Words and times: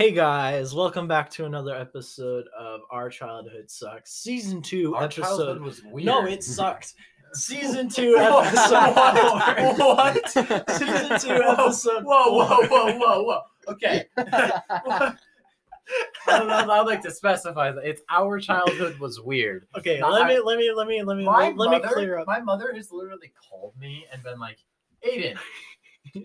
Hey 0.00 0.12
guys, 0.12 0.74
welcome 0.74 1.06
back 1.06 1.28
to 1.32 1.44
another 1.44 1.76
episode 1.76 2.46
of 2.58 2.80
Our 2.90 3.10
Childhood 3.10 3.70
Sucks, 3.70 4.10
season 4.10 4.62
two 4.62 4.94
Our 4.94 5.04
episode. 5.04 5.60
was 5.60 5.82
weird. 5.84 6.06
No, 6.06 6.24
it 6.24 6.42
sucked. 6.42 6.94
Season 7.34 7.86
two 7.90 8.16
episode. 8.16 8.94
Whoa, 8.94 9.94
what? 9.94 10.30
Season 10.30 11.20
two 11.20 11.42
episode. 11.42 12.04
Whoa, 12.04 12.32
whoa, 12.32 12.66
whoa, 12.66 12.98
whoa, 12.98 13.22
whoa. 13.24 13.40
Okay. 13.68 14.06
I 14.16 15.16
don't 16.28 16.48
know, 16.48 16.70
I'd 16.70 16.86
like 16.86 17.02
to 17.02 17.10
specify 17.10 17.70
that 17.70 17.84
it's 17.84 18.00
our 18.08 18.40
childhood 18.40 18.98
was 19.00 19.20
weird. 19.20 19.66
Okay, 19.76 19.98
Not- 19.98 20.12
let 20.12 20.28
me 20.28 20.40
let 20.42 20.56
me 20.56 20.72
let 20.74 20.86
me 20.88 21.02
let 21.02 21.18
me 21.18 21.24
My 21.26 21.48
let, 21.48 21.58
let 21.58 21.70
me 21.72 21.78
mother, 21.78 21.92
clear 21.94 22.18
up. 22.20 22.26
My 22.26 22.40
mother 22.40 22.72
has 22.74 22.90
literally 22.90 23.34
called 23.50 23.74
me 23.78 24.06
and 24.10 24.22
been 24.22 24.38
like, 24.38 24.60
Aiden, 25.06 25.36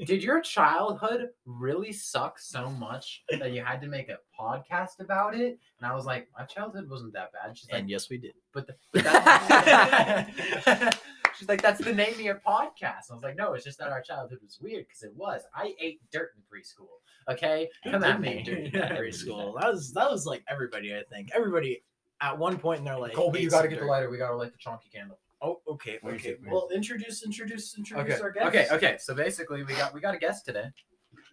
did 0.05 0.23
your 0.23 0.41
childhood 0.41 1.29
really 1.45 1.91
suck 1.91 2.39
so 2.39 2.69
much 2.69 3.23
that 3.39 3.51
you 3.51 3.63
had 3.63 3.81
to 3.81 3.87
make 3.87 4.09
a 4.09 4.17
podcast 4.39 4.99
about 4.99 5.35
it? 5.35 5.59
And 5.79 5.89
I 5.89 5.93
was 5.93 6.05
like, 6.05 6.27
my 6.37 6.45
childhood 6.45 6.89
wasn't 6.89 7.13
that 7.13 7.31
bad. 7.33 7.57
She's 7.57 7.69
like, 7.71 7.81
And 7.81 7.89
yes, 7.89 8.09
we 8.09 8.17
did. 8.17 8.33
but, 8.53 8.67
the, 8.67 8.75
but 8.93 9.03
that's, 9.03 10.97
she's 11.37 11.47
like, 11.49 11.61
that's 11.61 11.83
the 11.83 11.93
name 11.93 12.13
of 12.13 12.21
your 12.21 12.41
podcast. 12.45 13.11
I 13.11 13.13
was 13.13 13.23
like, 13.23 13.35
no, 13.35 13.53
it's 13.53 13.65
just 13.65 13.79
that 13.79 13.89
our 13.89 14.01
childhood 14.01 14.39
was 14.43 14.59
weird 14.61 14.85
because 14.87 15.03
it 15.03 15.13
was. 15.15 15.41
I 15.53 15.73
ate 15.79 16.01
dirt 16.11 16.31
in 16.35 16.41
preschool. 16.43 16.87
Okay, 17.29 17.69
come 17.83 18.03
at 18.03 18.21
me. 18.21 18.43
Dirt 18.43 18.59
in 18.59 18.71
preschool. 18.71 19.59
That 19.59 19.71
was 19.71 19.91
that 19.93 20.09
was 20.09 20.25
like 20.25 20.43
everybody. 20.47 20.93
I 20.95 21.03
think 21.11 21.29
everybody 21.33 21.83
at 22.21 22.37
one 22.37 22.57
point 22.57 22.79
in 22.79 22.85
their 22.85 22.97
life. 22.97 23.13
Colby, 23.13 23.39
ate 23.39 23.43
you 23.45 23.49
got 23.49 23.63
to 23.63 23.67
some 23.67 23.71
get 23.71 23.79
the 23.79 23.85
lighter. 23.87 24.09
We 24.09 24.17
got 24.17 24.29
to 24.29 24.35
light 24.35 24.51
the 24.51 24.57
chonky 24.57 24.91
candle. 24.93 25.17
Oh, 25.45 25.61
okay, 25.67 25.99
Where's 26.01 26.21
okay. 26.21 26.29
it? 26.31 26.39
Where's 26.41 26.51
Well, 26.51 26.69
introduce, 26.73 27.23
introduce, 27.23 27.77
introduce 27.77 28.15
Okay, 28.15 28.21
our 28.23 28.31
guest. 28.31 28.47
okay, 28.47 28.67
okay. 28.71 28.97
So 28.99 29.13
basically, 29.13 29.63
we 29.63 29.75
got 29.75 29.93
we 29.93 29.99
got 30.01 30.15
a 30.15 30.17
guest 30.17 30.43
today. 30.45 30.69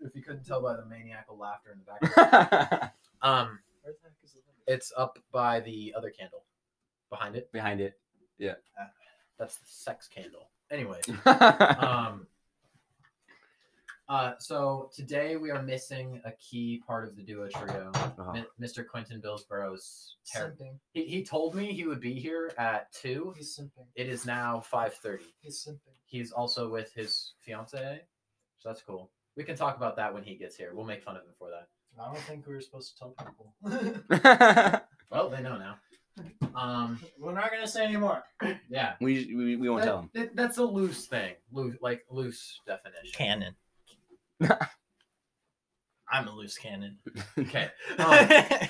If 0.02 0.14
you 0.14 0.22
couldn't 0.22 0.44
tell 0.44 0.60
by 0.60 0.76
the 0.76 0.84
maniacal 0.84 1.38
laughter 1.38 1.72
in 1.72 1.78
the 1.78 2.08
background, 2.08 2.90
um, 3.22 3.58
Where 3.82 3.94
the 3.94 3.98
heck 4.02 4.12
is 4.22 4.32
the 4.32 4.40
limit? 4.46 4.62
it's 4.66 4.92
up 4.96 5.18
by 5.32 5.60
the 5.60 5.94
other 5.96 6.10
candle, 6.10 6.44
behind 7.08 7.36
it. 7.36 7.50
Behind 7.52 7.80
it. 7.80 7.98
Yeah. 8.38 8.54
That's 9.38 9.56
the 9.56 9.66
sex 9.66 10.08
candle. 10.08 10.50
Anyways, 10.70 11.04
uh, 11.26 11.74
um, 11.78 12.26
uh, 14.12 14.34
so 14.38 14.90
today 14.94 15.36
we 15.36 15.50
are 15.50 15.62
missing 15.62 16.20
a 16.26 16.32
key 16.32 16.82
part 16.86 17.08
of 17.08 17.16
the 17.16 17.22
duo 17.22 17.48
trio. 17.48 17.90
Uh-huh. 17.94 18.32
Mi- 18.32 18.66
Mr. 18.66 18.86
Quentin 18.86 19.20
Billsborough's 19.20 20.16
ter- 20.32 20.50
Simping. 20.50 20.74
he, 20.92 21.04
he 21.06 21.22
told 21.24 21.54
me 21.54 21.72
he 21.72 21.86
would 21.86 22.00
be 22.00 22.12
here 22.14 22.52
at 22.58 22.92
two. 22.92 23.32
He's 23.36 23.58
simping. 23.58 23.86
It 23.94 24.08
is 24.08 24.26
now 24.26 24.60
five 24.60 24.92
thirty. 24.94 25.24
He's 25.40 25.64
simping. 25.66 25.94
He's 26.04 26.30
also 26.30 26.68
with 26.68 26.92
his 26.92 27.32
fiance, 27.40 28.02
so 28.58 28.68
that's 28.68 28.82
cool. 28.82 29.10
We 29.36 29.44
can 29.44 29.56
talk 29.56 29.76
about 29.78 29.96
that 29.96 30.12
when 30.12 30.22
he 30.22 30.34
gets 30.34 30.56
here. 30.56 30.72
We'll 30.74 30.84
make 30.84 31.02
fun 31.02 31.16
of 31.16 31.22
him 31.22 31.32
for 31.38 31.48
that. 31.48 31.68
I 31.98 32.06
don't 32.12 32.18
think 32.24 32.46
we 32.46 32.54
were 32.54 32.60
supposed 32.60 32.92
to 32.92 32.98
tell 32.98 33.14
people. 33.18 34.80
Well, 35.10 35.28
they 35.28 35.42
know 35.42 35.58
now. 35.58 35.76
Um, 36.54 36.98
we're 37.18 37.34
not 37.34 37.50
gonna 37.50 37.66
say 37.68 37.84
anymore. 37.84 38.24
yeah. 38.70 38.94
we, 39.00 39.34
we 39.36 39.56
we 39.56 39.68
won't 39.68 39.82
That- 39.82 39.86
tell 39.88 39.98
him. 40.00 40.10
that- 40.14 40.34
that's 40.36 40.56
a 40.58 40.64
loose 40.64 41.06
thing, 41.06 41.34
loose, 41.50 41.76
like 41.82 42.02
loose 42.10 42.60
definition. 42.66 43.12
Cannon. 43.14 43.54
I'm 46.12 46.28
a 46.28 46.34
loose 46.34 46.58
cannon. 46.58 46.98
Okay. 47.38 47.70
Um, 47.98 48.08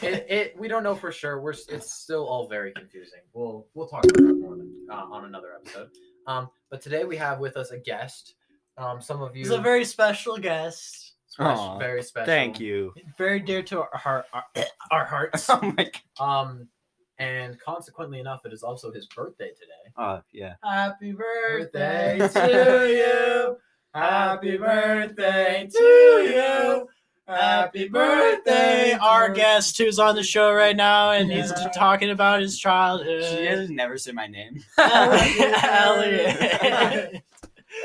it, 0.01 0.27
it 0.31 0.57
we 0.59 0.69
don't 0.69 0.85
know 0.85 0.95
for 0.95 1.11
sure. 1.11 1.41
We're 1.41 1.55
it's 1.69 1.93
still 1.93 2.27
all 2.27 2.49
very 2.49 2.73
confusing. 2.73 3.21
We'll 3.33 3.67
we'll 3.75 3.89
talk 3.89 4.05
about 4.05 4.17
that 4.19 4.35
more 4.35 4.59
uh, 4.91 5.05
on 5.11 5.25
another 5.25 5.49
episode. 5.61 5.89
Um, 6.29 6.49
but 6.71 6.81
today 6.81 7.05
we 7.05 7.17
have 7.17 7.41
with 7.41 7.57
us 7.57 7.73
a 7.73 7.79
guest. 7.79 8.35
Um, 8.79 9.03
some 9.03 9.23
of 9.23 9.35
you 9.37 9.43
He's 9.43 9.51
a 9.51 9.59
very 9.59 9.85
special 9.85 10.39
guest. 10.39 11.15
special, 11.27 11.61
Aw, 11.63 11.79
very 11.79 12.03
special. 12.03 12.27
Thank 12.27 12.61
you. 12.61 12.95
Very 13.19 13.41
dear 13.41 13.63
to 13.65 13.81
our 13.81 13.99
heart, 13.99 14.27
our, 14.33 14.45
our 14.91 15.05
hearts. 15.05 15.49
Oh 15.51 15.61
my 15.77 15.91
god. 16.19 16.25
Um, 16.25 16.69
and 17.19 17.59
consequently 17.61 18.21
enough, 18.21 18.47
it 18.47 18.53
is 18.53 18.63
also 18.63 18.93
his 18.93 19.07
birthday 19.07 19.51
today. 19.51 19.93
Oh 19.99 20.23
yeah. 20.33 20.55
Happy 20.63 21.13
Birthday 21.13 22.19
birthday 22.19 22.41
to 22.41 22.49
to 22.49 22.89
you. 22.89 23.57
You. 23.95 24.01
Happy 24.01 24.57
birthday 24.57 25.69
to 25.71 25.83
you. 25.83 26.89
Happy 27.27 27.89
birthday, 27.89 28.93
our 29.01 29.31
guest 29.33 29.79
who's 29.79 29.99
on 29.99 30.17
the 30.17 30.23
show 30.25 30.53
right 30.53 30.77
now, 30.77 31.13
and 31.13 31.31
he's 31.31 31.51
Yeah. 31.57 31.69
talking 31.71 32.11
about 32.11 32.41
his 32.41 32.59
childhood. 32.59 33.25
She 33.25 33.47
has 33.47 33.71
never 33.71 33.97
said 33.97 34.15
my 34.15 34.27
name. 34.27 34.63
Elliot. 34.79 35.65
Elliot. 35.65 37.23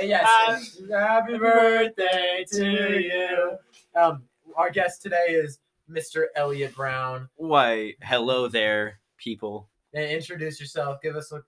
Yes. 0.01 0.79
Happy 0.91 1.37
birthday 1.39 2.45
to 2.51 2.99
you. 2.99 3.57
Um, 3.95 4.23
our 4.55 4.69
guest 4.69 5.01
today 5.01 5.27
is 5.29 5.59
Mr. 5.89 6.25
Elliot 6.35 6.75
Brown. 6.75 7.29
Why? 7.37 7.93
Hello 8.03 8.47
there, 8.47 8.99
people. 9.17 9.69
And 9.95 10.03
introduce 10.11 10.59
yourself. 10.59 11.01
Give 11.01 11.15
us 11.15 11.31
a 11.31 11.41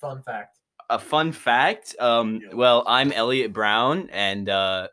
fun 0.00 0.22
fact. 0.22 0.58
A 0.92 0.98
fun 0.98 1.32
fact. 1.32 1.94
Um. 1.98 2.40
Yeah. 2.42 2.54
Well, 2.54 2.84
I'm 2.86 3.12
Elliot 3.12 3.52
Brown, 3.52 4.08
and 4.12 4.48
uh, 4.48 4.88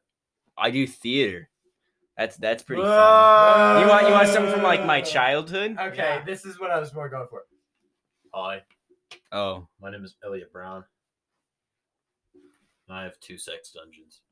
I 0.57 0.71
do 0.71 0.87
theater. 0.87 1.49
That's 2.17 2.37
that's 2.37 2.63
pretty 2.63 2.81
fun. 2.81 3.81
You 3.81 3.87
want 3.87 4.07
you 4.07 4.13
want 4.13 4.27
something 4.29 4.51
from 4.53 4.63
like 4.63 4.85
my 4.85 5.01
childhood? 5.01 5.77
Okay, 5.79 5.97
Yeah. 5.97 6.23
this 6.25 6.45
is 6.45 6.59
what 6.59 6.71
I 6.71 6.79
was 6.79 6.93
more 6.93 7.09
going 7.09 7.27
for. 7.29 7.43
Hi, 8.33 8.61
Oh. 9.31 9.67
my 9.81 9.89
name 9.91 10.03
is 10.05 10.15
Elliot 10.23 10.51
Brown. 10.53 10.83
I 12.89 13.03
have 13.03 13.19
two 13.19 13.37
sex 13.37 13.71
dungeons. 13.71 14.21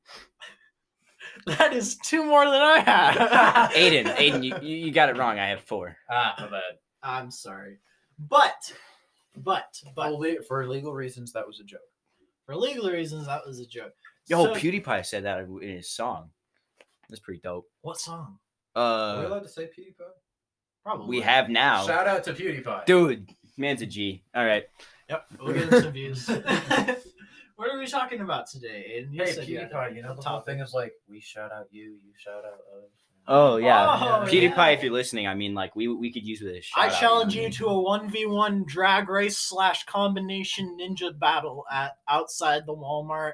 That 1.46 1.74
is 1.74 1.98
two 1.98 2.24
more 2.24 2.46
than 2.46 2.62
I 2.62 2.80
have. 2.80 3.72
Aiden, 3.72 4.06
Aiden, 4.16 4.44
you, 4.44 4.56
you 4.62 4.86
you 4.86 4.92
got 4.92 5.10
it 5.10 5.18
wrong. 5.18 5.38
I 5.38 5.48
have 5.48 5.60
four. 5.62 5.98
Ah, 6.10 6.34
my 6.40 6.50
bad. 6.50 6.62
I'm 7.04 7.30
sorry. 7.32 7.80
But, 8.18 8.72
but, 9.44 9.82
but, 9.96 10.10
For, 10.12 10.18
le- 10.18 10.42
for 10.44 10.68
legal 10.68 10.94
reasons, 10.94 11.32
that 11.34 11.46
was 11.48 11.60
a 11.60 11.64
joke. 11.64 11.82
for 12.46 12.56
legal 12.56 12.90
reasons, 12.90 13.26
that 13.28 13.46
was 13.46 13.60
a 13.60 13.66
joke. 13.66 13.94
Yo, 14.28 14.46
So- 14.46 14.56
PewDiePie 14.56 15.06
said 15.06 15.24
that 15.26 15.40
in 15.40 15.60
his 15.62 15.90
song. 15.92 16.30
That's 17.10 17.20
pretty 17.22 17.40
dope. 17.42 17.66
What 17.82 18.00
song? 18.00 18.40
Are 18.76 19.20
we 19.20 19.26
Uh, 19.26 19.28
allowed 19.30 19.44
to 19.44 19.50
say 19.50 19.64
PewDiePie? 19.66 20.12
Probably. 20.84 21.08
we 21.08 21.22
have 21.22 21.50
now, 21.50 21.86
Shout 21.86 22.08
out 22.08 22.24
to 22.26 22.34
PewDiePie. 22.34 22.86
dude. 22.86 23.30
Man's 23.58 23.82
a 23.82 23.86
G. 23.86 24.24
All 24.36 24.46
right. 24.46 24.66
Yep. 25.10 25.26
We'll 25.40 25.54
get 25.54 25.82
some 25.84 25.92
views. 25.92 26.28
what 27.56 27.70
are 27.72 27.80
we 27.80 27.88
talking 27.88 28.22
about 28.22 28.48
today? 28.48 29.02
Aiden? 29.08 29.14
You 29.14 29.24
Hey, 29.24 29.32
said 29.34 29.48
you 29.48 29.60
had 29.60 29.72
PewDiePie, 29.72 29.96
you 29.96 30.02
know 30.04 30.12
a 30.12 30.16
the 30.16 30.22
whole 30.22 30.40
topic. 30.40 30.46
thing 30.54 30.60
is 30.62 30.74
like, 30.74 30.94
we 31.10 31.20
shout 31.20 31.52
out 31.52 31.66
you, 31.72 31.84
you 32.06 32.14
shout 32.18 32.46
out 32.46 32.60
us. 32.84 32.92
Oh 33.30 33.58
yeah, 33.58 33.86
Oh, 33.86 34.26
PewDiePie. 34.26 34.56
yeah. 34.56 34.68
If 34.68 34.84
you're 34.84 34.94
listening, 34.94 35.28
I 35.28 35.36
mean, 35.36 35.54
like 35.54 35.76
we 35.76 35.88
we 35.90 36.12
could 36.14 36.26
use 36.26 36.40
this. 36.40 36.70
I 36.76 36.88
challenge 36.90 37.36
you 37.36 37.50
to 37.50 37.66
a 37.68 37.80
one 37.82 38.10
v 38.10 38.26
one 38.26 38.64
drag 38.66 39.10
race 39.10 39.38
slash 39.38 39.86
combination 39.86 40.78
ninja 40.80 41.18
battle 41.18 41.66
at 41.72 41.98
outside 42.08 42.66
the 42.66 42.74
Walmart 42.74 43.34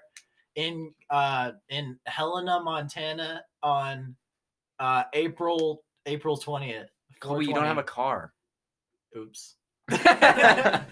in 0.55 0.91
uh 1.09 1.51
in 1.69 1.99
Helena, 2.07 2.59
Montana 2.63 3.43
on 3.61 4.15
uh 4.79 5.03
April 5.13 5.83
April 6.07 6.37
twentieth. 6.37 6.87
Chloe, 7.19 7.45
you 7.45 7.53
don't 7.53 7.63
have 7.65 7.77
a 7.77 7.83
car. 7.83 8.33
oops. 9.15 9.55
and 9.89 10.85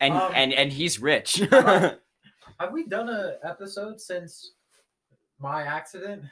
Um, 0.00 0.32
and 0.34 0.52
and 0.52 0.72
he's 0.72 0.98
rich. 1.00 1.34
Have 1.50 2.72
we 2.72 2.86
done 2.88 3.08
a 3.08 3.34
episode 3.44 4.00
since 4.00 4.52
my 5.38 5.62
accident? 5.62 6.24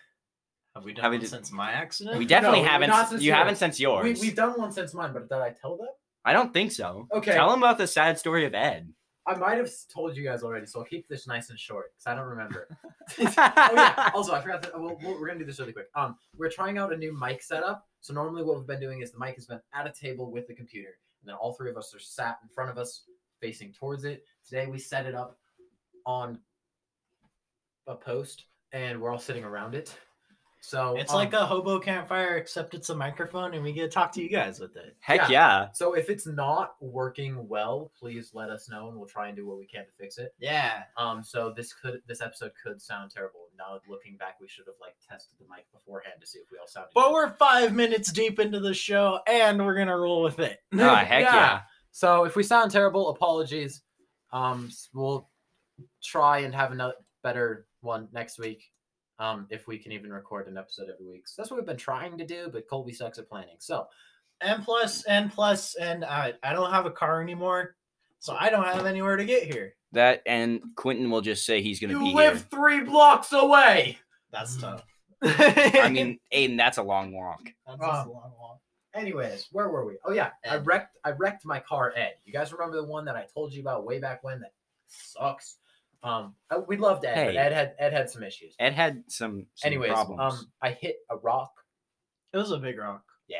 Have 0.74 0.84
we 0.84 0.92
Have 0.92 1.02
done 1.02 1.10
we 1.10 1.16
it 1.16 1.20
did- 1.20 1.30
since 1.30 1.50
my 1.52 1.72
accident? 1.72 2.18
we 2.18 2.26
definitely 2.26 2.62
No, 2.62 2.68
haven't. 2.68 2.90
not 2.90 3.08
since 3.08 3.22
You 3.22 3.28
yours. 3.28 3.38
haven't 3.38 3.56
since 3.56 3.80
yours. 3.80 4.04
We, 4.04 4.12
we've 4.28 4.36
done 4.36 4.58
one 4.58 4.70
since 4.72 4.94
mine, 4.94 5.12
but 5.12 5.28
did 5.28 5.38
I 5.38 5.50
tell 5.50 5.76
them? 5.76 5.88
I 6.24 6.32
don't 6.32 6.52
think 6.52 6.72
so. 6.72 7.08
Okay. 7.12 7.32
Tell 7.32 7.50
them 7.50 7.62
about 7.62 7.78
the 7.78 7.86
sad 7.86 8.18
story 8.18 8.44
of 8.44 8.54
Ed. 8.54 8.92
I 9.26 9.34
might 9.34 9.58
have 9.58 9.70
told 9.92 10.16
you 10.16 10.24
guys 10.24 10.42
already, 10.42 10.66
so 10.66 10.78
I'll 10.78 10.86
keep 10.86 11.06
this 11.08 11.26
nice 11.26 11.50
and 11.50 11.58
short 11.58 11.92
because 11.92 12.06
I 12.06 12.14
don't 12.14 12.28
remember. 12.28 12.66
oh 13.20 13.32
yeah. 13.36 14.10
Also, 14.14 14.32
I 14.32 14.40
forgot 14.40 14.62
that. 14.62 14.78
Well, 14.78 14.98
we're 15.02 15.26
gonna 15.26 15.38
do 15.38 15.44
this 15.44 15.58
really 15.60 15.72
quick. 15.72 15.88
Um, 15.94 16.16
we're 16.36 16.50
trying 16.50 16.78
out 16.78 16.92
a 16.92 16.96
new 16.96 17.12
mic 17.18 17.42
setup. 17.42 17.86
So 18.00 18.14
normally, 18.14 18.42
what 18.42 18.56
we've 18.56 18.66
been 18.66 18.80
doing 18.80 19.02
is 19.02 19.12
the 19.12 19.18
mic 19.18 19.34
has 19.34 19.46
been 19.46 19.60
at 19.74 19.86
a 19.86 19.92
table 19.92 20.30
with 20.30 20.46
the 20.46 20.54
computer, 20.54 20.90
and 21.20 21.28
then 21.28 21.34
all 21.34 21.52
three 21.54 21.70
of 21.70 21.76
us 21.76 21.94
are 21.94 21.98
sat 21.98 22.38
in 22.42 22.48
front 22.48 22.70
of 22.70 22.78
us, 22.78 23.02
facing 23.40 23.72
towards 23.72 24.04
it. 24.04 24.24
Today, 24.48 24.66
we 24.66 24.78
set 24.78 25.04
it 25.04 25.14
up 25.14 25.38
on 26.06 26.38
a 27.86 27.94
post, 27.96 28.44
and 28.72 29.00
we're 29.00 29.10
all 29.10 29.18
sitting 29.18 29.44
around 29.44 29.74
it. 29.74 29.94
So 30.60 30.96
It's 30.96 31.12
um, 31.12 31.16
like 31.18 31.32
a 31.32 31.46
hobo 31.46 31.78
campfire, 31.78 32.36
except 32.36 32.74
it's 32.74 32.90
a 32.90 32.94
microphone, 32.94 33.54
and 33.54 33.62
we 33.62 33.72
get 33.72 33.82
to 33.82 33.88
talk 33.88 34.12
to 34.12 34.22
you 34.22 34.28
guys 34.28 34.58
with 34.58 34.76
it. 34.76 34.96
Heck 35.00 35.28
Yeah. 35.28 35.30
yeah. 35.30 35.68
So 35.72 35.94
if 35.94 36.10
it's 36.10 36.26
not 36.26 36.74
working 36.80 37.46
well, 37.48 37.92
please 37.98 38.30
let 38.34 38.50
us 38.50 38.68
know, 38.68 38.88
and 38.88 38.96
we'll 38.98 39.08
try 39.08 39.28
and 39.28 39.36
do 39.36 39.46
what 39.46 39.58
we 39.58 39.66
can 39.66 39.84
to 39.84 39.92
fix 39.98 40.18
it. 40.18 40.34
Yeah. 40.38 40.82
Um, 40.96 41.22
so 41.22 41.52
this 41.56 41.72
could 41.72 42.02
this 42.06 42.20
episode 42.20 42.52
could 42.62 42.82
sound 42.82 43.10
terrible. 43.12 43.48
Now 43.56 43.80
looking 43.88 44.16
back, 44.16 44.36
we 44.40 44.48
should 44.48 44.66
have 44.66 44.74
like 44.80 44.96
tested 45.08 45.38
the 45.38 45.46
mic 45.48 45.66
beforehand 45.72 46.20
to 46.20 46.26
see 46.26 46.38
if 46.40 46.50
we 46.50 46.58
all 46.58 46.66
sounded. 46.66 46.90
But 46.94 47.06
good. 47.06 47.12
we're 47.12 47.30
five 47.36 47.74
minutes 47.74 48.12
deep 48.12 48.40
into 48.40 48.60
the 48.60 48.74
show, 48.74 49.20
and 49.26 49.64
we're 49.64 49.76
gonna 49.76 49.96
roll 49.96 50.22
with 50.22 50.38
it. 50.40 50.58
Oh 50.74 50.94
heck 50.96 51.24
Yeah. 51.24 51.34
yeah. 51.34 51.60
so 51.92 52.24
if 52.24 52.34
we 52.36 52.42
sound 52.42 52.70
terrible, 52.72 53.08
apologies. 53.10 53.82
Um, 54.32 54.70
we'll 54.92 55.28
try 56.02 56.40
and 56.40 56.54
have 56.54 56.72
another 56.72 56.94
better 57.22 57.66
one 57.80 58.08
next 58.12 58.38
week. 58.38 58.64
Um, 59.20 59.46
if 59.50 59.66
we 59.66 59.78
can 59.78 59.90
even 59.92 60.12
record 60.12 60.46
an 60.46 60.56
episode 60.56 60.88
every 60.92 61.06
week. 61.06 61.26
So 61.26 61.34
that's 61.42 61.50
what 61.50 61.56
we've 61.56 61.66
been 61.66 61.76
trying 61.76 62.16
to 62.18 62.24
do, 62.24 62.48
but 62.52 62.68
Colby 62.68 62.92
sucks 62.92 63.18
at 63.18 63.28
planning. 63.28 63.56
So 63.58 63.88
And 64.40 64.62
plus, 64.64 65.02
and 65.04 65.32
plus, 65.32 65.74
and 65.74 66.04
I, 66.04 66.34
I 66.42 66.52
don't 66.52 66.70
have 66.70 66.86
a 66.86 66.90
car 66.90 67.20
anymore, 67.20 67.74
so 68.20 68.36
I 68.38 68.48
don't 68.48 68.64
have 68.64 68.86
anywhere 68.86 69.16
to 69.16 69.24
get 69.24 69.42
here. 69.52 69.74
That 69.92 70.22
and 70.26 70.60
Quentin 70.76 71.10
will 71.10 71.20
just 71.20 71.44
say 71.46 71.62
he's 71.62 71.80
gonna 71.80 71.98
be. 71.98 72.04
you 72.04 72.10
be 72.12 72.14
live 72.14 72.46
three 72.50 72.82
blocks 72.84 73.32
away. 73.32 73.98
That's 74.30 74.56
tough. 74.56 74.84
I 75.22 75.88
mean, 75.90 76.18
Aiden, 76.32 76.56
that's 76.56 76.78
a 76.78 76.82
long 76.82 77.12
walk. 77.12 77.40
that's 77.66 77.80
a 77.80 78.08
long 78.08 78.32
walk. 78.38 78.60
Anyways, 78.94 79.48
where 79.52 79.68
were 79.68 79.86
we? 79.86 79.96
Oh 80.04 80.12
yeah, 80.12 80.30
I 80.48 80.56
wrecked 80.56 80.96
I 81.04 81.10
wrecked 81.10 81.44
my 81.44 81.60
car, 81.60 81.92
Ed. 81.96 82.14
You 82.24 82.32
guys 82.32 82.52
remember 82.52 82.76
the 82.76 82.86
one 82.86 83.04
that 83.06 83.16
I 83.16 83.26
told 83.32 83.52
you 83.52 83.60
about 83.60 83.84
way 83.84 83.98
back 83.98 84.22
when 84.24 84.40
that 84.40 84.52
sucks? 84.86 85.56
Um, 86.02 86.34
we 86.68 86.76
loved 86.76 87.04
Ed, 87.04 87.14
but 87.14 87.32
Hey. 87.34 87.36
Ed 87.38 87.52
had 87.52 87.74
Ed 87.78 87.92
had 87.92 88.08
some 88.10 88.22
issues. 88.22 88.54
Ed 88.58 88.72
had 88.72 89.02
some, 89.08 89.46
some 89.54 89.66
Anyways, 89.68 89.92
problems. 89.92 90.20
um, 90.40 90.52
I 90.62 90.70
hit 90.70 90.96
a 91.10 91.16
rock. 91.16 91.52
It 92.32 92.36
was 92.36 92.50
a 92.52 92.58
big 92.58 92.78
rock. 92.78 93.02
Yeah, 93.26 93.38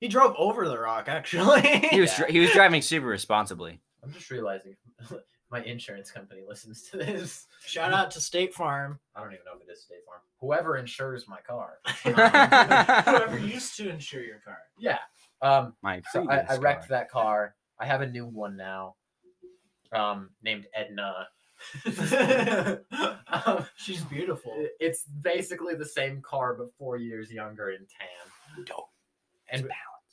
He 0.00 0.08
drove 0.08 0.34
over 0.36 0.68
the 0.68 0.78
rock, 0.78 1.08
actually. 1.08 1.62
he 1.90 2.00
was 2.00 2.18
yeah. 2.18 2.26
he 2.28 2.40
was 2.40 2.50
driving 2.50 2.82
super 2.82 3.06
responsibly. 3.06 3.80
I'm 4.02 4.12
just 4.12 4.30
realizing 4.30 4.76
my 5.50 5.62
insurance 5.62 6.10
company 6.10 6.42
listens 6.46 6.82
to 6.90 6.96
this. 6.98 7.46
Shout 7.64 7.92
out 7.92 8.10
to 8.12 8.20
State 8.20 8.52
Farm. 8.52 8.98
I 9.14 9.20
don't 9.20 9.32
even 9.32 9.44
know 9.46 9.52
if 9.60 9.66
it 9.66 9.72
is 9.72 9.82
State 9.84 10.04
Farm. 10.06 10.20
Whoever 10.40 10.76
insures 10.76 11.26
my 11.28 11.38
car. 11.46 11.78
Whoever 12.02 13.38
used 13.38 13.76
to 13.76 13.88
insure 13.88 14.22
your 14.22 14.40
car. 14.44 14.58
Yeah. 14.78 14.98
Um, 15.40 15.74
My 15.82 16.02
so 16.12 16.28
I, 16.28 16.40
I 16.40 16.56
wrecked 16.56 16.88
car. 16.88 16.98
that 16.98 17.10
car. 17.10 17.54
I 17.78 17.86
have 17.86 18.00
a 18.02 18.06
new 18.06 18.26
one 18.26 18.56
now. 18.56 18.96
Um, 19.94 20.30
named 20.42 20.66
Edna. 20.74 21.28
um, 23.46 23.66
She's 23.76 24.02
beautiful. 24.04 24.52
It's 24.80 25.04
basically 25.04 25.74
the 25.74 25.84
same 25.86 26.20
car, 26.22 26.54
but 26.54 26.68
four 26.78 26.96
years 26.96 27.30
younger 27.32 27.70
in 27.70 27.78
tan. 27.78 28.64
Dope. 28.66 28.88
And 29.50 29.68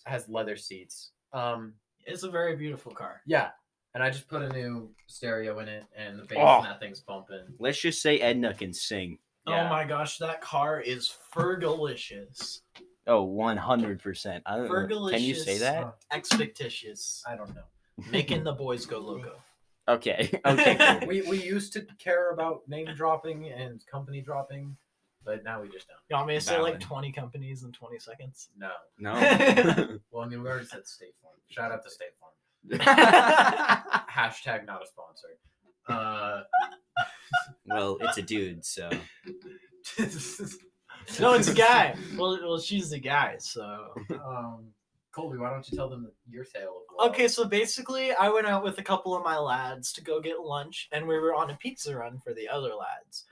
has 0.06 0.28
leather 0.30 0.56
seats. 0.56 1.12
Um, 1.33 1.74
It's 2.06 2.24
a 2.24 2.30
very 2.30 2.56
beautiful 2.56 2.92
car. 2.92 3.22
yeah. 3.25 3.50
And 3.94 4.01
I 4.01 4.10
just 4.10 4.30
put 4.30 4.42
a 4.42 4.48
new 4.48 4.89
stereo 5.07 5.60
in 5.60 5.68
it, 5.68 5.83
and 5.94 6.18
the 6.18 6.24
bass 6.24 6.38
Oh. 6.39 6.57
and 6.60 6.66
that 6.68 6.80
thing's 6.80 7.01
bumping. 7.01 7.44
Let's 7.60 7.78
just 7.81 8.01
say 8.01 8.19
Edna 8.19 8.54
can 8.54 8.74
sing. 8.74 9.18
Yeah. 9.45 9.66
Oh 9.66 9.69
my 9.69 9.83
gosh, 9.83 10.18
that 10.19 10.39
car 10.39 10.80
is 10.80 11.13
fergalicious. 11.36 12.60
Oh, 13.06 13.25
100%. 13.28 14.42
I 14.45 14.56
don't 14.56 14.69
know. 14.89 15.10
Can 15.10 15.22
you 15.22 15.36
say 15.36 15.57
Fergalicious. 15.57 15.60
that? 15.60 15.95
Expectitious. 16.13 17.22
I 17.28 17.36
don't 17.36 17.54
know. 17.54 17.63
Making 18.12 18.44
the 18.45 18.54
boys 18.54 18.86
go 18.86 19.00
loco. 19.00 19.33
Okay. 19.91 20.31
Okay. 20.45 20.75
cool. 20.75 20.99
We 21.07 21.21
we 21.23 21.41
used 21.43 21.73
to 21.73 21.85
care 21.99 22.31
about 22.31 22.67
name 22.67 22.88
dropping 22.95 23.49
and 23.49 23.85
company 23.88 24.21
dropping, 24.21 24.75
but 25.25 25.43
now 25.43 25.61
we 25.61 25.69
just 25.69 25.88
don't. 25.88 25.97
You 26.09 26.15
want 26.15 26.27
me 26.27 26.35
to 26.35 26.41
say 26.41 26.59
like 26.59 26.79
20 26.79 27.11
companies 27.11 27.63
in 27.63 27.71
20 27.71 27.99
seconds? 27.99 28.49
No. 28.57 28.71
no. 28.99 29.13
Well, 30.11 30.23
I 30.23 30.27
mean, 30.27 30.41
we 30.43 30.49
already 30.49 30.65
said 30.65 30.88
State 30.88 31.15
Farm. 31.21 31.35
Shout 31.49 31.71
out 31.71 31.83
to 31.83 31.89
State 31.89 32.13
Farm. 32.19 32.31
Hashtag 34.09 34.65
not 34.65 34.83
a 34.83 34.88
sponsor. 34.88 35.38
Uh, 35.88 36.44
well, 37.65 37.97
it's 38.01 38.17
a 38.17 38.21
dude, 38.21 38.63
so. 38.65 38.89
no, 41.19 41.33
it's 41.33 41.47
a 41.47 41.53
guy. 41.53 41.95
Well, 42.17 42.39
well, 42.41 42.59
she's 42.59 42.89
the 42.91 42.99
guy, 42.99 43.37
so. 43.39 43.94
um, 44.25 44.73
Colby, 45.11 45.37
why 45.37 45.49
don't 45.49 45.69
you 45.69 45.77
tell 45.77 45.89
them 45.89 46.09
your 46.29 46.45
tale 46.45 46.69
of 46.89 46.95
woe? 46.97 47.07
Okay, 47.09 47.27
so 47.27 47.45
basically, 47.45 48.13
I 48.13 48.29
went 48.29 48.47
out 48.47 48.63
with 48.63 48.77
a 48.77 48.83
couple 48.83 49.15
of 49.15 49.23
my 49.23 49.37
lads 49.37 49.91
to 49.93 50.01
go 50.03 50.21
get 50.21 50.39
lunch, 50.39 50.87
and 50.91 51.07
we 51.07 51.17
were 51.19 51.33
on 51.35 51.49
a 51.51 51.55
pizza 51.55 51.95
run 51.95 52.19
for 52.23 52.33
the 52.33 52.47
other 52.47 52.69
lads. 52.69 53.25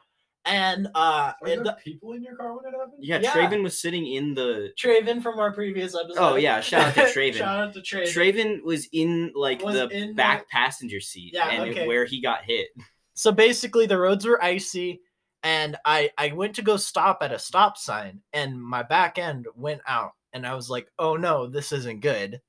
And 0.46 0.88
uh, 0.96 1.34
Were 1.42 1.48
it, 1.50 1.64
there 1.64 1.76
people 1.84 2.14
in 2.14 2.24
your 2.24 2.36
car 2.36 2.56
when 2.56 2.66
it 2.66 2.72
happened? 2.78 2.94
Yeah, 3.00 3.20
Yeah. 3.20 3.32
Traven 3.32 3.62
was 3.62 3.80
sitting 3.80 4.08
in 4.08 4.34
the. 4.34 4.72
Traven 4.82 5.22
from 5.22 5.38
our 5.38 5.52
previous 5.54 5.94
episode. 5.96 6.18
Oh, 6.18 6.36
yeah, 6.36 6.60
shout 6.62 6.88
out 6.88 6.94
to 6.96 7.02
Traven. 7.20 7.34
shout 7.36 7.60
out 7.68 7.74
to 7.74 7.82
Traven. 7.82 8.08
Traven 8.14 8.64
was 8.64 8.88
in 8.92 9.32
like 9.36 9.62
Was 9.64 9.76
the 9.76 9.88
in 9.90 10.16
back 10.16 10.42
the- 10.42 10.46
passenger 10.52 11.00
seat 11.02 11.32
Yeah, 11.34 11.50
and 11.50 11.70
okay. 11.72 11.88
where 11.88 12.06
he 12.06 12.22
got 12.22 12.44
hit. 12.46 12.70
So 13.14 13.32
basically, 13.32 13.86
the 13.86 13.98
roads 14.00 14.26
were 14.26 14.42
icy, 14.44 15.02
and 15.44 15.76
I 15.86 16.10
I 16.18 16.32
went 16.32 16.56
to 16.56 16.62
go 16.62 16.78
stop 16.78 17.20
at 17.22 17.34
a 17.34 17.38
stop 17.40 17.78
sign, 17.78 18.22
and 18.34 18.60
my 18.62 18.82
back 18.82 19.18
end 19.20 19.46
went 19.56 19.82
out, 19.88 20.14
and 20.34 20.46
I 20.46 20.56
was 20.56 20.70
like, 20.70 20.88
oh 21.00 21.16
no, 21.16 21.48
this 21.48 21.72
isn't 21.72 22.02
good. 22.02 22.42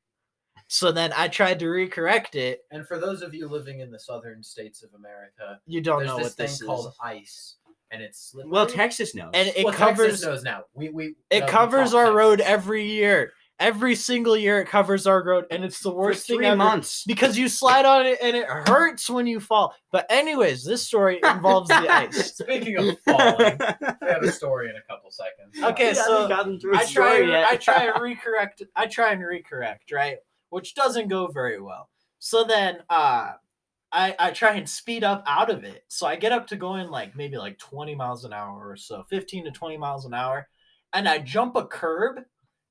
So 0.69 0.93
then 0.93 1.13
I 1.17 1.27
tried 1.29 1.59
to 1.61 1.67
recorrect 1.67 2.37
it. 2.37 2.61
And 2.71 2.87
for 2.87 2.99
those 2.99 3.23
of 3.23 3.35
you 3.35 3.49
living 3.49 3.81
in 3.81 3.91
the 3.91 3.99
southern 3.99 4.43
states 4.43 4.83
of 4.85 4.95
America, 4.95 5.59
You 5.67 5.81
don't 5.81 5.99
there's 6.01 6.09
know 6.11 6.17
this 6.19 6.25
what 6.27 6.33
thing 6.35 6.47
this 6.47 6.63
called 6.63 6.87
is. 6.89 6.95
ice, 7.03 7.57
and 7.91 8.01
it's 8.03 8.31
slippery. 8.31 8.51
Well, 8.53 8.67
Texas 8.67 9.15
knows. 9.15 9.31
And 9.35 9.49
it 9.57 9.65
Well, 9.65 9.75
covers 9.75 10.07
Texas 10.21 10.27
knows 10.27 10.43
now. 10.45 10.65
We 10.75 10.91
we 10.91 11.15
it 11.31 11.41
no, 11.41 11.47
covers 11.47 11.91
talk 11.91 12.07
our 12.07 12.13
road 12.13 12.41
every 12.41 12.87
year. 12.89 13.33
Every 13.61 13.95
single 13.95 14.39
year, 14.39 14.59
it 14.63 14.69
covers 14.69 15.07
our 15.07 15.23
road, 15.23 15.45
and 15.51 15.63
it's 15.65 15.81
the 15.81 15.91
for 15.91 15.97
worst 15.97 16.27
thing 16.27 16.39
three 16.39 16.47
ever. 16.47 16.57
months. 16.57 17.05
because 17.07 17.37
you 17.37 17.47
slide 17.47 17.85
on 17.85 18.07
it 18.07 18.19
and 18.23 18.35
it 18.35 18.47
hurts 18.49 19.11
when 19.11 19.27
you 19.27 19.39
fall. 19.39 19.75
But 19.93 20.07
anyways, 20.09 20.65
this 20.65 20.83
story 20.83 21.21
involves 21.25 21.69
the 21.69 21.87
ice. 21.89 22.37
Speaking 22.37 22.77
of 22.79 22.99
falling, 23.01 23.59
we 24.01 24.09
have 24.09 24.23
a 24.23 24.33
story 24.33 24.71
in 24.71 24.77
a 24.77 24.83
couple 24.91 25.11
seconds. 25.11 25.59
Okay, 25.63 25.93
so 25.93 26.27
gotten 26.27 26.59
through 26.59 26.75
a 26.75 26.79
I 26.79 26.85
try 26.87 27.19
and, 27.19 27.29
yet. 27.29 27.49
I 27.51 27.57
try 27.57 27.85
and 27.85 27.95
recorrect 27.97 28.63
I 28.75 28.87
try 28.87 29.13
and 29.13 29.21
recorrect, 29.21 29.93
right? 29.93 30.17
Which 30.49 30.75
doesn't 30.75 31.09
go 31.09 31.27
very 31.27 31.61
well. 31.61 31.91
So 32.19 32.45
then 32.45 32.79
uh 32.89 33.33
I 33.93 34.15
I 34.19 34.31
try 34.31 34.55
and 34.55 34.69
speed 34.69 35.05
up 35.05 35.23
out 35.27 35.51
of 35.51 35.65
it. 35.65 35.85
So 35.89 36.07
I 36.07 36.17
get 36.17 36.33
up 36.33 36.47
to 36.49 36.57
going 36.57 36.89
like 36.89 37.15
maybe 37.15 37.37
like 37.37 37.59
20 37.59 37.95
miles 37.95 38.25
an 38.25 38.33
hour 38.33 38.69
or 38.71 38.77
so, 38.77 39.05
15 39.11 39.45
to 39.45 39.51
20 39.51 39.77
miles 39.77 40.07
an 40.07 40.15
hour, 40.15 40.49
and 40.95 41.07
I 41.09 41.19
jump 41.19 41.57
a 41.57 41.67
curb 41.67 42.21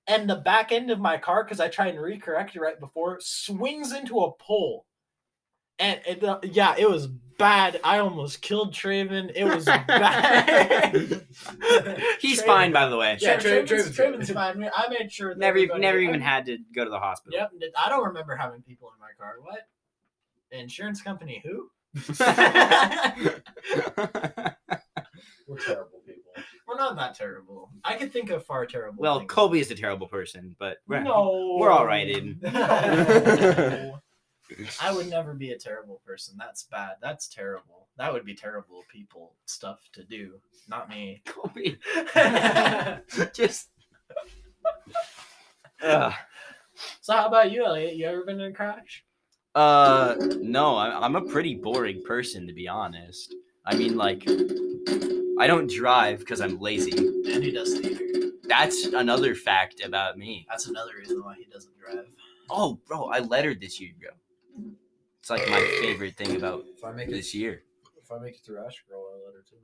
and 0.10 0.30
the 0.30 0.36
back 0.36 0.74
end 0.74 0.92
of 0.92 1.00
my 1.00 1.18
car 1.18 1.46
cuz 1.46 1.62
I 1.62 1.70
tried 1.70 1.96
and 1.96 2.00
recorrect 2.04 2.56
it 2.56 2.60
right 2.60 2.78
before 2.80 3.20
swings 3.22 3.94
into 3.94 4.20
a 4.20 4.32
pole. 4.34 4.86
And 5.82 6.02
it, 6.06 6.22
uh, 6.22 6.40
yeah, 6.44 6.76
it 6.78 6.90
was 6.90 7.08
bad. 7.08 7.80
I 7.86 8.00
almost 8.00 8.42
killed 8.42 8.74
Traven. 8.74 9.32
It 9.34 9.46
was 9.46 9.64
bad. 9.88 10.94
He's 12.20 12.42
Traven- 12.42 12.46
fine, 12.46 12.72
by 12.74 12.90
the 12.90 12.98
way. 12.98 13.18
Yeah, 13.22 13.30
yeah, 13.30 13.38
Tra- 13.40 13.50
Traven's, 13.66 13.70
Traven's. 13.96 13.96
Traven's 13.96 14.32
fine. 14.32 14.70
I 14.76 14.90
made 14.90 15.10
sure. 15.10 15.30
that 15.30 15.40
Never, 15.40 15.58
everybody- 15.60 15.80
never 15.82 16.00
I- 16.00 16.04
even 16.04 16.20
had 16.20 16.46
to 16.48 16.58
go 16.76 16.84
to 16.84 16.90
the 16.90 17.00
hospital. 17.00 17.40
Yep. 17.40 17.54
I 17.82 17.88
don't 17.88 18.04
remember 18.08 18.36
having 18.36 18.62
people 18.62 18.92
in 18.94 19.00
my 19.00 19.12
car. 19.18 19.36
What? 19.42 19.70
Insurance 20.52 21.02
company? 21.02 21.42
Who? 21.46 21.70
We're 25.48 25.58
terrible 25.60 25.99
people. 25.99 25.99
We're 25.99 25.99
not 26.80 26.96
that 26.96 27.14
terrible. 27.16 27.70
I 27.84 27.96
could 27.96 28.12
think 28.12 28.30
of 28.32 28.46
far 28.46 28.66
terrible. 28.66 29.02
well, 29.02 29.20
things. 29.20 29.30
Colby 29.32 29.60
is 29.60 29.70
a 29.72 29.76
terrible 29.76 30.08
person, 30.08 30.56
but 30.60 30.78
we're, 30.88 31.04
No. 31.04 31.58
we're 31.60 31.70
all 31.72 31.86
right, 31.86 32.08
Aiden. 32.08 32.42
No. 32.54 34.00
I 34.82 34.92
would 34.92 35.08
never 35.12 35.36
be 35.36 35.52
a 35.52 35.58
terrible 35.60 36.02
person. 36.04 36.34
That's 36.40 36.64
bad. 36.64 36.94
That's 37.02 37.28
terrible. 37.28 37.88
That 37.98 38.12
would 38.12 38.26
be 38.26 38.34
terrible 38.34 38.84
people 38.92 39.36
stuff 39.46 39.88
to 39.94 40.04
do. 40.04 40.40
Not 40.68 40.90
me. 40.90 41.22
Colby, 41.28 41.78
just. 43.34 43.70
Ugh. 45.84 46.14
So 47.02 47.14
how 47.14 47.28
about 47.28 47.52
you, 47.52 47.66
Elliot? 47.66 47.96
You 47.96 48.06
ever 48.08 48.24
been 48.26 48.40
in 48.40 48.52
a 48.52 48.54
crash? 48.54 49.04
Uh, 49.54 50.16
no, 50.40 50.78
I'm, 50.78 51.04
I'm 51.04 51.16
a 51.16 51.22
pretty 51.30 51.56
boring 51.56 52.02
person 52.04 52.48
to 52.48 52.54
be 52.54 52.68
honest. 52.68 53.36
I 53.66 53.76
mean, 53.76 53.98
like, 53.98 54.24
I 55.40 55.48
don't 55.48 55.70
drive 55.70 56.20
because 56.20 56.42
I'm 56.42 56.60
lazy. 56.60 56.98
And 56.98 57.44
he 57.44 57.52
does 57.52 57.80
theater. 57.80 58.04
That's 58.44 58.86
another 58.88 59.36
fact 59.36 59.84
about 59.84 60.18
me. 60.18 60.46
That's 60.50 60.68
another 60.68 60.92
reason 60.98 61.24
why 61.24 61.36
he 61.38 61.46
doesn't 61.52 61.74
drive. 61.78 62.06
Oh, 62.50 62.80
bro, 62.88 63.06
I 63.10 63.20
lettered 63.20 63.62
this 63.62 63.80
year, 63.80 63.92
bro. 64.00 64.10
It's 65.20 65.30
like 65.30 65.48
my 65.50 65.62
favorite 65.82 66.18
thing 66.18 66.36
about 66.36 66.64
If 66.76 66.84
I 66.84 66.92
make 66.92 67.10
it, 67.10 67.12
this 67.12 67.34
year. 67.36 67.62
if 68.02 68.12
I 68.12 68.18
make 68.18 68.36
it 68.36 68.42
through 68.46 68.66
Ash 68.66 68.84
Girl, 68.90 69.04
I'll 69.14 69.26
let 69.26 69.36
her 69.36 69.44
too. 69.48 69.58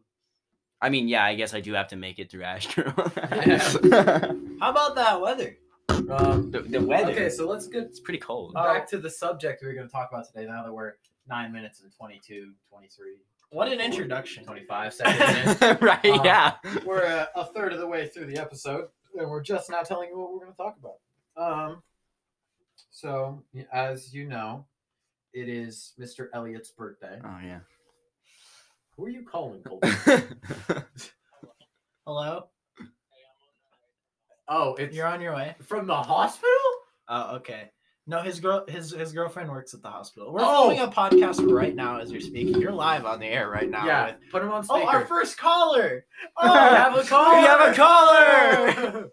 I 0.82 0.90
mean, 0.90 1.08
yeah, 1.08 1.24
I 1.26 1.34
guess 1.36 1.54
I 1.54 1.62
do 1.62 1.74
have 1.74 1.88
to 1.90 1.96
make 1.96 2.20
it 2.20 2.30
through 2.30 2.44
Astro. 2.44 2.84
How 4.60 4.70
about 4.70 4.96
that 4.96 5.20
weather? 5.20 5.58
Um, 5.90 6.52
the, 6.52 6.62
the 6.62 6.82
weather. 6.82 7.12
okay, 7.12 7.30
so 7.30 7.48
let's 7.48 7.68
get 7.68 7.84
it's 7.84 8.00
pretty 8.00 8.20
cold. 8.20 8.54
back 8.54 8.88
to 8.90 8.98
the 9.00 9.10
subject 9.10 9.62
we 9.62 9.68
were 9.70 9.74
going 9.74 9.88
to 9.88 9.92
talk 9.92 10.10
about 10.12 10.28
today. 10.28 10.46
Now 10.46 10.64
that 10.64 10.72
we're 10.72 10.94
nine 11.28 11.52
minutes 11.52 11.82
and 11.82 11.92
22, 11.96 12.52
23, 12.70 13.14
What 13.56 13.72
an 13.72 13.80
introduction. 13.80 14.44
25 14.44 14.94
seconds 14.94 15.62
in. 15.62 15.78
right? 15.82 16.06
uh, 16.06 16.22
yeah. 16.26 16.56
we're 16.86 17.04
a, 17.04 17.30
a 17.38 17.46
third 17.46 17.72
of 17.72 17.80
the 17.80 17.88
way 17.88 18.06
through 18.06 18.26
the 18.26 18.38
episode, 18.38 18.90
and 19.18 19.30
we're 19.30 19.42
just 19.42 19.70
now 19.70 19.82
telling 19.82 20.10
you 20.10 20.20
what 20.20 20.34
we're 20.34 20.40
going 20.40 20.52
to 20.52 20.58
talk 20.58 20.76
about. 20.78 20.98
Um, 21.42 21.82
so 22.92 23.42
as 23.72 24.14
you 24.14 24.28
know, 24.28 24.66
it 25.34 25.48
is 25.48 25.94
Mr. 25.98 26.28
Elliot's 26.34 26.72
birthday. 26.72 27.18
Oh 27.24 27.38
yeah. 27.42 27.60
Who 28.98 29.06
are 29.06 29.10
you 29.10 29.24
calling, 29.24 29.64
Colby? 29.66 29.88
Hello? 32.06 32.50
oh, 34.50 34.76
it's 34.76 34.94
You're 34.94 35.08
on 35.08 35.22
your 35.22 35.34
way. 35.34 35.56
from 35.66 35.88
the 35.88 35.96
hospital. 35.96 36.50
Oh, 37.08 37.38
okay. 37.38 37.72
No, 38.08 38.22
his 38.22 38.40
girl, 38.40 38.66
his 38.68 38.92
his 38.92 39.12
girlfriend 39.14 39.50
works 39.50 39.74
at 39.74 39.82
the 39.82 39.90
hospital. 39.90 40.32
We're 40.32 40.42
Oh! 40.44 40.70
filming 40.70 40.80
a 40.82 40.88
podcast 40.88 41.42
right 41.52 41.74
now 41.74 42.00
as 42.00 42.12
you're 42.12 42.22
speaking. 42.22 42.62
You're 42.62 42.72
live 42.72 43.04
on 43.06 43.20
the 43.20 43.26
air 43.26 43.50
right 43.50 43.68
now. 43.70 43.86
yeah, 43.86 44.06
with- 44.06 44.30
put 44.32 44.44
him 44.44 44.52
on 44.52 44.64
speaker. 44.64 44.78
Oh, 44.78 44.82
speaker. 44.84 44.98
our 44.98 45.06
first 45.08 45.38
caller. 45.38 46.06
Oh, 46.38 46.54
we 46.54 46.76
have 46.76 46.96
a 46.96 47.04
caller. 47.04 47.40
We 47.40 47.46
have 47.46 47.62
a 47.62 47.74
caller! 47.76 49.12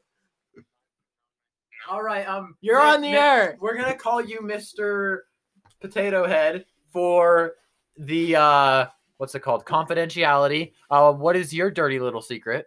All 1.90 2.02
right, 2.02 2.26
um, 2.28 2.56
You're 2.60 2.78
Mi- 2.82 2.90
on 2.90 3.00
the 3.00 3.10
Mi- 3.10 3.16
air. 3.16 3.56
We're 3.60 3.76
gonna 3.76 3.96
call 3.96 4.20
you 4.20 4.40
Mr. 4.40 5.18
Potato 5.80 6.26
Head 6.26 6.64
for 6.92 7.54
the 7.96 8.36
uh, 8.36 8.86
what's 9.16 9.34
it 9.34 9.40
called? 9.40 9.64
Confidentiality. 9.64 10.72
Uh, 10.90 11.12
what 11.12 11.34
is 11.36 11.52
your 11.52 11.70
dirty 11.70 11.98
little 11.98 12.22
secret? 12.22 12.66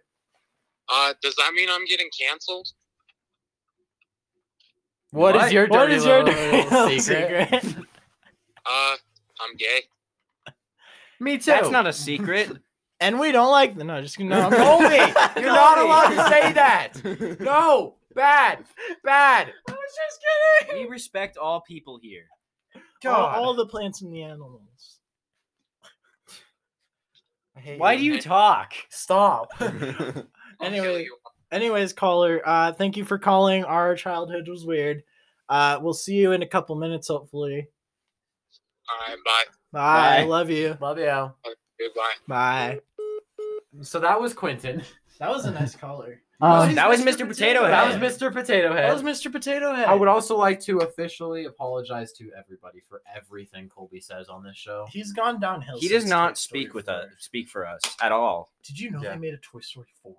Uh, 0.90 1.14
does 1.22 1.36
that 1.36 1.54
mean 1.54 1.70
I'm 1.72 1.86
getting 1.86 2.10
canceled? 2.20 2.68
What 5.16 5.36
is 5.36 5.52
your 5.52 5.68
dirty 5.68 5.78
What 5.78 5.92
is 5.92 6.06
your 6.06 6.24
little, 6.24 6.34
dirty 6.42 6.70
little 6.70 7.00
secret? 7.00 7.50
secret? 7.64 7.86
Uh, 8.68 8.96
I'm 9.42 9.56
gay. 9.58 9.82
Me 11.20 11.38
too. 11.38 11.52
That's 11.52 11.70
not 11.70 11.86
a 11.86 11.94
secret. 11.94 12.50
and 13.00 13.20
we 13.20 13.32
don't 13.32 13.52
like 13.52 13.76
the 13.76 13.84
no. 13.84 14.02
Just 14.02 14.20
no. 14.20 14.50
Colby, 14.50 14.96
you're 15.40 15.54
not 15.54 15.78
allowed 15.78 16.10
to 16.10 16.30
say 16.30 16.52
that. 16.54 17.40
No, 17.40 17.94
bad, 18.16 18.64
bad. 19.04 19.54
I 19.70 19.72
was 19.72 19.80
just 19.96 20.20
kidding. 20.68 20.84
we 20.84 20.90
respect 20.90 21.38
all 21.38 21.62
people 21.62 22.00
here. 22.02 22.26
All, 22.76 22.82
God. 23.04 23.38
all 23.38 23.54
the 23.54 23.68
plants 23.68 24.02
and 24.02 24.12
the 24.12 24.24
animals. 24.24 24.98
I 27.56 27.60
hate 27.60 27.80
Why 27.80 27.94
you. 27.94 28.00
do 28.00 28.16
you 28.16 28.22
talk? 28.22 28.74
stop? 28.90 29.52
I'll 29.60 29.70
kill 29.70 30.26
Anyway, 30.62 31.04
you. 31.04 31.16
Anyways, 31.56 31.94
caller, 31.94 32.42
uh, 32.46 32.74
thank 32.74 32.98
you 32.98 33.06
for 33.06 33.18
calling. 33.18 33.64
Our 33.64 33.96
childhood 33.96 34.48
was 34.48 34.66
weird. 34.66 35.04
Uh, 35.50 35.80
we'll 35.82 35.94
see 35.94 36.16
you 36.16 36.34
in 36.34 36.42
a 36.44 36.48
couple 36.48 36.76
minutes, 36.76 37.08
hopefully. 37.08 37.68
All 38.90 39.08
right, 39.08 39.18
bye. 39.26 39.44
Bye. 39.72 40.18
Bye. 40.22 40.24
Love 40.28 40.50
you. 40.50 40.78
Love 40.80 41.00
you. 41.00 41.32
Goodbye. 41.80 42.14
Bye. 42.28 42.80
So 43.82 44.00
that 44.00 44.20
was 44.22 44.34
Quentin. 44.34 44.84
That 45.20 45.30
was 45.30 45.46
a 45.46 45.52
nice 45.52 45.76
caller. 45.76 46.22
Um, 46.42 46.76
that 46.76 46.90
was 46.90 47.00
Mr. 47.00 47.26
Potato 47.26 47.62
Head. 47.62 47.72
That 47.72 48.02
was 48.02 48.14
Mr. 48.14 48.30
Potato 48.32 48.74
Head. 48.74 48.90
That 48.90 48.94
was 48.94 49.04
Mr. 49.04 49.32
Potato 49.32 49.74
Head. 49.74 49.86
I 49.88 49.94
would 49.96 50.10
also 50.10 50.36
like 50.38 50.60
to 50.64 50.80
officially 50.80 51.46
apologize 51.46 52.12
to 52.18 52.30
everybody 52.38 52.82
for 52.82 53.02
everything 53.16 53.70
Colby 53.70 54.02
says 54.02 54.28
on 54.28 54.44
this 54.44 54.58
show. 54.58 54.86
He's 54.92 55.14
gone 55.14 55.40
downhill. 55.40 55.80
He 55.80 55.88
does 55.88 56.06
not 56.06 56.32
Toy 56.32 56.34
Story 56.34 56.62
speak 56.64 56.74
with 56.74 56.86
4. 56.88 56.94
us. 56.94 57.06
Speak 57.20 57.48
for 57.48 57.66
us 57.66 57.80
at 58.02 58.12
all. 58.12 58.52
Did 58.68 58.78
you 58.78 58.92
know 58.92 59.02
Yeah. 59.02 59.12
they 59.12 59.18
made 59.18 59.34
a 59.34 59.38
Toy 59.38 59.62
Story 59.62 59.88
4? 60.04 60.14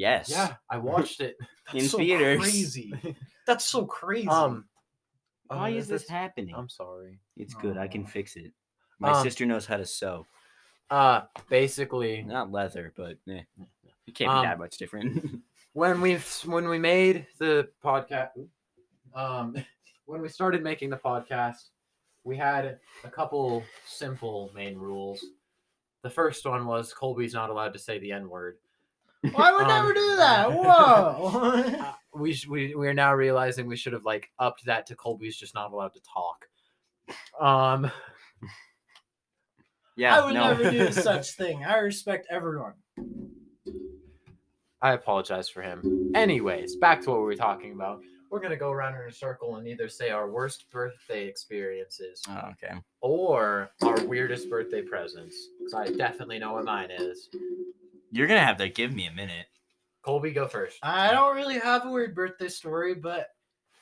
Yes. 0.00 0.30
Yeah, 0.30 0.54
I 0.70 0.78
watched 0.78 1.20
it. 1.20 1.36
In 1.74 1.86
so 1.86 1.98
theaters. 1.98 2.40
Crazy. 2.40 2.94
That's 3.46 3.66
so 3.66 3.84
crazy. 3.84 4.28
Um, 4.28 4.64
Why 5.48 5.72
uh, 5.74 5.76
is 5.76 5.88
this 5.88 6.08
happening? 6.08 6.54
I'm 6.56 6.70
sorry. 6.70 7.18
It's 7.36 7.52
good. 7.52 7.76
I 7.76 7.86
can 7.86 8.06
fix 8.06 8.34
it. 8.36 8.52
My 8.98 9.10
Um, 9.10 9.22
sister 9.22 9.44
knows 9.44 9.66
how 9.66 9.76
to 9.76 9.84
sew. 9.84 10.26
Uh, 10.88 11.22
basically, 11.50 12.22
Not 12.22 12.50
leather, 12.50 12.94
but 12.96 13.18
eh, 13.28 13.42
it 14.06 14.14
can't 14.14 14.30
Um, 14.32 14.40
be 14.42 14.46
that 14.48 14.58
much 14.58 14.78
different. 14.78 15.42
when 15.74 16.00
we 16.00 16.16
when 16.46 16.66
we 16.66 16.78
made 16.78 17.26
the 17.38 17.68
podcast, 17.84 18.30
um, 19.14 19.54
when 20.06 20.22
we 20.22 20.28
started 20.30 20.62
making 20.62 20.88
the 20.88 20.96
podcast, 20.96 21.68
we 22.24 22.38
had 22.38 22.78
a 23.04 23.10
couple 23.10 23.62
simple 23.86 24.50
main 24.54 24.78
rules. 24.78 25.22
The 26.02 26.10
first 26.10 26.46
one 26.46 26.64
was 26.66 26.94
Colby's 26.94 27.34
not 27.34 27.50
allowed 27.50 27.74
to 27.74 27.78
say 27.78 27.98
the 27.98 28.12
N 28.12 28.30
word. 28.30 28.56
I 29.24 29.52
would 29.52 29.62
um, 29.62 29.68
never 29.68 29.92
do 29.92 30.16
that. 30.16 30.52
Whoa. 30.52 31.86
Uh, 32.12 32.18
we 32.18 32.32
sh- 32.32 32.48
we 32.48 32.74
we 32.74 32.88
are 32.88 32.94
now 32.94 33.14
realizing 33.14 33.66
we 33.66 33.76
should 33.76 33.92
have 33.92 34.04
like 34.04 34.30
upped 34.40 34.64
that 34.64 34.84
to 34.86 34.96
Colby's 34.96 35.36
just 35.36 35.54
not 35.54 35.72
allowed 35.72 35.92
to 35.94 36.00
talk. 36.02 36.48
Um, 37.40 37.90
yeah. 39.96 40.18
I 40.20 40.24
would 40.24 40.34
no. 40.34 40.48
never 40.48 40.70
do 40.72 40.90
such 40.92 41.32
thing. 41.32 41.64
I 41.64 41.78
respect 41.78 42.26
everyone. 42.28 42.72
I 44.82 44.94
apologize 44.94 45.48
for 45.48 45.62
him. 45.62 46.10
Anyways, 46.16 46.76
back 46.76 47.00
to 47.02 47.10
what 47.10 47.18
we 47.20 47.26
were 47.26 47.36
talking 47.36 47.72
about. 47.72 48.00
We're 48.30 48.40
gonna 48.40 48.56
go 48.56 48.70
around 48.72 48.94
in 48.94 49.08
a 49.08 49.12
circle 49.12 49.56
and 49.56 49.66
either 49.68 49.88
say 49.88 50.10
our 50.10 50.28
worst 50.28 50.68
birthday 50.70 51.26
experiences 51.26 52.22
Oh, 52.28 52.50
okay. 52.52 52.74
or 53.00 53.70
our 53.82 54.04
weirdest 54.04 54.50
birthday 54.50 54.82
presents. 54.82 55.36
Because 55.58 55.74
I 55.74 55.92
definitely 55.96 56.38
know 56.40 56.54
what 56.54 56.64
mine 56.64 56.90
is. 56.90 57.28
You're 58.10 58.26
gonna 58.26 58.44
have 58.44 58.58
to 58.58 58.68
give 58.68 58.92
me 58.92 59.06
a 59.06 59.12
minute. 59.12 59.46
Colby, 60.02 60.32
go 60.32 60.48
first. 60.48 60.78
I 60.82 61.10
don't 61.12 61.36
really 61.36 61.58
have 61.58 61.84
a 61.86 61.90
weird 61.90 62.14
birthday 62.14 62.48
story, 62.48 62.94
but 62.94 63.28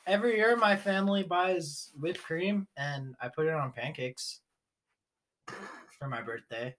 every 0.05 0.35
year 0.37 0.55
my 0.57 0.75
family 0.75 1.23
buys 1.23 1.91
whipped 1.99 2.21
cream 2.21 2.67
and 2.77 3.15
I 3.21 3.29
put 3.29 3.45
it 3.47 3.53
on 3.53 3.71
pancakes 3.71 4.41
for 5.97 6.07
my 6.07 6.21
birthday. 6.21 6.75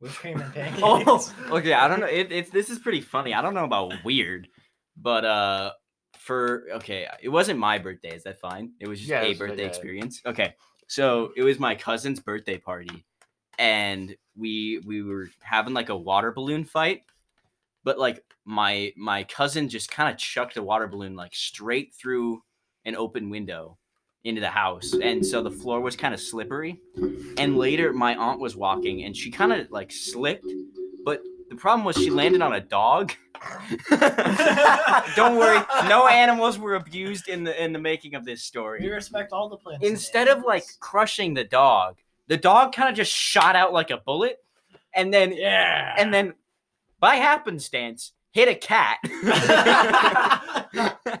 Whipped 0.00 0.14
cream 0.16 0.40
and 0.40 0.52
pancakes. 0.54 0.82
Oh, 0.82 1.32
okay. 1.56 1.72
I 1.72 1.88
don't 1.88 2.00
know. 2.00 2.06
It, 2.06 2.30
it's 2.30 2.50
this 2.50 2.70
is 2.70 2.78
pretty 2.78 3.00
funny. 3.00 3.34
I 3.34 3.42
don't 3.42 3.54
know 3.54 3.64
about 3.64 3.92
weird, 4.04 4.48
but 4.96 5.24
uh, 5.24 5.72
for 6.18 6.64
okay, 6.74 7.08
it 7.22 7.28
wasn't 7.30 7.58
my 7.58 7.78
birthday. 7.78 8.14
Is 8.14 8.24
that 8.24 8.38
fine? 8.40 8.72
It 8.80 8.88
was 8.88 8.98
just 9.00 9.10
Yeah, 9.10 9.22
it 9.22 9.26
a 9.26 9.28
was- 9.30 9.38
birthday 9.38 9.62
yeah. 9.62 9.68
experience. 9.68 10.20
Okay, 10.26 10.54
so 10.86 11.32
it 11.36 11.42
was 11.42 11.58
my 11.58 11.74
cousin's 11.74 12.20
birthday 12.20 12.58
party, 12.58 13.04
and 13.58 14.16
we 14.36 14.80
we 14.86 15.02
were 15.02 15.28
having 15.40 15.74
like 15.74 15.88
a 15.88 15.96
water 15.96 16.32
balloon 16.32 16.64
fight, 16.64 17.02
but 17.84 17.98
like 17.98 18.22
my 18.44 18.92
my 18.96 19.24
cousin 19.24 19.68
just 19.68 19.90
kind 19.90 20.10
of 20.12 20.18
chucked 20.18 20.56
a 20.56 20.62
water 20.62 20.86
balloon 20.86 21.16
like 21.16 21.34
straight 21.34 21.92
through 21.94 22.42
an 22.84 22.94
open 22.96 23.28
window 23.28 23.76
into 24.24 24.40
the 24.40 24.48
house 24.48 24.92
and 25.02 25.24
so 25.24 25.42
the 25.42 25.50
floor 25.50 25.80
was 25.80 25.94
kind 25.94 26.12
of 26.12 26.20
slippery 26.20 26.80
and 27.38 27.56
later 27.56 27.92
my 27.92 28.14
aunt 28.16 28.40
was 28.40 28.56
walking 28.56 29.04
and 29.04 29.16
she 29.16 29.30
kind 29.30 29.52
of 29.52 29.70
like 29.70 29.92
slipped 29.92 30.46
but 31.04 31.22
the 31.48 31.54
problem 31.54 31.84
was 31.84 31.96
she 31.96 32.10
landed 32.10 32.42
on 32.42 32.54
a 32.54 32.60
dog 32.60 33.12
don't 35.14 35.36
worry 35.36 35.60
no 35.88 36.08
animals 36.08 36.58
were 36.58 36.74
abused 36.74 37.28
in 37.28 37.44
the 37.44 37.62
in 37.62 37.72
the 37.72 37.78
making 37.78 38.14
of 38.14 38.24
this 38.24 38.42
story. 38.42 38.80
we 38.80 38.88
respect 38.88 39.32
all 39.32 39.48
the 39.48 39.56
plants. 39.56 39.86
instead 39.86 40.26
of 40.26 40.42
like 40.44 40.64
crushing 40.80 41.34
the 41.34 41.44
dog 41.44 41.96
the 42.28 42.36
dog 42.36 42.72
kind 42.72 42.88
of 42.88 42.94
just 42.94 43.12
shot 43.12 43.56
out 43.56 43.72
like 43.72 43.90
a 43.90 43.96
bullet 43.98 44.38
and 44.94 45.12
then 45.12 45.32
yeah, 45.32 45.94
and 45.98 46.12
then 46.12 46.34
by 47.00 47.16
happenstance 47.16 48.12
hit 48.32 48.48
a 48.48 48.54
cat. 48.54 48.98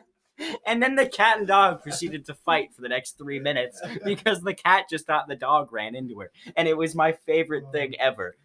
And 0.66 0.82
then 0.82 0.96
the 0.96 1.06
cat 1.06 1.38
and 1.38 1.46
dog 1.46 1.82
proceeded 1.82 2.26
to 2.26 2.34
fight 2.34 2.74
for 2.74 2.82
the 2.82 2.88
next 2.88 3.16
three 3.16 3.38
minutes 3.38 3.80
because 4.04 4.42
the 4.42 4.52
cat 4.52 4.84
just 4.90 5.06
thought 5.06 5.28
the 5.28 5.36
dog 5.36 5.72
ran 5.72 5.94
into 5.94 6.18
her 6.20 6.30
and 6.56 6.68
it 6.68 6.76
was 6.76 6.94
my 6.94 7.12
favorite 7.12 7.64
thing 7.72 7.94
ever. 7.98 8.36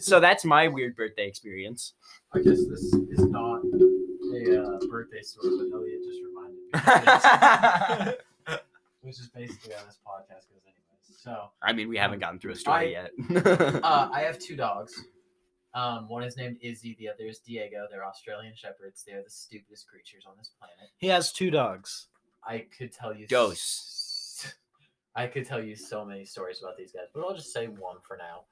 So 0.00 0.20
that's 0.20 0.44
my 0.44 0.68
weird 0.68 0.96
birthday 0.96 1.28
experience. 1.28 1.94
I 2.34 2.38
guess 2.38 2.64
this 2.68 2.82
is 2.82 3.24
not 3.26 3.62
a 3.62 4.62
uh, 4.62 4.78
birthday 4.90 5.22
story, 5.22 5.56
but 5.58 5.74
Elliot 5.74 6.00
just 6.04 6.20
reminded 6.22 6.58
me. 6.62 8.14
of 8.46 8.58
Which 9.00 9.18
is 9.20 9.28
basically 9.28 9.74
on 9.74 9.86
this 9.86 9.98
podcast 10.06 10.48
goes, 10.50 10.64
anyways. 10.66 10.77
So, 11.20 11.50
i 11.60 11.72
mean 11.72 11.88
we 11.88 11.96
haven't 11.96 12.20
gotten 12.20 12.38
through 12.38 12.52
a 12.52 12.56
story 12.56 12.96
I- 12.96 13.08
yet 13.30 13.44
uh, 13.82 14.08
I 14.12 14.20
have 14.20 14.38
two 14.38 14.54
dogs. 14.54 14.94
Um, 15.74 16.08
one 16.08 16.22
is 16.22 16.36
named 16.36 16.58
Izzy, 16.62 16.96
the 16.98 17.08
other 17.08 17.24
is 17.24 17.40
Diego. 17.40 17.86
They're 17.90 18.06
Australian 18.06 18.54
Shepherds. 18.54 19.04
They're 19.06 19.22
the 19.24 19.30
stupidest 19.30 19.88
creatures 19.88 20.24
on 20.28 20.34
this 20.38 20.50
planet. 20.58 20.90
he 20.96 21.08
has 21.08 21.32
two 21.32 21.50
dogs. 21.50 22.06
I 22.46 22.66
could 22.76 22.92
tell 22.92 23.12
you 23.14 23.26
Ghosts. 23.26 24.44
s- 24.44 24.54
I 25.16 25.26
could 25.26 25.44
tell 25.44 25.60
you 25.62 25.74
so 25.74 26.04
many 26.04 26.24
stories 26.24 26.60
about 26.62 26.76
these 26.78 26.92
guys, 26.92 27.06
but 27.12 27.20
I'll 27.24 27.34
just 27.34 27.52
say 27.52 27.66
one 27.66 27.96
for 28.06 28.16
now. 28.16 28.44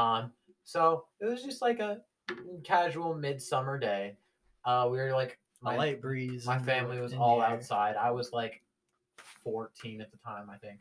Um, 0.00 0.32
so 0.64 1.06
it 1.20 1.26
was 1.26 1.42
just 1.42 1.60
like 1.60 1.80
a 1.80 2.02
casual 2.62 3.14
midsummer 3.14 3.78
day. 3.78 4.16
Uh, 4.64 4.88
we 4.90 4.98
were 4.98 5.10
like 5.12 5.38
A 5.62 5.64
my, 5.64 5.76
light 5.76 6.00
breeze. 6.00 6.46
my 6.46 6.58
family 6.60 7.00
was 7.00 7.12
all 7.14 7.42
outside. 7.42 7.96
I 7.96 8.12
was 8.12 8.32
like 8.32 8.62
14 9.42 10.00
at 10.00 10.10
the 10.12 10.18
time, 10.18 10.48
I 10.48 10.56
think. 10.58 10.80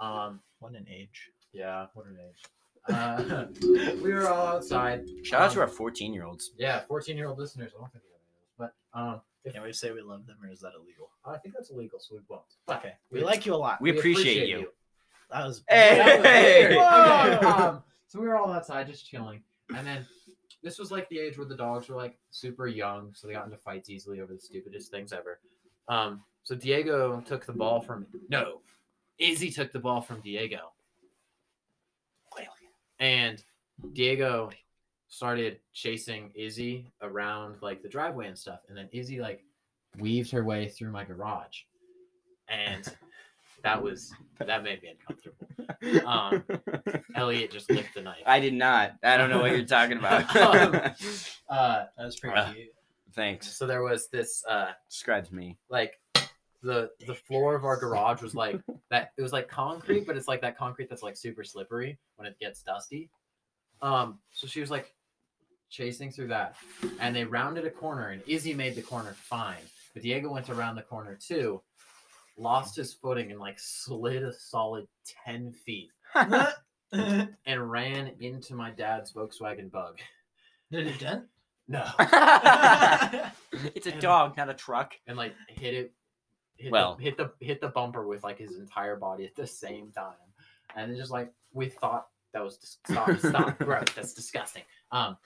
Um, 0.00 0.40
What 0.60 0.72
an 0.72 0.86
age. 0.90 1.30
yeah, 1.52 1.86
what 1.94 2.06
an 2.06 2.18
age. 2.28 2.42
Uh, 2.88 3.46
we 4.02 4.12
were 4.12 4.28
all 4.28 4.46
outside. 4.46 5.02
shout 5.24 5.42
out 5.42 5.50
to 5.52 5.56
Um, 5.58 5.62
our 5.62 5.68
14 5.68 6.14
year 6.14 6.24
olds 6.24 6.52
Yeah, 6.56 6.80
14 6.80 7.16
year 7.16 7.28
old 7.28 7.38
listeners. 7.38 7.72
I 7.76 7.80
don't 7.80 7.92
think 7.92 8.04
we 8.04 8.10
have 8.12 8.20
any 8.22 8.68
of 8.68 8.70
those, 8.70 8.72
but 8.94 8.98
um, 9.00 9.20
if, 9.44 9.54
Can 9.54 9.62
we 9.64 9.72
say 9.72 9.90
we 9.92 10.02
love 10.02 10.26
them 10.26 10.36
or 10.42 10.48
is 10.50 10.60
that 10.60 10.72
illegal? 10.80 11.10
I 11.24 11.36
think 11.38 11.54
that's 11.54 11.70
illegal, 11.70 11.98
so 12.00 12.14
we 12.14 12.20
won't. 12.28 12.42
But 12.66 12.78
Okay. 12.78 12.92
We 13.10 13.22
like 13.24 13.44
you 13.46 13.54
a 13.54 13.56
lot. 13.56 13.80
we 13.80 13.90
appreciate 13.96 14.48
you. 14.48 14.68
that 15.30 15.44
was 15.46 15.64
Hey! 15.68 15.98
That 15.98 16.18
was 16.20 16.24
weird. 16.24 16.76
Whoa! 16.76 17.36
Okay, 17.36 17.46
um, 17.64 17.82
so 18.06 18.20
we 18.20 18.28
were 18.28 18.36
all 18.36 18.52
outside 18.52 18.86
just 18.86 19.04
chilling, 19.06 19.42
and 19.76 19.84
then 19.86 20.06
this 20.62 20.78
was 20.78 20.90
like 20.92 21.08
the 21.08 21.18
age 21.18 21.36
where 21.38 21.46
the 21.46 21.56
dogs 21.56 21.88
were 21.88 21.96
like 21.96 22.16
super 22.30 22.68
young, 22.68 23.12
so 23.14 23.26
they 23.26 23.32
got 23.32 23.44
into 23.44 23.56
fights 23.58 23.90
easily 23.90 24.20
over 24.20 24.32
the 24.32 24.38
stupidest 24.40 24.90
things 24.92 25.12
ever. 25.12 25.40
Um, 25.88 26.22
so 26.44 26.54
Diego 26.54 27.20
took 27.26 27.44
the 27.46 27.52
ball 27.52 27.80
from 27.80 28.06
no, 28.28 28.60
Izzy 29.18 29.50
took 29.50 29.72
the 29.72 29.78
ball 29.78 30.00
from 30.00 30.20
Diego, 30.20 30.72
and 32.98 33.42
Diego 33.92 34.50
started 35.08 35.58
chasing 35.72 36.30
Izzy 36.34 36.90
around 37.02 37.56
like 37.62 37.82
the 37.82 37.88
driveway 37.88 38.28
and 38.28 38.38
stuff, 38.38 38.60
and 38.68 38.76
then 38.76 38.88
Izzy 38.92 39.20
like 39.20 39.44
weaved 39.98 40.30
her 40.30 40.44
way 40.44 40.68
through 40.68 40.90
my 40.90 41.04
garage. 41.04 41.60
and 42.48 42.84
that 43.62 43.82
was 43.82 44.12
that 44.38 44.62
made 44.62 44.82
me 44.82 44.90
uncomfortable. 44.90 45.36
Um, 46.06 46.42
Elliot 47.14 47.50
just 47.50 47.70
licked 47.70 47.94
the 47.94 48.00
knife. 48.00 48.22
I 48.26 48.40
did 48.40 48.54
not. 48.54 48.92
I 49.04 49.16
don't 49.16 49.28
know 49.30 49.40
what 49.40 49.50
you're 49.52 49.64
talking 49.66 49.98
about. 49.98 50.24
Uh, 51.48 51.84
That 51.96 52.04
was 52.04 52.18
pretty 52.18 52.36
Uh, 52.36 52.52
cute. 52.52 52.68
Thanks. 53.14 53.56
so 53.56 53.66
there 53.66 53.82
was 53.82 54.08
this 54.08 54.42
uh, 54.48 54.72
Describes 54.88 55.30
me. 55.32 55.58
like 55.68 56.00
the 56.62 56.90
the 57.06 57.14
floor 57.14 57.54
of 57.54 57.64
our 57.64 57.76
garage 57.76 58.22
was 58.22 58.34
like 58.34 58.60
that. 58.90 59.12
It 59.16 59.22
was 59.22 59.32
like 59.32 59.48
concrete, 59.48 60.06
but 60.06 60.16
it's 60.16 60.28
like 60.28 60.40
that 60.42 60.56
concrete 60.58 60.88
that's 60.88 61.02
like 61.02 61.16
super 61.16 61.44
slippery 61.44 61.98
when 62.16 62.26
it 62.26 62.38
gets 62.38 62.62
dusty. 62.62 63.10
Um, 63.82 64.18
so 64.32 64.46
she 64.46 64.60
was 64.60 64.70
like 64.70 64.94
chasing 65.70 66.10
through 66.10 66.28
that, 66.28 66.56
and 67.00 67.14
they 67.14 67.24
rounded 67.24 67.64
a 67.66 67.70
corner, 67.70 68.08
and 68.08 68.22
Izzy 68.26 68.54
made 68.54 68.74
the 68.74 68.82
corner 68.82 69.12
fine, 69.18 69.62
but 69.94 70.02
Diego 70.02 70.32
went 70.32 70.48
around 70.50 70.76
the 70.76 70.82
corner 70.82 71.14
too, 71.20 71.60
lost 72.38 72.76
his 72.76 72.94
footing, 72.94 73.30
and 73.30 73.40
like 73.40 73.58
slid 73.58 74.22
a 74.22 74.32
solid 74.32 74.86
ten 75.24 75.52
feet 75.52 75.90
and 76.92 77.70
ran 77.70 78.12
into 78.20 78.54
my 78.54 78.70
dad's 78.70 79.12
Volkswagen 79.12 79.70
Bug. 79.70 79.98
Did 80.70 80.86
it 80.86 80.98
dent? 80.98 81.24
No, 81.68 81.84
it's 83.74 83.86
a 83.86 83.92
And- 83.92 84.00
dog, 84.00 84.36
not 84.36 84.48
a 84.48 84.54
truck. 84.54 84.94
and 85.06 85.16
like 85.16 85.34
hit 85.48 85.74
it 85.74 85.92
hit 86.56 86.72
Well- 86.72 86.96
the, 86.96 87.02
hit 87.04 87.16
the 87.16 87.30
hit 87.40 87.60
the 87.60 87.68
bumper 87.68 88.06
with 88.06 88.24
like 88.24 88.38
his 88.38 88.56
entire 88.58 88.96
body 88.96 89.24
at 89.24 89.34
the 89.34 89.46
same 89.46 89.90
time 89.92 90.14
and 90.76 90.90
then 90.90 90.98
just 90.98 91.10
like 91.10 91.32
we 91.52 91.68
thought 91.68 92.08
that 92.32 92.42
was 92.42 92.56
dis- 92.58 92.78
stop 92.88 93.18
stop 93.18 93.58
gross 93.60 93.84
that's 93.94 94.12
disgusting 94.14 94.62
um 94.92 95.16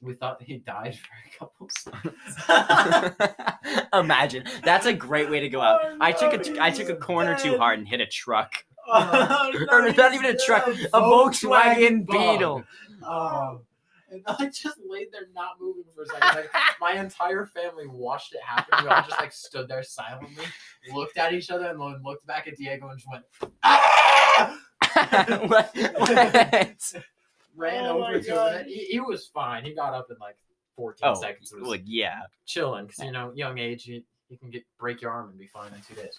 we 0.00 0.12
thought 0.12 0.42
he 0.42 0.58
died 0.58 0.98
for 0.98 1.14
a 1.26 1.38
couple 1.38 1.68
seconds 1.70 3.24
Imagine. 3.94 4.44
That's 4.64 4.86
a 4.86 4.92
great 4.92 5.30
way 5.30 5.40
to 5.40 5.48
go 5.48 5.60
out. 5.60 5.80
Oh, 5.84 5.96
I 6.00 6.12
took 6.12 6.32
no, 6.46 6.54
a 6.56 6.62
I 6.62 6.70
took 6.70 6.88
a 6.88 6.96
corner 6.96 7.38
too 7.38 7.56
hard 7.56 7.78
and 7.78 7.88
hit 7.88 8.00
a 8.00 8.06
truck. 8.06 8.52
Oh, 8.86 9.50
Or 9.70 9.90
not 9.92 10.12
even 10.12 10.26
a 10.26 10.36
truck, 10.36 10.66
a 10.68 11.00
Volkswagen 11.00 12.06
Beetle. 12.06 12.64
oh 13.02 13.60
and 14.14 14.22
I 14.38 14.46
just 14.46 14.78
laid 14.88 15.08
there 15.12 15.28
not 15.34 15.60
moving 15.60 15.84
for 15.94 16.02
a 16.02 16.06
second. 16.06 16.22
Like 16.36 16.50
my 16.80 16.92
entire 17.00 17.46
family 17.46 17.86
watched 17.86 18.34
it 18.34 18.40
happen. 18.42 18.84
We 18.84 18.88
all 18.90 19.02
just 19.02 19.18
like 19.20 19.32
stood 19.32 19.68
there 19.68 19.82
silently, 19.82 20.44
looked 20.92 21.16
at 21.18 21.32
each 21.34 21.50
other, 21.50 21.66
and 21.66 21.80
then 21.80 22.02
looked 22.04 22.26
back 22.26 22.46
at 22.48 22.56
Diego 22.56 22.88
and 22.88 22.98
just 22.98 23.10
went, 23.10 23.24
ah! 23.64 24.58
what? 25.46 25.70
what? 25.74 26.94
ran 27.56 27.86
Oh 27.86 28.02
over 28.02 28.20
to 28.20 28.28
God. 28.28 28.60
him. 28.62 28.66
He, 28.68 28.84
he 28.86 29.00
was 29.00 29.26
fine. 29.26 29.64
He 29.64 29.74
got 29.74 29.94
up 29.94 30.06
in 30.10 30.16
like 30.20 30.36
14 30.76 31.00
Oh, 31.08 31.14
seconds. 31.14 31.52
It 31.52 31.60
was 31.60 31.68
well, 31.68 31.78
yeah. 31.84 32.22
chilling 32.46 32.86
because 32.86 33.04
you 33.04 33.12
know, 33.12 33.32
young 33.34 33.58
age, 33.58 33.86
you, 33.86 34.02
you 34.28 34.36
can 34.38 34.50
get 34.50 34.64
break 34.78 35.00
your 35.00 35.10
arm 35.10 35.30
and 35.30 35.38
be 35.38 35.46
fine 35.46 35.72
in 35.72 35.80
two 35.82 36.00
days. 36.00 36.18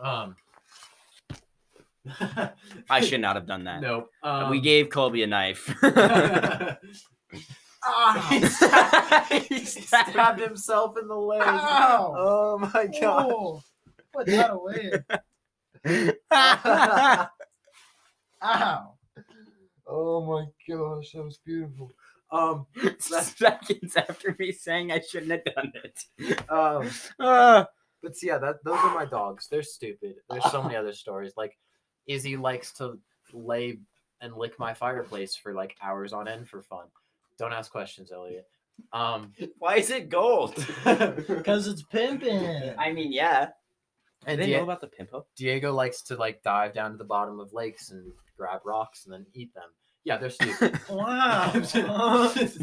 Um, 0.00 0.36
I 2.90 3.00
should 3.04 3.20
not 3.20 3.36
have 3.36 3.46
done 3.46 3.64
that. 3.64 3.80
Nope. 3.80 4.10
Um, 4.22 4.50
we 4.50 4.60
gave 4.60 4.90
Colby 4.90 5.22
a 5.22 5.26
knife. 5.26 5.74
ah, 7.84 8.26
he, 8.30 8.44
stabbed, 8.46 9.32
he 9.48 9.64
stabbed 9.64 10.40
himself 10.40 10.96
in 10.98 11.08
the 11.08 11.14
leg. 11.16 11.42
Ow. 11.44 12.14
Oh 12.16 12.58
my 12.58 12.86
god. 13.00 13.30
Oh, 13.32 13.62
put 14.12 14.26
that 14.26 14.50
away. 14.50 14.92
Ow. 18.42 18.92
Oh 19.88 20.20
my 20.26 20.46
gosh, 20.68 21.12
that 21.12 21.22
was 21.24 21.38
beautiful. 21.44 21.92
Um, 22.30 22.66
Seconds 22.98 23.96
after 23.96 24.34
me 24.38 24.50
saying 24.50 24.90
I 24.90 25.00
shouldn't 25.00 25.30
have 25.32 25.54
done 25.54 25.72
it. 25.84 26.50
um, 26.50 26.90
Ah. 27.20 27.66
But 28.02 28.12
yeah, 28.22 28.38
that 28.38 28.56
those 28.64 28.78
are 28.78 28.94
my 28.94 29.04
dogs. 29.06 29.48
They're 29.48 29.62
stupid. 29.62 30.16
There's 30.28 30.50
so 30.50 30.62
many 30.62 30.76
other 30.76 30.92
stories. 30.92 31.32
Like 31.36 31.56
Izzy 32.06 32.36
likes 32.36 32.72
to 32.74 32.98
lay 33.32 33.78
and 34.20 34.34
lick 34.34 34.58
my 34.58 34.72
fireplace 34.74 35.36
for 35.36 35.52
like 35.54 35.76
hours 35.82 36.12
on 36.12 36.28
end 36.28 36.48
for 36.48 36.62
fun. 36.62 36.86
Don't 37.38 37.52
ask 37.52 37.70
questions, 37.70 38.10
Elliot. 38.12 38.46
Um, 38.92 39.32
why 39.58 39.76
is 39.76 39.90
it 39.90 40.08
gold? 40.08 40.54
Because 40.84 41.66
it's 41.66 41.82
pimping. 41.82 42.74
I 42.78 42.92
mean, 42.92 43.12
yeah. 43.12 43.50
And 44.26 44.38
didn't 44.38 44.52
Die- 44.52 44.56
know 44.58 44.64
about 44.64 44.80
the 44.80 44.88
pimpo. 44.88 45.24
Diego 45.36 45.72
likes 45.72 46.02
to 46.02 46.16
like 46.16 46.42
dive 46.42 46.72
down 46.74 46.92
to 46.92 46.96
the 46.96 47.04
bottom 47.04 47.38
of 47.38 47.52
lakes 47.52 47.90
and 47.90 48.12
grab 48.36 48.60
rocks 48.64 49.04
and 49.04 49.12
then 49.12 49.26
eat 49.34 49.52
them. 49.54 49.68
Yeah, 50.04 50.18
they're 50.18 50.30
stupid. 50.30 50.78
Wow. 50.88 51.52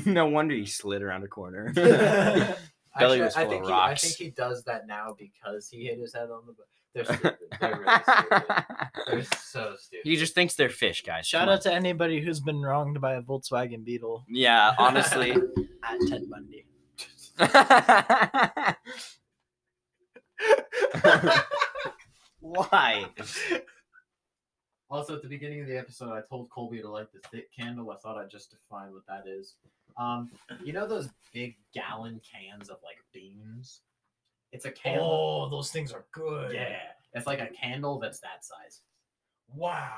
no 0.06 0.28
wonder 0.28 0.56
he 0.56 0.66
slid 0.66 1.02
around 1.02 1.24
a 1.24 1.28
corner. 1.28 1.68
Actually, 1.70 2.58
Belly 3.00 3.22
was 3.22 3.36
I 3.36 3.42
full 3.44 3.52
think 3.52 3.64
of 3.64 3.70
he, 3.70 3.76
I 3.76 3.96
think 3.96 4.16
he 4.16 4.30
does 4.30 4.64
that 4.64 4.88
now 4.88 5.16
because 5.18 5.68
he 5.70 5.86
hit 5.86 6.00
his 6.00 6.14
head 6.14 6.30
on 6.30 6.46
the. 6.46 6.54
They're 6.94 7.06
stupid. 7.06 7.38
They're 7.60 7.80
really 7.80 8.04
stupid. 8.04 8.44
They're 9.08 9.24
so 9.40 9.76
stupid. 9.80 10.04
he 10.04 10.16
just 10.16 10.36
thinks 10.36 10.56
they're 10.56 10.70
fish, 10.70 11.04
guys. 11.04 11.26
Shout 11.28 11.42
Come 11.48 11.50
out 11.56 11.62
to 11.62 11.74
anybody 11.74 12.22
who's 12.22 12.40
been 12.40 12.62
wronged 12.62 13.02
by 13.02 13.16
a 13.16 13.22
Volkswagen 13.22 13.84
Beetle. 13.84 14.24
Yeah, 14.30 14.74
honestly. 14.80 15.32
at 15.32 15.98
Ted 16.08 16.24
Bundy. 16.30 16.66
Why? 22.40 23.06
Also, 24.90 25.16
at 25.16 25.22
the 25.24 25.28
beginning 25.30 25.62
of 25.62 25.68
the 25.68 25.78
episode, 25.78 26.12
I 26.12 26.22
told 26.30 26.50
Colby 26.50 26.82
to 26.82 26.90
light 26.90 27.08
the 27.14 27.20
thick 27.30 27.50
candle. 27.58 27.90
I 27.92 27.96
thought 27.98 28.18
I'd 28.18 28.30
just 28.30 28.52
define 28.52 28.92
what 28.94 29.06
that 29.08 29.24
is. 29.28 29.56
Um, 29.98 30.30
you 30.64 30.74
know 30.74 30.88
those 30.88 31.10
big 31.34 31.56
gallon 31.74 32.20
cans 32.30 32.70
of 32.70 32.78
like 32.84 32.98
beans? 33.14 33.82
It's 34.54 34.66
a 34.66 34.72
candle. 34.72 35.48
Oh, 35.48 35.50
those 35.50 35.72
things 35.72 35.92
are 35.92 36.06
good. 36.12 36.54
Yeah, 36.54 36.78
it's 37.14 37.28
like 37.28 37.42
a 37.42 37.48
candle 37.48 38.00
that's 38.00 38.20
that 38.20 38.46
size. 38.46 38.82
Wow. 39.54 39.98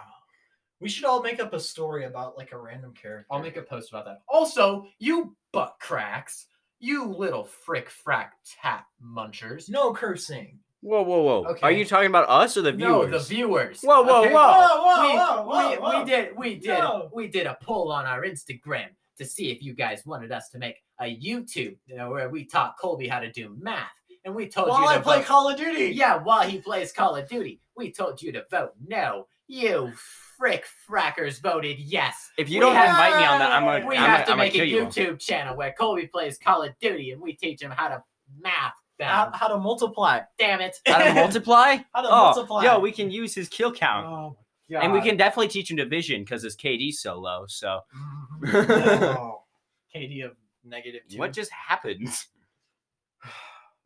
We 0.80 0.90
should 0.90 1.06
all 1.06 1.22
make 1.22 1.40
up 1.40 1.54
a 1.54 1.60
story 1.60 2.06
about 2.06 2.38
like 2.38 2.52
a 2.52 2.58
random 2.58 2.94
character. 2.94 3.28
I'll 3.30 3.42
make 3.42 3.58
a 3.58 3.62
post 3.62 3.90
about 3.90 4.06
that. 4.06 4.22
Also, 4.28 4.88
you 5.00 5.36
butt 5.52 5.76
cracks, 5.80 6.48
you 6.80 7.06
little 7.06 7.44
frick 7.44 7.90
frack 7.90 8.30
tap 8.62 8.86
munchers. 9.04 9.70
no 9.70 9.94
cursing. 9.94 10.60
Whoa, 10.82 11.02
whoa, 11.02 11.22
whoa. 11.22 11.46
Okay. 11.50 11.62
Are 11.64 11.72
you 11.72 11.84
talking 11.84 12.10
about 12.10 12.30
us 12.30 12.58
or 12.58 12.62
the 12.62 12.72
viewers? 12.72 13.12
No, 13.12 13.18
the 13.18 13.24
viewers. 13.24 13.82
Whoa, 13.82 14.04
whoa, 14.04 14.22
okay? 14.22 14.34
whoa. 14.34 14.38
whoa, 14.38 15.02
we, 15.02 15.18
whoa, 15.18 15.44
whoa, 15.44 15.70
we, 15.70 15.78
whoa. 15.78 16.00
we 16.00 16.06
did 16.06 16.38
we 16.38 16.56
did 16.56 16.80
No. 16.80 17.10
we 17.14 17.28
did 17.28 17.48
a 17.48 17.58
poll 17.62 17.92
on 17.92 18.06
our 18.06 18.22
Instagram 18.22 18.88
to 19.18 19.26
see 19.26 19.50
if 19.50 19.64
you 19.64 19.74
guys 19.74 20.06
wanted 20.06 20.32
us 20.32 20.50
to 20.50 20.60
make 20.60 20.84
a 21.00 21.06
YouTube 21.06 21.76
you 21.88 21.96
know, 21.96 22.12
where 22.12 22.30
we 22.30 22.46
taught 22.46 22.78
Colby 22.78 23.08
how 23.08 23.20
to 23.20 23.32
do 23.32 23.56
math, 23.60 23.90
and 24.26 24.36
we 24.36 24.48
told 24.48 24.70
While 24.70 24.82
you 24.82 24.88
to 24.88 24.94
I 24.96 24.98
play 25.00 25.18
vote. 25.20 25.26
Call 25.26 25.50
of 25.50 25.58
Duty. 25.58 25.86
yeah, 25.94 26.18
while 26.22 26.48
he 26.50 26.60
plays 26.60 26.92
Call 26.92 27.16
of 27.16 27.28
Duty, 27.30 27.62
we 27.78 27.92
told 27.92 28.22
you 28.22 28.32
to 28.34 28.44
vote 28.52 28.74
no. 28.86 29.28
You 29.48 29.94
frick 30.38 30.66
frackers 30.90 31.40
voted 31.40 31.78
yes. 31.80 32.32
if 32.38 32.50
you 32.50 32.56
We 32.60 32.66
don't 32.66 32.76
have- 32.76 32.90
invite 32.90 33.16
me 33.22 33.26
on 33.26 33.38
that, 33.40 33.52
I'm 33.52 33.64
gonna, 33.64 33.86
we 33.88 33.96
I'm 33.96 34.04
have 34.10 34.12
gonna, 34.20 34.26
to 34.26 34.32
I'm 34.32 34.38
make 34.40 34.54
a 34.56 34.58
kill 34.58 34.66
you. 34.66 34.86
YouTube 34.88 35.20
channel 35.20 35.56
where 35.56 35.72
Colby 35.78 36.08
plays 36.08 36.38
Call 36.40 36.64
of 36.64 36.74
Duty 36.82 37.12
and 37.12 37.22
we 37.22 37.34
teach 37.34 37.62
him 37.62 37.70
how 37.72 37.88
to 37.90 38.04
math. 38.42 38.74
How, 39.00 39.30
how 39.34 39.48
to 39.50 39.58
multiply. 39.58 40.22
Damn 40.40 40.62
it! 40.62 40.78
How 40.88 40.98
to 41.00 41.14
multiply? 41.22 41.78
How 41.94 42.02
to 42.02 42.08
oh, 42.08 42.12
multiply. 42.12 42.64
yo, 42.64 42.80
we 42.80 42.92
can 42.94 43.12
use 43.12 43.36
his 43.36 43.50
kill 43.50 43.72
count. 43.72 44.06
Oh, 44.08 44.38
God. 44.72 44.80
and 44.84 44.94
we 44.94 45.02
can 45.02 45.16
definitely 45.18 45.50
teach 45.50 45.70
him 45.70 45.76
division 45.78 46.24
because 46.24 46.42
his 46.42 46.56
KD's 46.56 47.02
so 47.02 47.20
low. 47.20 47.44
So 47.48 47.82
Oh. 48.48 49.42
KD 49.96 50.26
of 50.26 50.32
negative 50.64 51.02
two. 51.10 51.18
what 51.20 51.34
just 51.34 51.52
happened? 51.52 52.08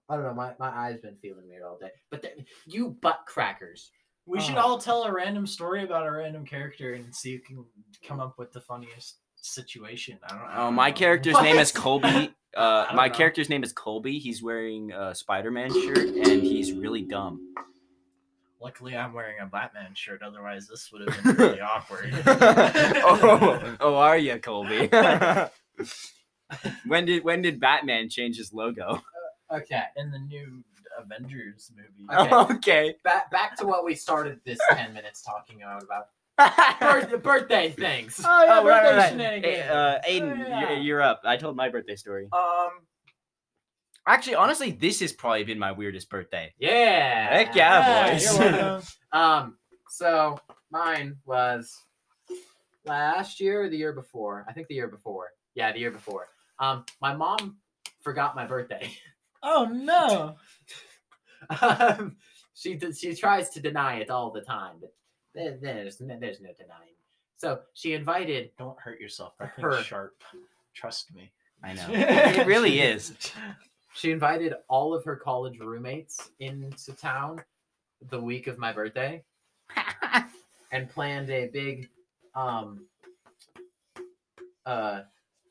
I 0.10 0.15
don't 0.15 0.24
know. 0.26 0.34
My, 0.34 0.54
my 0.60 0.69
eyes 0.69 1.00
been 1.02 1.15
feeling 1.22 1.48
weird 1.48 1.62
all 1.63 1.78
day. 1.80 1.91
But 2.10 2.22
the, 2.24 2.30
you 2.65 2.98
butt 3.02 3.22
crackers. 3.28 3.91
We 4.26 4.39
should 4.39 4.56
Oh. 4.56 4.62
all 4.62 4.78
tell 4.80 5.04
a 5.04 5.12
random 5.13 5.45
story 5.48 5.84
about 5.84 6.06
a 6.08 6.12
random 6.12 6.45
character 6.45 6.93
and 6.93 7.13
see 7.15 7.34
who 7.36 7.39
can 7.39 7.65
come 8.08 8.19
up 8.19 8.38
with 8.38 8.52
the 8.52 8.62
funniest 8.62 9.17
situation. 9.36 10.19
I 10.24 10.28
don't 10.30 10.39
know. 10.39 10.54
Oh, 10.58 10.72
my 10.72 10.91
character's 10.91 11.39
name 11.41 11.58
is 11.58 11.72
Colby. 11.74 12.34
Uh, 12.58 12.86
don't 12.88 12.95
my 12.95 13.08
know. 13.08 13.13
character's 13.13 13.50
name 13.50 13.63
is 13.63 13.72
Colby. 13.72 14.17
He's 14.19 14.41
wearing 14.43 14.91
a 14.91 15.13
Spider-Man 15.15 15.72
shirt 15.72 15.98
and 16.00 16.41
he's 16.41 16.74
really 16.74 17.04
dumb. 17.04 17.54
Luckily, 18.62 18.95
I'm 18.98 19.13
wearing 19.13 19.39
a 19.39 19.45
Batman 19.45 19.93
shirt. 19.95 20.22
Otherwise, 20.22 20.67
this 20.67 20.91
would 20.91 21.08
have 21.08 21.24
been 21.24 21.36
really 21.36 21.62
awkward. 21.62 22.12
oh, 22.26 23.76
oh, 23.80 23.95
are 23.95 24.17
you, 24.17 24.38
Colby? 24.39 24.89
when 26.86 27.06
did 27.06 27.24
when 27.24 27.41
did 27.41 27.60
Batman 27.60 28.10
change 28.10 28.38
his 28.38 28.52
logo? 28.54 29.02
Okay. 29.52 29.84
In 29.98 30.12
the 30.12 30.20
new 30.20 30.64
Avengers 30.98 31.72
movie. 31.76 32.08
Okay. 32.12 32.54
okay. 32.56 32.96
Back 33.04 33.32
back 33.32 33.56
to 33.58 33.66
what 33.66 33.84
we 33.86 33.96
started 33.96 34.40
this 34.46 34.60
ten 34.72 34.94
minutes 34.94 35.22
talking 35.22 35.62
about 35.64 35.84
about 35.84 36.08
birth, 36.80 37.22
birthday 37.24 37.70
things. 37.72 38.22
Oh, 38.24 38.44
yeah, 38.46 38.60
Oh, 38.60 38.66
right, 38.66 38.82
birthday 38.84 38.90
right, 38.90 38.98
right. 38.98 39.10
shenanigans. 39.10 39.46
Hey, 39.56 39.62
uh, 39.68 40.00
Aiden, 40.08 40.46
Oh, 40.46 40.48
yeah. 40.48 40.70
you're, 40.72 40.80
you're 40.80 41.02
up. 41.02 41.22
I 41.26 41.36
told 41.38 41.56
my 41.58 41.70
birthday 41.70 41.96
story. 41.96 42.28
Um, 42.32 42.70
Actually, 44.08 44.36
honestly, 44.36 44.72
this 44.72 45.02
has 45.02 45.12
probably 45.14 45.44
been 45.44 45.60
my 45.60 45.72
weirdest 45.72 46.10
birthday. 46.10 46.52
Yeah. 46.58 47.30
Heck 47.30 47.54
yeah, 47.56 48.18
yeah, 48.18 48.76
boys. 48.78 48.98
Um. 49.12 49.58
So 49.90 50.40
mine 50.72 51.18
was 51.26 51.76
last 52.86 53.40
year 53.40 53.64
or 53.64 53.70
the 53.70 53.78
year 53.78 53.94
before. 53.94 54.46
I 54.48 54.54
think 54.54 54.68
the 54.68 54.76
year 54.76 54.88
before. 54.88 55.28
Yeah, 55.56 55.72
the 55.74 55.80
year 55.80 55.92
before. 55.92 56.28
Um. 56.60 56.86
My 57.02 57.14
mom 57.16 57.58
forgot 58.02 58.36
my 58.36 58.46
birthday. 58.48 58.90
Oh 59.43 59.65
no! 59.65 60.36
um, 61.62 62.15
she 62.54 62.75
d- 62.75 62.93
she 62.93 63.15
tries 63.15 63.49
to 63.52 63.60
deny 63.60 63.99
it 63.99 64.10
all 64.10 64.32
the 64.32 64.41
time, 64.41 64.75
but 64.80 64.93
there, 65.34 65.58
there's 65.62 66.02
no, 66.02 66.17
there's 66.19 66.41
no 66.41 66.49
denying. 66.58 66.95
So 67.38 67.62
she 67.73 67.93
invited. 67.93 68.52
Don't 68.58 68.80
hurt 68.80 68.99
yourself. 68.99 69.34
That 69.39 69.49
Her. 69.49 69.73
thing's 69.73 69.86
sharp. 69.86 70.23
Trust 70.73 71.13
me. 71.15 71.32
I 71.63 71.73
know. 71.73 71.86
it 71.89 72.45
really 72.47 72.80
is. 72.82 73.13
She 73.95 74.12
invited 74.12 74.54
all 74.69 74.93
of 74.93 75.04
her 75.04 75.15
college 75.15 75.60
roommates 75.60 76.30
into 76.39 76.93
town 76.93 77.43
the 78.10 78.21
week 78.21 78.47
of 78.47 78.58
my 78.58 78.71
birthday 78.71 79.23
and 80.71 80.88
planned 80.89 81.30
a 81.32 81.47
big 81.47 81.89
um 82.36 82.86
uh 84.65 85.02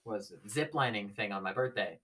was 0.04 0.30
it 0.30 0.48
zip 0.48 0.72
lining 0.72 1.10
thing 1.10 1.32
on 1.32 1.42
my 1.42 1.52
birthday. 1.52 1.98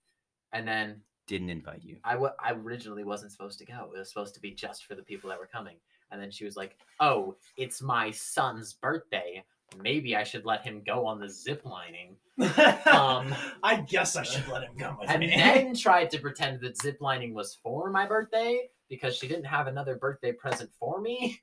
And 0.52 0.66
then 0.66 1.00
Didn't 1.26 1.50
invite 1.50 1.82
you. 1.82 1.96
I 2.04 2.16
I 2.38 2.52
originally 2.52 3.04
wasn't 3.04 3.32
supposed 3.32 3.58
to 3.60 3.64
go. 3.64 3.90
It 3.94 3.98
was 3.98 4.08
supposed 4.08 4.34
to 4.34 4.40
be 4.40 4.50
just 4.50 4.84
for 4.84 4.94
the 4.94 5.02
people 5.02 5.30
that 5.30 5.38
were 5.38 5.46
coming. 5.46 5.76
And 6.10 6.20
then 6.20 6.30
she 6.30 6.44
was 6.44 6.56
like, 6.56 6.76
"Oh, 7.00 7.36
it's 7.56 7.80
my 7.80 8.10
son's 8.10 8.74
birthday. 8.74 9.42
Maybe 9.82 10.14
I 10.14 10.22
should 10.22 10.44
let 10.44 10.62
him 10.64 10.82
go 10.86 11.06
on 11.06 11.18
the 11.20 11.28
zip 11.30 11.62
lining." 11.64 12.16
Um, 12.86 13.34
I 13.62 13.76
guess 13.88 14.16
I 14.16 14.22
should 14.22 14.46
let 14.48 14.62
him 14.64 14.74
come 14.78 14.98
with 15.00 15.08
and 15.10 15.20
me. 15.20 15.28
then 15.34 15.74
tried 15.86 16.10
to 16.10 16.18
pretend 16.18 16.60
that 16.60 16.76
zip 16.80 16.98
lining 17.00 17.32
was 17.34 17.54
for 17.62 17.90
my 17.90 18.06
birthday 18.06 18.68
because 18.90 19.16
she 19.16 19.26
didn't 19.26 19.44
have 19.46 19.66
another 19.66 19.96
birthday 19.96 20.32
present 20.32 20.70
for 20.78 21.00
me. 21.00 21.40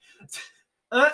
Uh, 0.91 1.09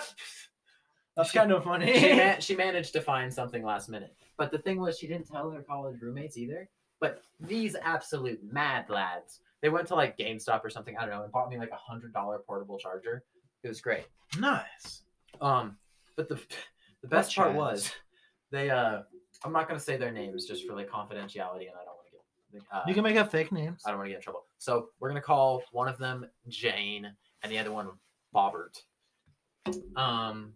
That's 1.16 1.32
kind 1.32 1.50
of 1.52 1.64
funny. 1.64 1.98
she, 1.98 2.14
ma- 2.14 2.34
she 2.40 2.54
managed 2.56 2.92
to 2.92 3.00
find 3.00 3.32
something 3.32 3.62
last 3.64 3.88
minute. 3.88 4.14
But 4.36 4.50
the 4.52 4.58
thing 4.58 4.78
was, 4.80 4.98
she 4.98 5.06
didn't 5.08 5.28
tell 5.28 5.50
her 5.50 5.62
college 5.62 6.00
roommates 6.00 6.36
either. 6.36 6.68
But 7.00 7.22
these 7.40 7.76
absolute 7.80 8.40
mad 8.52 8.90
lads, 8.90 9.40
they 9.62 9.68
went 9.68 9.88
to 9.88 9.94
like 9.94 10.18
GameStop 10.18 10.64
or 10.64 10.70
something, 10.70 10.96
I 10.96 11.02
don't 11.02 11.10
know, 11.10 11.22
and 11.22 11.32
bought 11.32 11.48
me 11.48 11.58
like 11.58 11.70
a 11.70 11.76
hundred 11.76 12.12
dollar 12.12 12.38
portable 12.38 12.78
charger. 12.78 13.24
It 13.62 13.68
was 13.68 13.80
great. 13.80 14.06
nice. 14.38 15.02
Um, 15.40 15.76
but 16.16 16.28
the 16.28 16.40
the 17.02 17.08
best 17.08 17.34
part 17.36 17.54
was 17.54 17.92
they 18.50 18.70
uh, 18.70 19.02
I'm 19.44 19.52
not 19.52 19.68
gonna 19.68 19.80
say 19.80 19.96
their 19.96 20.12
names 20.12 20.46
just 20.46 20.66
for 20.66 20.74
like 20.74 20.88
confidentiality, 20.88 21.66
and 21.68 21.76
I 21.80 21.84
don't 21.84 21.96
want 21.96 22.06
to 22.06 22.12
get 22.52 22.62
uh, 22.72 22.82
You 22.86 22.94
can 22.94 23.04
make 23.04 23.16
up 23.16 23.30
fake 23.30 23.52
names. 23.52 23.82
I 23.86 23.90
don't 23.90 23.98
want 23.98 24.06
to 24.06 24.10
get 24.10 24.16
in 24.16 24.22
trouble. 24.22 24.44
So 24.58 24.88
we're 24.98 25.08
gonna 25.08 25.20
call 25.20 25.62
one 25.72 25.88
of 25.88 25.98
them 25.98 26.26
Jane 26.48 27.12
and 27.42 27.52
the 27.52 27.58
other 27.58 27.70
one 27.70 27.88
Bobbert. 28.34 28.82
Um, 29.96 30.52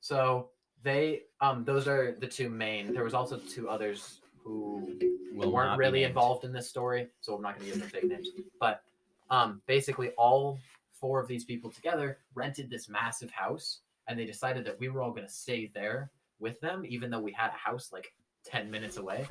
so 0.00 0.50
they 0.82 1.22
um 1.40 1.64
those 1.64 1.86
are 1.86 2.16
the 2.18 2.26
two 2.26 2.48
main. 2.48 2.92
There 2.92 3.04
was 3.04 3.14
also 3.14 3.38
two 3.38 3.68
others 3.68 4.20
who 4.44 4.98
Will 5.34 5.50
weren't 5.50 5.78
be 5.78 5.84
really 5.84 6.00
named. 6.00 6.10
involved 6.10 6.44
in 6.44 6.52
this 6.52 6.68
story, 6.68 7.08
so 7.20 7.34
I'm 7.34 7.42
not 7.42 7.58
gonna 7.58 7.70
give 7.70 7.80
them 7.80 7.88
fake 7.88 8.04
names. 8.04 8.28
But 8.60 8.82
um, 9.30 9.62
basically 9.66 10.10
all 10.10 10.58
four 10.92 11.18
of 11.18 11.26
these 11.26 11.44
people 11.44 11.70
together 11.70 12.18
rented 12.34 12.70
this 12.70 12.88
massive 12.88 13.30
house, 13.30 13.80
and 14.06 14.18
they 14.18 14.24
decided 14.26 14.64
that 14.66 14.78
we 14.78 14.88
were 14.88 15.02
all 15.02 15.10
gonna 15.10 15.28
stay 15.28 15.70
there 15.74 16.10
with 16.38 16.60
them, 16.60 16.84
even 16.86 17.10
though 17.10 17.20
we 17.20 17.32
had 17.32 17.48
a 17.48 17.58
house 17.58 17.90
like 17.92 18.12
ten 18.44 18.70
minutes 18.70 18.96
away. 18.98 19.26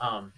Um, 0.00 0.32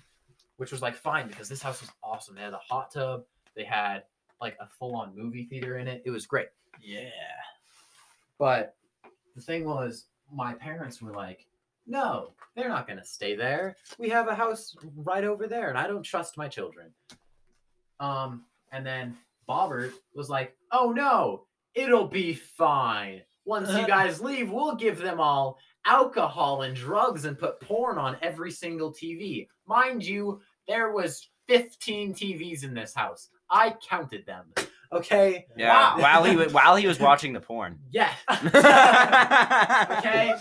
which 0.59 0.73
was 0.73 0.83
like 0.83 0.97
fine 0.97 1.29
because 1.29 1.49
this 1.49 1.62
house 1.62 1.81
was 1.81 1.91
awesome. 2.03 2.35
They 2.35 2.43
had 2.43 2.53
a 2.53 2.59
hot 2.59 2.91
tub. 2.91 3.23
They 3.55 3.62
had 3.62 4.03
like 4.41 4.57
a 4.61 4.67
full-on 4.67 5.17
movie 5.17 5.45
theater 5.45 5.79
in 5.79 5.87
it. 5.87 6.03
It 6.05 6.11
was 6.11 6.27
great. 6.27 6.49
Yeah. 6.81 7.11
But 8.38 8.75
the 9.37 9.41
thing 9.41 9.64
was, 9.64 10.07
my 10.33 10.55
parents 10.55 11.01
were 11.01 11.12
like, 11.12 11.47
"No, 11.88 12.35
they're 12.55 12.68
not 12.68 12.87
going 12.87 12.98
to 12.98 13.05
stay 13.05 13.35
there. 13.35 13.77
We 13.98 14.09
have 14.11 14.29
a 14.29 14.35
house 14.35 14.77
right 14.94 15.24
over 15.24 15.46
there, 15.46 15.68
and 15.68 15.79
I 15.79 15.87
don't 15.87 16.03
trust 16.03 16.37
my 16.37 16.48
children." 16.48 16.92
Um, 17.98 18.44
and 18.70 18.87
then 18.87 19.16
Bobbert 19.48 19.92
was 20.14 20.31
like, 20.31 20.57
"Oh 20.70 20.92
no, 20.92 21.46
it'll 21.74 22.09
be 22.09 22.35
fine. 22.35 23.22
Once 23.44 23.70
you 23.70 23.87
guys 23.87 24.20
leave, 24.20 24.51
we'll 24.51 24.77
give 24.77 24.98
them 24.98 25.18
all 25.20 25.59
alcohol 25.87 26.62
and 26.62 26.77
drugs 26.77 27.24
and 27.24 27.38
put 27.38 27.61
porn 27.61 27.96
on 27.98 28.16
every 28.20 28.51
single 28.51 28.92
TV. 28.92 29.48
Mind 29.66 30.05
you, 30.05 30.40
there 30.66 30.92
was 30.92 31.31
15 31.48 32.12
TVs 32.12 32.62
in 32.62 32.74
this 32.74 32.94
house. 32.94 33.31
I 33.51 33.74
counted 33.88 34.27
them. 34.27 34.53
Okay. 34.92 35.46
Yeah. 35.57 35.96
Wow. 35.96 36.01
While 36.03 36.24
he 36.24 36.37
was 36.37 36.53
while 36.59 36.77
he 36.77 36.87
was 36.87 36.98
watching 36.98 37.33
the 37.33 37.40
porn. 37.40 37.79
Yeah. 37.90 38.12
okay. 39.98 40.35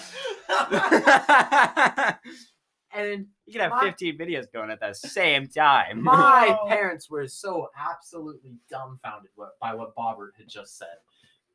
And 2.94 3.28
you 3.46 3.54
can 3.54 3.62
have 3.62 3.72
My- 3.72 3.82
15 3.84 4.18
videos 4.18 4.52
going 4.52 4.72
at 4.72 4.80
the 4.80 4.94
same 4.94 5.48
time. 5.48 6.02
my 6.04 6.58
parents 6.68 7.10
were 7.10 7.28
so 7.28 7.70
absolutely 7.78 8.56
dumbfounded 8.70 9.30
by 9.62 9.74
what 9.76 9.96
Bobbert 9.96 10.32
had 10.38 10.48
just 10.48 10.78
said 10.78 10.96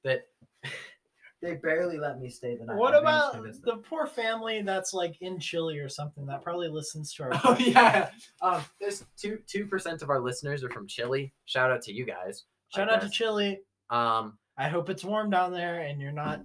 that 0.04 0.22
they 1.40 1.54
barely 1.54 1.98
let 1.98 2.20
me 2.20 2.28
stay 2.28 2.54
the 2.56 2.64
night. 2.66 2.76
What 2.76 2.94
I 2.94 3.00
managed 3.00 3.32
to 3.32 3.38
about 3.40 3.64
the 3.64 3.88
poor 3.88 4.06
family 4.06 4.62
that's 4.62 4.94
like 4.94 5.16
in 5.20 5.40
Chile 5.40 5.78
or 5.78 5.88
something 5.88 6.26
that 6.26 6.42
probably 6.42 6.68
listens 6.68 7.12
to 7.14 7.24
our 7.24 7.30
Oh 7.42 7.56
yeah. 7.58 8.10
Um, 8.40 8.62
there's 8.80 9.04
two 9.16 9.38
two 9.48 9.66
percent 9.66 10.02
of 10.02 10.10
our 10.10 10.20
listeners 10.20 10.62
are 10.62 10.70
from 10.70 10.86
Chile. 10.86 11.32
Shout 11.46 11.72
out 11.72 11.82
to 11.82 11.92
you 11.92 12.04
guys. 12.06 12.44
I 12.74 12.78
Shout 12.78 12.88
out 12.90 13.00
to 13.00 13.06
guess. 13.06 13.14
Chile. 13.16 13.60
Um, 13.90 14.38
I 14.56 14.68
hope 14.68 14.88
it's 14.90 15.04
warm 15.04 15.30
down 15.30 15.52
there 15.52 15.80
and 15.80 16.00
you're 16.00 16.12
not 16.12 16.42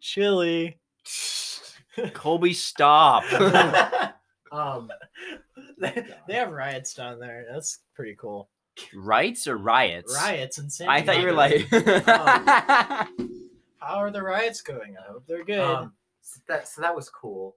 chilly. 0.00 0.78
Colby, 2.14 2.52
stop. 2.54 3.24
um, 4.52 4.90
they, 5.78 6.04
they 6.26 6.34
have 6.34 6.50
riots 6.52 6.94
down 6.94 7.18
there. 7.18 7.44
That's 7.52 7.80
pretty 7.94 8.14
cool. 8.18 8.48
Rights 8.94 9.46
or 9.46 9.58
riots? 9.58 10.14
Riots 10.14 10.58
in 10.58 10.70
San 10.70 10.88
I 10.88 11.02
thought 11.02 11.18
you 11.18 11.26
were 11.26 11.48
Diego. 11.48 11.66
like. 12.06 13.08
How 13.78 13.96
are 13.96 14.10
the 14.10 14.22
riots 14.22 14.62
going? 14.62 14.96
I 14.96 15.12
hope 15.12 15.24
they're 15.26 15.44
good. 15.44 15.58
um, 15.60 15.92
so 16.22 16.40
that 16.48 16.68
so 16.68 16.80
that 16.82 16.94
was 16.94 17.08
cool. 17.10 17.56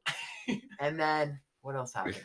and 0.80 1.00
then 1.00 1.39
what 1.62 1.76
else 1.76 1.94
happened? 1.94 2.20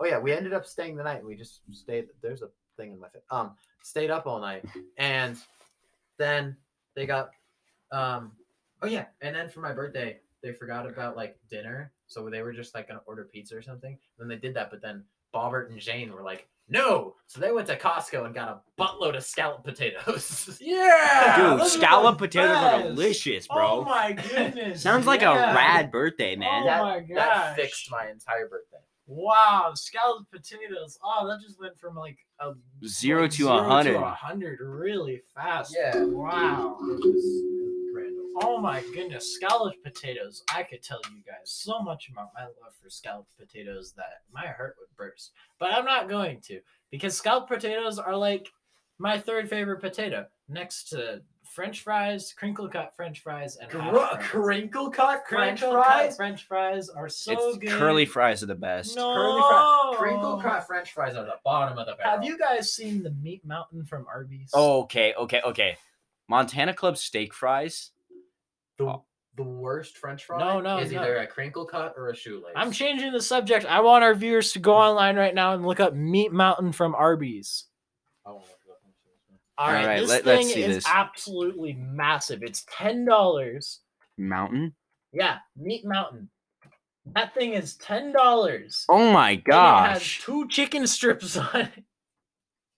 Oh 0.00 0.04
yeah, 0.06 0.18
we 0.18 0.32
ended 0.32 0.52
up 0.52 0.66
staying 0.66 0.96
the 0.96 1.02
night. 1.04 1.24
We 1.24 1.34
just 1.36 1.60
stayed. 1.72 2.06
There's 2.20 2.42
a 2.42 2.48
thing 2.82 2.92
in 2.92 3.00
my 3.00 3.08
face. 3.08 3.22
Um, 3.30 3.52
stayed 3.82 4.10
up 4.10 4.26
all 4.26 4.40
night, 4.40 4.64
and 4.98 5.36
then 6.18 6.56
they 6.94 7.06
got. 7.06 7.30
Um, 7.90 8.32
oh 8.82 8.86
yeah, 8.86 9.06
and 9.20 9.34
then 9.34 9.48
for 9.48 9.60
my 9.60 9.72
birthday, 9.72 10.18
they 10.42 10.52
forgot 10.52 10.86
about 10.88 11.16
like 11.16 11.38
dinner, 11.50 11.92
so 12.06 12.28
they 12.28 12.42
were 12.42 12.52
just 12.52 12.74
like 12.74 12.88
gonna 12.88 13.00
order 13.06 13.24
pizza 13.24 13.56
or 13.56 13.62
something. 13.62 13.92
And 13.92 13.98
Then 14.18 14.28
they 14.28 14.36
did 14.40 14.54
that, 14.54 14.70
but 14.70 14.82
then 14.82 15.04
Bobbert 15.34 15.70
and 15.70 15.78
Jane 15.78 16.12
were 16.12 16.22
like, 16.22 16.48
"No!" 16.68 17.14
So 17.26 17.38
they 17.40 17.52
went 17.52 17.66
to 17.68 17.76
Costco 17.76 18.24
and 18.26 18.34
got 18.34 18.48
a 18.48 18.82
buttload 18.82 19.16
of 19.16 19.24
scallop 19.24 19.62
potatoes. 19.64 20.58
yeah, 20.60 21.36
Dude, 21.36 21.60
those 21.60 21.76
are 21.76 21.78
scallop 21.78 22.18
the 22.18 22.26
potatoes 22.26 22.56
are 22.56 22.78
best. 22.78 22.88
delicious, 22.88 23.46
Oh 23.50 23.54
bro. 23.54 23.84
my 23.84 24.12
goodness. 24.12 24.82
Sounds 24.88 25.06
like 25.06 25.20
yeah. 25.20 25.52
a 25.52 25.54
rad 25.54 25.92
birthday, 25.92 26.34
man. 26.34 26.62
Oh 26.62 26.66
that, 26.66 26.82
my 26.82 27.06
that 27.14 27.56
fixed 27.56 27.90
my 27.90 28.08
entire 28.10 28.48
birthday. 28.48 28.78
Wow, 29.06 29.72
scalloped 29.74 30.30
potatoes. 30.30 30.98
Oh, 31.04 31.26
that 31.26 31.40
just 31.40 31.58
went 31.60 31.78
from 31.78 31.96
like 31.96 32.18
a 32.40 32.52
Zero 32.86 33.22
like 33.22 33.32
to 33.32 33.48
a 33.48 33.62
hundred. 33.62 33.96
a 33.96 34.10
hundred 34.10 34.58
really 34.60 35.20
fast. 35.34 35.74
Yeah. 35.76 36.04
Wow. 36.04 36.78
It 36.80 37.12
was 37.12 37.42
grand. 37.92 38.16
Oh 38.42 38.58
my 38.60 38.80
goodness, 38.94 39.34
scalloped 39.34 39.82
potatoes. 39.82 40.42
I 40.54 40.62
could 40.62 40.82
tell 40.82 41.00
you 41.14 41.22
guys 41.26 41.50
so 41.50 41.80
much 41.80 42.08
about 42.10 42.30
my 42.34 42.44
love 42.44 42.74
for 42.82 42.88
scalloped 42.88 43.36
potatoes 43.38 43.92
that 43.96 44.22
my 44.32 44.46
heart 44.46 44.76
would 44.78 44.96
burst. 44.96 45.32
But 45.58 45.72
I'm 45.72 45.84
not 45.84 46.08
going 46.08 46.40
to 46.42 46.60
because 46.90 47.16
scalloped 47.16 47.48
potatoes 47.48 47.98
are 47.98 48.16
like 48.16 48.48
my 48.98 49.18
third 49.18 49.48
favorite 49.50 49.80
potato 49.80 50.26
next 50.48 50.84
to 50.90 51.22
french 51.52 51.82
fries, 51.82 52.32
crinkle 52.36 52.68
cut 52.68 52.94
french 52.96 53.20
fries, 53.20 53.56
and 53.56 53.70
hash 53.70 53.92
Gr- 53.92 54.22
crinkle 54.22 54.90
cut 54.90 55.22
French 55.28 55.60
Crinkle 55.60 55.78
cut 55.80 55.86
fries. 55.86 56.16
french 56.16 56.44
fries 56.46 56.88
are 56.88 57.08
so 57.08 57.32
it's 57.32 57.58
good. 57.58 57.70
curly 57.70 58.06
fries 58.06 58.42
are 58.42 58.46
the 58.46 58.54
best. 58.54 58.96
No. 58.96 59.14
Curly 59.14 59.42
fri- 59.42 59.98
crinkle 59.98 60.40
cut 60.40 60.66
French 60.66 60.92
fries 60.92 61.14
are 61.16 61.24
the 61.24 61.36
bottom 61.44 61.78
of 61.78 61.86
the 61.86 61.94
barrel. 61.94 62.10
Have 62.10 62.24
you 62.24 62.38
guys 62.38 62.72
seen 62.72 63.02
the 63.02 63.10
meat 63.22 63.44
mountain 63.44 63.84
from 63.84 64.06
Arby's? 64.12 64.50
Okay, 64.54 65.14
okay, 65.14 65.40
okay. 65.46 65.76
Montana 66.28 66.72
Club 66.74 66.96
steak 66.96 67.34
fries. 67.34 67.90
the, 68.78 68.84
oh. 68.84 69.04
the 69.36 69.42
worst 69.42 69.98
French 69.98 70.24
fry? 70.24 70.38
No, 70.38 70.60
no, 70.60 70.78
is 70.78 70.92
no. 70.92 71.00
either 71.02 71.16
a 71.18 71.26
crinkle 71.26 71.66
cut 71.66 71.94
or 71.96 72.10
a 72.10 72.16
shoelace. 72.16 72.52
I'm 72.56 72.72
changing 72.72 73.12
the 73.12 73.20
subject. 73.20 73.66
I 73.66 73.80
want 73.80 74.04
our 74.04 74.14
viewers 74.14 74.52
to 74.52 74.58
go 74.58 74.74
online 74.74 75.16
right 75.16 75.34
now 75.34 75.52
and 75.54 75.66
look 75.66 75.80
up 75.80 75.94
Meat 75.94 76.32
Mountain 76.32 76.72
from 76.72 76.94
Arby's. 76.94 77.66
I 78.24 78.30
won't 78.30 78.42
look 78.44 78.58
it 79.70 79.74
up. 79.74 79.80
All 79.80 79.86
right, 79.86 80.00
this 80.00 80.08
let- 80.10 80.24
thing 80.24 80.36
let's 80.38 80.52
see 80.54 80.62
is 80.62 80.74
this. 80.76 80.84
absolutely 80.86 81.74
massive. 81.74 82.42
It's 82.42 82.64
ten 82.70 83.04
dollars. 83.04 83.80
Mountain. 84.18 84.74
Yeah, 85.12 85.38
Meat 85.56 85.84
Mountain. 85.84 86.28
That 87.14 87.34
thing 87.34 87.54
is 87.54 87.74
ten 87.76 88.12
dollars. 88.12 88.84
Oh 88.88 89.12
my 89.12 89.32
It 89.32 89.42
has 89.46 89.98
gosh. 89.98 90.22
two 90.22 90.46
chicken 90.48 90.86
strips 90.86 91.36
on 91.36 91.48
it. 91.62 91.84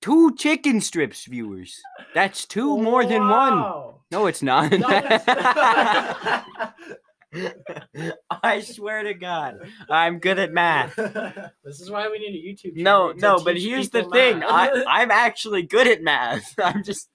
Two 0.02 0.34
chicken 0.36 0.80
strips, 0.82 1.24
viewers. 1.24 1.80
That's 2.14 2.44
two 2.46 2.76
more 2.78 3.04
than 3.06 3.20
one. 3.22 3.54
Wow. 3.60 4.00
No, 4.10 4.26
it's 4.26 4.42
not. 4.42 4.70
No, 4.70 4.86
it's 4.90 5.24
I 8.42 8.60
swear 8.60 9.02
to 9.04 9.14
God, 9.14 9.56
I'm 9.90 10.18
good 10.18 10.38
at 10.38 10.52
math. 10.52 10.94
this 11.64 11.80
is 11.80 11.90
why 11.90 12.08
we 12.08 12.18
need 12.18 12.34
a 12.34 12.42
YouTube. 12.68 12.76
No, 12.76 13.12
to 13.12 13.18
no, 13.18 13.38
but 13.44 13.56
here's 13.58 13.90
the 13.90 14.04
thing. 14.04 14.40
math. 14.40 14.50
I, 14.50 14.84
I'm 15.02 15.10
actually 15.10 15.62
good 15.62 15.86
at 15.86 16.02
math. 16.02 16.54
I'm 16.62 16.82
just. 16.84 17.08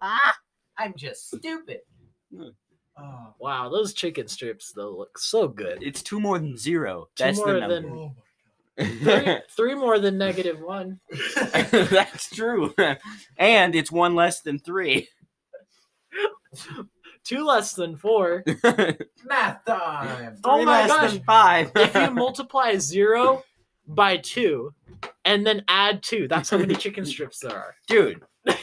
Ah! 0.00 0.34
I'm 0.78 0.94
just 0.96 1.28
stupid. 1.28 1.80
Oh, 2.98 3.34
wow, 3.38 3.68
those 3.68 3.92
chicken 3.94 4.26
strips 4.28 4.72
though 4.74 4.96
look 4.96 5.18
so 5.18 5.48
good. 5.48 5.82
It's 5.82 6.02
two 6.02 6.20
more 6.20 6.38
than 6.38 6.56
zero. 6.56 7.08
Two 7.16 7.24
That's 7.24 7.38
more 7.38 7.52
the 7.54 7.60
than- 7.60 7.82
number. 7.82 7.96
Oh 7.96 8.14
Three, 8.78 9.36
three 9.54 9.74
more 9.74 9.98
than 9.98 10.16
negative 10.16 10.58
one. 10.58 10.98
That's 11.70 12.30
true. 12.34 12.74
and 13.36 13.74
it's 13.74 13.92
one 13.92 14.14
less 14.14 14.40
than 14.40 14.58
three. 14.58 15.08
Two 17.24 17.44
less 17.46 17.72
than 17.74 17.96
four. 17.96 18.42
Math 19.24 19.64
time. 19.64 20.36
Oh 20.44 20.56
Three 20.56 20.64
my 20.64 20.80
less 20.82 20.88
gosh. 20.90 21.12
than 21.12 21.22
five. 21.24 21.70
if 21.76 21.94
you 21.94 22.10
multiply 22.12 22.76
zero 22.76 23.42
by 23.86 24.16
two 24.16 24.72
and 25.24 25.46
then 25.46 25.62
add 25.68 26.02
two, 26.02 26.26
that's 26.28 26.50
how 26.50 26.58
many 26.58 26.74
chicken 26.74 27.04
strips 27.04 27.38
there 27.40 27.54
are. 27.56 27.74
Dude, 27.88 28.22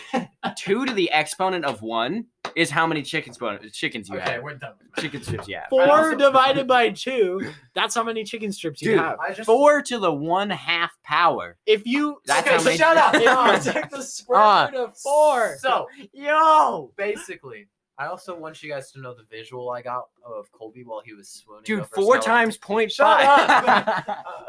two 0.58 0.86
to 0.86 0.93
the 0.93 1.10
exponent 1.12 1.63
of 1.65 1.82
one 1.82 2.26
is 2.56 2.69
how 2.69 2.86
many 2.88 3.02
chicken 3.02 3.34
spo- 3.34 3.72
chickens 3.72 4.10
you 4.10 4.15
have. 4.17 4.24
Okay, 4.28 4.34
have. 4.36 4.43
we're 4.43 4.56
done. 4.56 4.74
with 4.80 4.88
math. 4.95 5.04
Chicken 5.04 5.24
strips 5.24 5.48
you 5.48 5.56
have. 5.56 5.67
Four 5.69 5.89
also- 5.89 6.15
divided 6.15 6.67
by 6.67 6.89
two, 6.89 7.52
that's 7.76 7.95
how 7.95 8.04
many 8.04 8.24
chicken 8.24 8.52
strips 8.52 8.82
you 8.82 8.91
Dude, 8.91 9.00
have. 9.00 9.19
I 9.19 9.34
just 9.34 9.45
Four 9.45 9.82
to 9.84 10.00
the 10.00 10.12
one 10.13 10.50
half 10.50 10.91
power. 11.04 11.58
If 11.65 11.86
you 11.86 12.17
That's 12.26 12.45
Okay, 12.48 12.58
how 12.58 12.63
many. 12.63 12.78
shut 12.78 12.98
up. 12.98 13.13
if 13.15 13.65
you 13.65 13.72
take 13.74 13.89
the 13.89 14.02
square 14.02 14.69
root 14.72 14.80
of 14.80 14.98
four, 14.98 15.56
So 15.60 15.88
Yo, 16.13 16.91
basically, 16.98 17.67
I 18.00 18.08
also 18.08 18.34
want 18.40 18.64
you 18.64 18.70
guys 18.72 18.92
to 18.94 19.02
know 19.02 19.14
the 19.14 19.26
visual 19.30 19.70
I 19.72 19.82
got 19.82 20.06
of 20.26 20.50
Colby 20.54 20.84
while 20.86 21.02
he 21.06 21.14
was 21.14 21.30
swooning. 21.30 21.64
dude, 21.66 21.82
over 21.82 21.90
four 21.94 22.04
skeleton. 22.16 22.24
times 22.32 22.58
point 22.58 22.92
Shut 22.94 23.22
five. 23.22 23.66
Uh, 23.68 24.24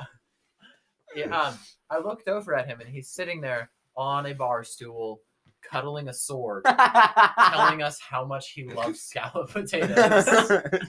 yeah, 1.17 1.37
um, 1.37 1.59
I 1.91 1.99
looked 1.99 2.29
over 2.29 2.55
at 2.55 2.69
him 2.69 2.81
and 2.81 2.89
he's 2.89 3.11
sitting 3.11 3.41
there 3.41 3.71
on 3.97 4.27
a 4.27 4.35
bar 4.35 4.63
stool, 4.63 5.21
cuddling 5.63 6.09
a 6.09 6.13
sword, 6.13 6.65
telling 6.65 7.83
us 7.83 7.99
how 8.01 8.25
much 8.25 8.53
he 8.53 8.65
loves 8.65 9.01
scallop 9.11 9.51
potatoes. 9.51 10.27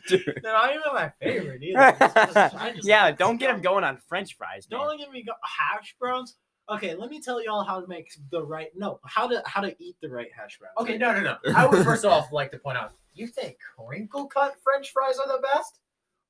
Dude. 0.08 0.40
they're 0.44 0.54
not 0.54 0.70
even 0.70 0.82
my 0.94 1.12
favorite 1.20 1.64
either. 1.64 1.96
Just- 2.00 2.36
just 2.76 2.88
yeah, 2.88 3.06
like 3.06 3.18
don't 3.18 3.38
get 3.38 3.50
him 3.50 3.62
going 3.62 3.84
on 3.84 3.98
French 4.08 4.38
fries, 4.38 4.68
man. 4.70 4.80
Don't 4.82 5.00
get 5.00 5.12
me 5.12 5.24
go 5.24 5.34
hash 5.44 5.96
browns. 6.00 6.36
Okay, 6.70 6.96
let 6.96 7.10
me 7.10 7.20
tell 7.22 7.44
y'all 7.44 7.64
how 7.64 7.82
to 7.82 7.88
make 7.88 8.12
the 8.32 8.42
right 8.44 8.70
no 8.76 9.00
how 9.06 9.28
to 9.28 9.42
how 9.46 9.62
to 9.62 9.76
eat 9.84 9.96
the 10.02 10.10
right 10.10 10.30
hash 10.36 10.58
browns. 10.60 10.74
okay, 10.80 10.98
no, 10.98 11.12
no, 11.14 11.22
no. 11.22 11.38
I 11.56 11.66
would 11.66 11.84
first 11.84 12.06
off 12.06 12.32
like 12.32 12.52
to 12.52 12.60
point 12.60 12.78
out, 12.78 12.94
you 13.14 13.28
think 13.28 13.58
crinkle 13.76 14.28
cut 14.28 14.56
French 14.64 14.92
fries 14.92 15.18
are 15.18 15.28
the 15.28 15.42
best? 15.42 15.80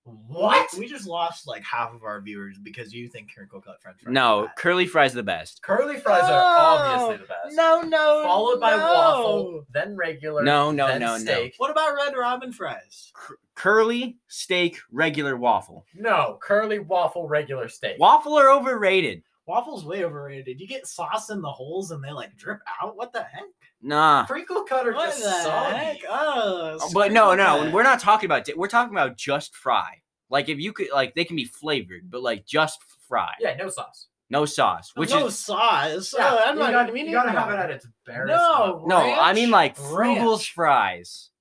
What? 0.04 0.68
We 0.80 0.88
just 0.88 1.06
lost 1.06 1.48
like 1.48 1.62
half 1.64 1.94
of 1.94 2.02
our 2.04 2.20
viewers 2.22 2.58
because 2.58 2.92
you 2.92 3.08
think 3.08 3.32
crinkle 3.36 3.62
cut 3.62 3.80
French 3.84 4.00
fries. 4.02 4.10
are 4.10 4.14
No, 4.14 4.46
bad. 4.48 4.56
curly 4.58 4.88
fries 4.88 5.14
are 5.14 5.18
the 5.18 5.24
best. 5.24 5.62
Curly 5.62 6.00
fries 6.00 6.24
No, 6.24 6.34
are 6.34 6.58
obviously 6.58 7.18
the 7.18 7.28
best. 7.28 7.56
No, 7.56 7.82
no. 7.82 7.88
No. 7.90 8.24
Followed 8.24 8.60
by 8.60 8.72
no. 8.72 8.78
waffle, 8.78 9.66
then 9.72 9.96
regular. 9.96 10.42
No, 10.44 10.72
no, 10.72 10.88
then 10.88 11.02
no, 11.02 11.18
no. 11.18 11.20
steak. 11.20 11.54
What 11.58 11.70
about 11.70 11.94
red 11.96 12.16
robin 12.18 12.52
fries? 12.52 13.12
Cur- 13.14 13.38
curly 13.54 14.18
steak, 14.28 14.80
regular 14.92 15.38
waffle. 15.38 15.86
No, 15.94 16.40
curly 16.42 16.80
waffle, 16.80 17.28
regular 17.28 17.68
steak. 17.68 18.00
Waffle 18.00 18.34
are 18.40 18.50
overrated. 18.50 19.22
Waffle's 19.48 19.84
way 19.84 20.06
overrated. 20.06 20.60
You 20.62 20.68
get 20.68 20.86
sauce 20.88 21.30
in 21.30 21.42
the 21.42 21.50
holes 21.52 21.92
and 21.92 22.04
they 22.04 22.12
like 22.12 22.36
drip 22.38 22.60
out. 22.82 22.96
What 22.96 23.12
the 23.12 23.24
heck? 23.24 23.44
Nah. 23.82 24.26
Crinkle 24.26 24.64
cut 24.64 24.88
are 24.88 24.94
What 24.94 25.10
just 25.10 25.24
the 25.24 25.32
soggy. 25.32 25.76
heck? 25.76 25.98
Oh, 26.10 26.78
Uh, 26.82 26.90
But 26.94 27.12
no, 27.12 27.34
no, 27.36 27.56
sprinkle 27.56 27.74
we're 27.74 27.84
not 27.84 28.00
talking 28.00 28.28
about. 28.28 28.46
di- 28.46 28.54
We're 28.54 28.68
talking 28.68 28.94
about 28.94 29.18
just 29.18 29.56
fry. 29.56 30.02
Like 30.30 30.48
if 30.48 30.60
you 30.60 30.72
could, 30.72 30.88
like 30.94 31.16
they 31.16 31.26
can 31.26 31.36
be 31.36 31.46
flavored, 31.46 32.10
but 32.10 32.22
like 32.22 32.46
just 32.46 32.80
fry, 33.08 33.34
Yeah, 33.40 33.56
no 33.56 33.68
sauce. 33.70 34.08
no 34.30 34.46
sauce. 34.46 34.92
Which 34.96 35.10
no 35.10 35.26
is 35.26 35.38
sauce. 35.38 36.14
Yeah, 36.18 36.30
oh, 36.32 36.38
I'm 36.46 36.54
you 36.56 36.60
not 36.62 36.72
gotta, 36.72 36.84
gonna 36.86 36.94
mean 36.94 37.08
you 37.08 37.12
gotta 37.14 37.32
have 37.32 37.50
it 37.50 37.56
at 37.60 37.72
its 37.72 37.88
barest. 38.06 38.30
No. 38.32 38.62
level. 38.66 38.88
no, 38.88 38.98
I 39.20 39.34
mean 39.34 39.50
like 39.52 39.76
Ranch? 39.78 39.92
Frugal's 40.20 40.46
fries, 40.46 41.32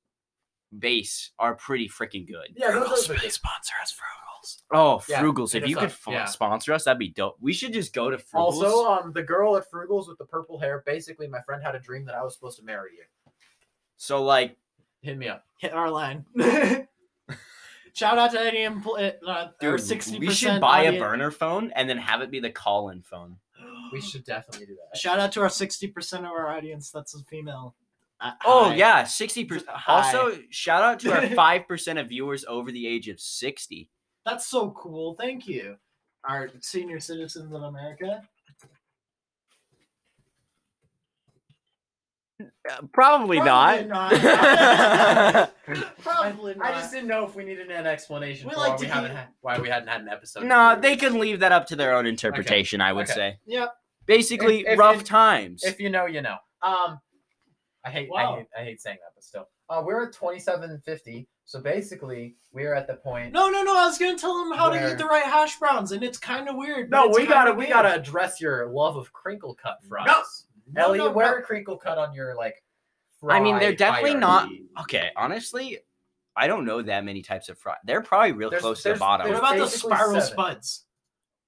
base 0.76 1.30
are 1.38 1.54
pretty 1.54 1.88
freaking 1.88 2.26
good. 2.26 2.48
Yeah, 2.56 2.70
those 2.72 3.08
are 3.10 3.14
the 3.14 3.20
good. 3.20 3.32
sponsor 3.32 3.74
us, 3.82 3.92
Frugals. 4.42 4.62
Oh, 4.72 5.02
Yeah, 5.08 5.22
Frugals! 5.22 5.52
hit 5.52 5.62
If 5.64 5.68
you 5.68 5.76
could 5.76 5.84
up, 5.86 5.90
f- 5.90 6.02
yeah. 6.08 6.24
sponsor 6.26 6.72
us, 6.72 6.84
that'd 6.84 6.98
be 6.98 7.08
dope. 7.08 7.36
We 7.40 7.52
should 7.52 7.72
just 7.72 7.92
go 7.92 8.10
to 8.10 8.16
Frugals. 8.16 8.34
Also, 8.34 8.86
um, 8.90 9.12
the 9.12 9.22
girl 9.22 9.56
at 9.56 9.70
Frugals 9.70 10.08
with 10.08 10.18
the 10.18 10.24
purple 10.26 10.58
hair. 10.58 10.82
Basically, 10.86 11.28
my 11.28 11.40
friend 11.42 11.62
had 11.62 11.74
a 11.74 11.80
dream 11.80 12.04
that 12.06 12.14
I 12.14 12.22
was 12.22 12.34
supposed 12.34 12.58
to 12.58 12.64
marry 12.64 12.90
you. 12.96 13.32
so 13.96 14.22
like, 14.22 14.56
Hit 15.02 15.16
me 15.16 15.28
up. 15.28 15.44
Hit 15.58 15.72
our 15.72 15.90
line. 15.90 16.26
Shout 17.92 18.18
out 18.18 18.30
to 18.32 18.40
any 18.40 18.62
employee. 18.64 19.12
Uh, 19.26 19.48
dude, 19.60 19.80
60% 19.80 20.20
we 20.20 20.30
should 20.30 20.60
buy 20.60 20.80
audience. 20.86 20.96
a 20.96 21.00
burner 21.00 21.30
phone 21.30 21.72
and 21.74 21.88
then 21.88 21.98
have 21.98 22.20
it 22.22 22.30
be 22.30 22.38
the 22.38 22.50
call-in 22.50 23.02
phone. 23.02 23.36
We 23.92 24.00
should 24.00 24.24
definitely 24.24 24.66
do 24.66 24.76
that. 24.76 24.96
Shout 24.98 25.18
out 25.18 25.32
to 25.32 25.40
our 25.42 25.48
60% 25.48 26.18
of 26.20 26.24
our 26.26 26.48
audience 26.48 26.90
that's 26.90 27.14
a 27.14 27.24
female. 27.24 27.74
Uh, 28.20 28.32
Oh 28.44 28.68
hi. 28.68 28.74
yeah, 28.74 29.04
sixty 29.04 29.46
percent. 29.46 29.70
Also, 29.88 30.38
shout 30.50 30.82
out 30.82 31.00
to 31.00 31.10
our 31.12 31.26
five 31.34 31.66
percent 31.66 31.98
of 31.98 32.08
viewers 32.10 32.44
over 32.44 32.70
the 32.70 32.86
age 32.86 33.08
of 33.08 33.18
sixty. 33.18 33.88
That's 34.26 34.46
so 34.46 34.70
cool. 34.72 35.14
Thank 35.14 35.46
you. 35.48 35.76
Our 36.28 36.50
senior 36.60 37.00
citizens 37.00 37.52
of 37.52 37.62
America. 37.62 38.22
probably, 42.92 43.38
Probably 43.38 43.84
not. 43.86 45.50
Probably 46.00 46.54
not. 46.54 46.66
I 46.66 46.72
just 46.72 46.92
didn't 46.92 47.08
know 47.08 47.24
if 47.26 47.34
we 47.34 47.44
needed 47.44 47.70
an 47.70 47.86
explanation 47.86 48.48
We 48.48 48.54
for 48.54 48.60
like 48.60 48.70
why 48.72 48.76
we 48.80 48.86
haven't 48.86 49.10
had, 49.16 49.28
why 49.40 49.58
we 49.58 49.68
hadn't 49.68 49.88
had 49.88 50.00
an 50.02 50.08
episode. 50.08 50.44
no, 50.44 50.72
in 50.74 50.80
they 50.80 50.96
can 50.96 51.18
leave 51.18 51.40
that 51.40 51.52
up 51.52 51.66
to 51.66 51.76
their 51.76 51.94
own 51.94 52.06
interpretation. 52.06 52.80
I 52.80 52.92
would 52.92 53.04
Okay. 53.06 53.12
say. 53.14 53.38
Yep. 53.46 53.74
Basically, 54.06 54.60
If- 54.60 54.68
if 54.74 54.78
rough 54.78 54.96
you- 54.98 55.02
times. 55.02 55.64
If 55.64 55.80
you 55.80 55.90
know, 55.90 56.06
you 56.06 56.22
know. 56.22 56.36
Um, 56.62 57.00
I 57.84 57.90
hate, 57.90 58.10
Wow. 58.10 58.34
I 58.34 58.38
hate, 58.38 58.46
I 58.58 58.64
hate 58.64 58.80
saying 58.82 58.98
that, 59.02 59.12
but 59.14 59.24
still. 59.24 59.48
Uh, 59.68 59.82
we're 59.84 60.06
at 60.06 60.12
twenty-seven 60.12 60.80
fifty. 60.84 61.28
So 61.50 61.60
basically, 61.60 62.36
we're 62.52 62.74
at 62.74 62.86
the 62.86 62.94
point. 62.94 63.32
No, 63.32 63.48
no, 63.50 63.64
no. 63.64 63.76
I 63.76 63.84
was 63.84 63.98
gonna 63.98 64.16
tell 64.16 64.38
them 64.38 64.56
how 64.56 64.68
to 64.70 64.76
Where- 64.78 64.92
eat 64.92 64.98
the 64.98 65.04
right 65.04 65.24
hash 65.24 65.58
browns, 65.58 65.90
and 65.90 66.04
it's 66.04 66.16
kind 66.16 66.48
of 66.48 66.54
weird. 66.54 66.90
No, 66.92 67.08
we 67.08 67.26
gotta, 67.26 67.50
kinda 67.50 67.54
we 67.58 67.64
good. 67.66 67.72
gotta 67.72 67.92
address 67.92 68.40
your 68.40 68.68
love 68.68 68.96
of 68.96 69.12
crinkle 69.12 69.56
cut 69.56 69.82
fries. 69.82 70.06
No. 70.06 70.22
No, 70.72 70.82
Ellie, 70.84 70.98
no, 70.98 71.10
where 71.10 71.26
no. 71.26 71.32
are 71.32 71.42
crinkle 71.42 71.76
cut 71.76 71.98
on 71.98 72.14
your 72.14 72.36
like? 72.36 72.62
I 73.28 73.40
mean, 73.40 73.58
they're 73.58 73.70
fry 73.70 73.74
definitely 73.90 74.14
not- 74.14 74.48
okay, 74.82 75.10
honestly, 75.16 75.80
I 76.36 76.46
don't 76.46 76.64
know 76.64 76.82
that 76.82 77.02
many 77.04 77.20
types 77.20 77.48
of 77.48 77.58
fry. 77.58 77.74
They're 77.82 78.00
probably 78.00 78.30
real 78.30 78.50
There's- 78.50 78.62
close 78.62 78.78
to 78.82 78.84
there's- 78.84 78.98
the 79.00 79.04
bottom. 79.04 79.28
What 79.28 79.38
about 79.40 79.56
the 79.58 79.66
spiral 79.66 80.20
seven. 80.20 80.28
spuds? 80.32 80.86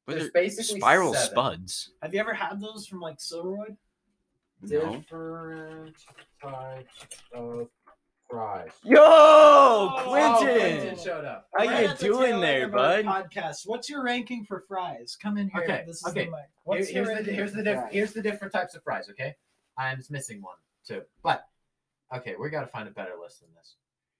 What 0.06 0.16
there's 0.18 0.32
basically 0.32 0.80
spiral 0.80 1.14
seven. 1.14 1.30
spuds. 1.30 1.92
Have 2.02 2.12
you 2.12 2.18
ever 2.18 2.34
had 2.34 2.60
those 2.60 2.88
from 2.88 2.98
like 3.00 3.18
Silverwood? 3.18 3.76
No. 4.62 4.96
Different 4.96 5.94
types 6.42 7.06
of 7.32 7.68
fries. 8.32 8.70
Yo, 8.82 8.96
Oh, 8.98 10.02
Quentin 10.06 10.58
Quentin. 10.58 10.98
showed 10.98 11.24
up. 11.26 11.48
How 11.54 11.66
Right 11.66 11.82
you 11.84 11.88
at 11.90 11.98
the 11.98 12.04
doing 12.06 12.40
there, 12.40 12.62
end 12.62 12.74
of 12.74 12.80
our 12.80 13.02
bud? 13.02 13.30
Podcast. 13.30 13.66
What's 13.66 13.90
your 13.90 14.02
ranking 14.02 14.44
for 14.44 14.60
fries? 14.60 15.16
Come 15.20 15.36
in 15.36 15.48
here. 15.50 15.62
Okay, 15.62 15.84
This 15.86 15.96
is 15.98 16.06
okay. 16.08 16.24
the 16.24 16.30
mic. 16.30 16.40
What's 16.64 16.90
your 16.90 17.04
here's 17.04 17.26
the 17.26 17.32
here's 17.32 17.52
the 17.52 17.62
diff- 17.62 17.84
here's 17.90 18.12
the 18.14 18.22
different 18.22 18.52
types 18.54 18.74
of 18.74 18.82
fries. 18.82 19.10
Okay, 19.10 19.34
I'm 19.76 20.00
missing 20.10 20.40
one 20.40 20.56
too. 20.86 21.02
But 21.22 21.46
okay, 22.14 22.34
we 22.40 22.48
gotta 22.48 22.66
find 22.68 22.88
a 22.88 22.92
better 22.92 23.12
list 23.22 23.40
than 23.42 23.50
this. 23.54 23.76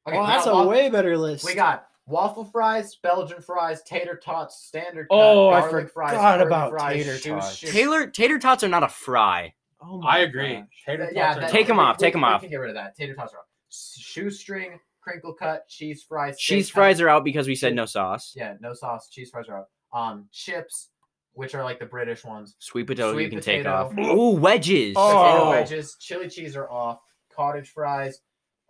Okay, 0.07 0.18
oh, 0.18 0.22
we 0.44 0.51
a 0.51 0.55
wa- 0.55 0.66
way 0.66 0.90
better 0.90 1.16
list. 1.16 1.44
We 1.44 1.55
got 1.55 1.87
waffle 2.07 2.44
fries, 2.44 2.94
Belgian 2.96 3.40
fries, 3.40 3.83
tater 3.85 4.16
tots, 4.16 4.57
standard. 4.62 5.09
Cut, 5.09 5.16
Oh, 5.16 5.48
I 5.51 5.61
garlic 5.61 5.88
fries, 5.90 6.11
forgot 6.11 6.38
curly 6.38 6.46
about 6.48 6.70
fries, 6.70 6.96
tater 7.05 7.16
shoe- 7.18 7.31
tots. 7.37 7.55
shoe- 7.57 7.70
Tater 7.72 8.11
tater 8.11 8.38
tots 8.38 8.62
are 8.62 8.68
not 8.68 8.83
a 8.83 8.88
fry. 8.88 9.55
Oh 9.81 9.98
my 10.01 10.11
I 10.11 10.18
agree. 10.18 10.57
gosh. 10.57 10.66
Tater 10.85 11.11
yeah, 11.12 11.37
are 11.37 11.40
that- 11.40 11.51
Take 11.51 11.68
'em 11.70 11.79
we- 11.79 11.83
off, 11.83 11.96
we- 11.98 12.07
take 12.07 12.14
'em 12.14 12.20
we 12.20 12.27
off. 12.29 12.40
can 12.42 12.51
get 12.51 12.57
rid 12.59 12.68
of 12.70 12.75
that. 12.75 12.94
Tater 12.94 13.14
tots 13.14 13.33
are 13.33 13.38
off. 13.38 13.44
S- 13.73 13.97
Shoestring, 13.99 14.79
crinkle 15.01 15.33
cut, 15.33 15.67
cheese 15.67 16.03
fries. 16.07 16.39
Cheese 16.39 16.69
fries 16.69 16.99
knife- 16.99 17.07
are 17.07 17.09
out 17.09 17.25
because 17.25 17.49
we 17.49 17.55
said 17.55 17.75
no 17.75 17.87
sauce. 17.87 18.35
Yeah, 18.37 18.55
no 18.61 18.75
sauce. 18.75 19.09
Cheese 19.09 19.31
fries 19.31 19.47
are 19.49 19.61
out. 19.61 19.69
Um, 19.95 20.29
chips, 20.31 20.91
which 21.33 21.55
are 21.55 21.65
like 21.65 21.79
the 21.79 21.87
British 21.87 22.25
ones. 22.25 22.55
Sweet 22.59 22.87
potato 22.87 23.13
Sweet 23.15 23.25
you 23.25 23.31
can 23.31 23.41
take 23.41 23.65
potato. 23.65 23.75
off. 23.75 23.99
Ooh, 23.99 24.37
wedges. 24.37 24.95
Potato 24.95 25.45
Oh. 25.45 25.51
wedges, 25.51 25.97
chili 25.99 26.29
cheese 26.29 26.55
are 26.57 26.71
off. 26.71 27.01
Cottage 27.35 27.71
fries, 27.71 28.21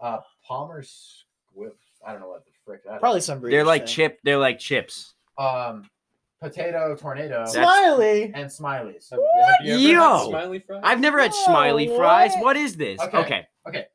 uh, 0.00 0.18
Palmer's 0.46 1.24
whip. 1.52 1.76
I 2.06 2.12
don't 2.12 2.20
know 2.20 2.28
what 2.28 2.44
the 2.44 2.52
frick 2.64 2.84
that 2.84 2.94
is. 2.94 3.00
Probably 3.00 3.20
some 3.20 3.40
British 3.40 3.56
They're 3.56 3.64
like 3.64 3.82
thing. 3.82 3.88
chip. 3.94 4.20
They're 4.22 4.38
like 4.38 4.58
chips. 4.60 5.14
Um, 5.38 5.88
potato 6.40 6.94
tornado 6.96 7.44
Smiley. 7.46 8.24
and 8.34 8.46
smileys. 8.50 9.10
Have, 9.10 9.20
have 9.58 9.66
you 9.66 9.72
ever 9.74 9.80
Yo! 9.80 10.00
had 10.18 10.28
smiley 10.28 10.58
fries? 10.60 10.80
I've 10.84 11.00
never 11.00 11.20
had 11.20 11.30
No, 11.32 11.44
smiley 11.44 11.88
fries. 11.88 12.32
what? 12.34 12.42
What 12.44 12.56
is 12.56 12.76
this? 12.76 13.00
Okay. 13.00 13.18
Okay. 13.18 13.46
Okay. 13.68 13.86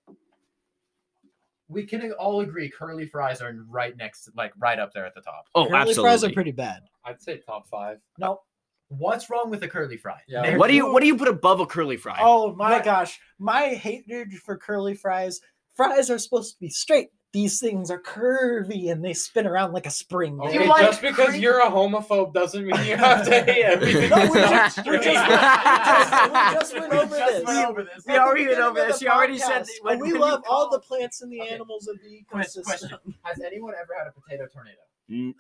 We 1.70 1.86
can 1.86 2.12
all 2.14 2.42
agree 2.42 2.70
curly 2.70 3.06
fries 3.06 3.42
are 3.42 3.54
right 3.68 3.96
next, 3.98 4.30
like 4.36 4.54
right 4.58 4.80
up 4.80 4.94
there 4.94 5.06
at 5.06 5.14
the 5.14 5.22
top. 5.22 5.46
Oh, 5.54 5.64
absolutely. 5.64 5.72
Curly 5.72 5.90
absolutely. 5.90 6.10
fries 6.10 6.24
are 6.24 6.34
pretty 6.34 6.52
bad. 6.52 6.82
I'd 7.06 7.22
say 7.22 7.38
top 7.38 7.68
five. 7.68 7.98
Nope. 8.18 8.42
What's 8.90 9.30
wrong 9.30 9.50
with 9.50 9.62
a 9.64 9.68
curly 9.68 9.98
fry? 9.98 10.22
Yeah. 10.30 10.44
Name- 10.44 10.60
what 10.60 10.68
do 10.70 10.74
you 10.76 10.92
What 10.92 11.02
do 11.02 11.08
you 11.08 11.18
put 11.18 11.28
above 11.28 11.60
a 11.60 11.66
curly 11.66 11.98
fry? 11.98 12.18
Oh 12.22 12.56
my 12.56 12.72
What? 12.74 12.86
gosh. 12.86 13.20
My 13.38 13.70
hatred 13.70 14.32
for 14.34 14.58
curly 14.58 14.96
fries. 14.96 15.42
Fries 15.76 16.10
are 16.10 16.18
supposed 16.18 16.54
to 16.54 16.60
be 16.60 16.70
straight. 16.70 17.10
These 17.38 17.60
things 17.60 17.92
are 17.92 18.02
curvy 18.02 18.92
and 18.92 19.06
they 19.06 19.14
spin 19.14 19.46
around 19.46 19.72
like 19.72 19.86
a 19.86 19.92
spring. 19.92 20.40
Okay, 20.42 20.68
like 20.68 20.88
just 20.88 21.02
because 21.02 21.28
cringe- 21.28 21.44
you're 21.44 21.60
a 21.60 21.70
homophobe 21.70 22.34
doesn't 22.34 22.66
mean 22.66 22.84
you 22.86 22.98
have 22.98 23.24
to 23.26 23.44
hate 23.44 23.64
everything. 23.74 24.10
No, 24.10 24.16
we 24.32 24.40
that's 24.40 24.76
just- 24.84 24.88
we 24.88 24.98
just- 24.98 25.06
we 25.06 26.32
just 26.56 26.74
went 26.74 26.92
We 26.92 26.98
over 26.98 27.16
just 27.16 27.32
this. 27.34 27.44
went 27.46 27.70
over 27.70 27.84
this. 27.84 28.04
We 28.08 28.18
already 28.18 28.44
At 28.46 28.50
went 28.50 28.62
over 28.62 28.80
this. 28.88 29.00
the 29.00 29.06
You 29.06 29.12
already 29.12 29.38
said 29.38 29.66
that 29.66 29.92
and 29.92 30.02
we 30.02 30.14
love 30.14 30.42
all 30.50 30.70
the 30.72 30.80
plants 30.80 31.22
and 31.22 31.32
the 31.32 31.42
Okay. 31.42 31.50
animals 31.54 31.88
of 31.88 31.98
the 32.02 32.10
ecosystem. 32.10 32.64
question. 32.64 32.90
Has 33.24 33.40
anyone 33.46 33.74
ever 33.80 33.94
had 33.96 34.08
a 34.08 34.12
potato 34.20 34.48
tornado? 34.52 34.78
Mm, 35.12 35.34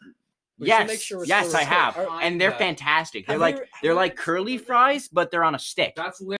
We 0.59 0.67
yes, 0.67 0.87
make 0.87 1.01
sure 1.01 1.25
yes, 1.25 1.55
I 1.55 1.63
have, 1.63 1.97
recording. 1.97 2.27
and 2.27 2.39
they're 2.39 2.51
Kinda. 2.51 2.65
fantastic. 2.65 3.25
They're 3.25 3.33
Have 3.33 3.41
like 3.41 3.55
you- 3.57 3.63
they're 3.81 3.93
like 3.95 4.15
curly 4.15 4.59
fries, 4.59 5.07
but 5.07 5.31
they're 5.31 5.43
on 5.43 5.55
a 5.55 5.59
stick. 5.59 5.93
That's 5.95 6.21
lit. 6.21 6.39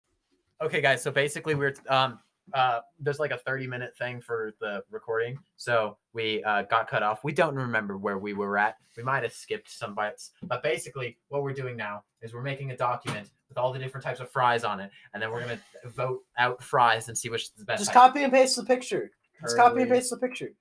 Okay, 0.62 0.82
guys. 0.82 1.02
So 1.02 1.10
basically, 1.10 1.56
we're 1.56 1.74
um 1.89 2.20
uh 2.53 2.79
there's 2.99 3.19
like 3.19 3.31
a 3.31 3.38
30 3.38 3.67
minute 3.67 3.97
thing 3.97 4.21
for 4.21 4.53
the 4.62 4.83
recording, 4.89 5.38
so 5.57 5.97
we 6.13 6.43
uh, 6.43 6.63
got 6.63 6.88
cut 6.89 7.03
off. 7.03 7.23
We 7.23 7.31
don't 7.33 7.55
remember 7.55 7.97
where 7.97 8.17
we 8.17 8.33
were 8.33 8.57
at. 8.57 8.77
We 8.95 9.03
might 9.03 9.23
have 9.23 9.33
skipped 9.33 9.69
some 9.69 9.93
bites, 9.93 10.31
but 10.43 10.63
basically, 10.63 11.17
what 11.29 11.43
we're 11.43 11.53
doing 11.53 11.75
now 11.77 12.03
is 12.21 12.33
we're 12.33 12.41
making 12.41 12.71
a 12.71 12.77
document 12.77 13.29
with 13.49 13.57
all 13.57 13.71
the 13.73 13.79
different 13.79 14.03
types 14.03 14.19
of 14.19 14.29
fries 14.31 14.63
on 14.63 14.79
it, 14.79 14.89
and 15.13 15.21
then 15.21 15.31
we're 15.31 15.41
gonna 15.41 15.60
vote 15.86 16.21
out 16.38 16.63
fries 16.63 17.07
and 17.10 17.17
see 17.17 17.29
which 17.29 17.43
is 17.43 17.51
the 17.57 17.65
best. 17.65 17.79
Just 17.81 17.91
type. 17.93 18.01
copy 18.12 18.23
and 18.23 18.31
paste 18.33 18.55
the 18.55 18.63
picture. 18.63 19.12
Just 19.41 19.55
copy 19.57 19.81
and 19.81 19.91
paste 19.91 20.10
the 20.10 20.17
picture. 20.17 20.51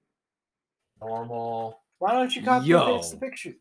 normal. 1.00 1.80
Why 1.98 2.12
don't 2.12 2.34
you 2.34 2.42
copy 2.42 2.66
Yo. 2.66 2.84
and 2.86 2.96
paste 3.00 3.12
the 3.12 3.18
picture? 3.18 3.54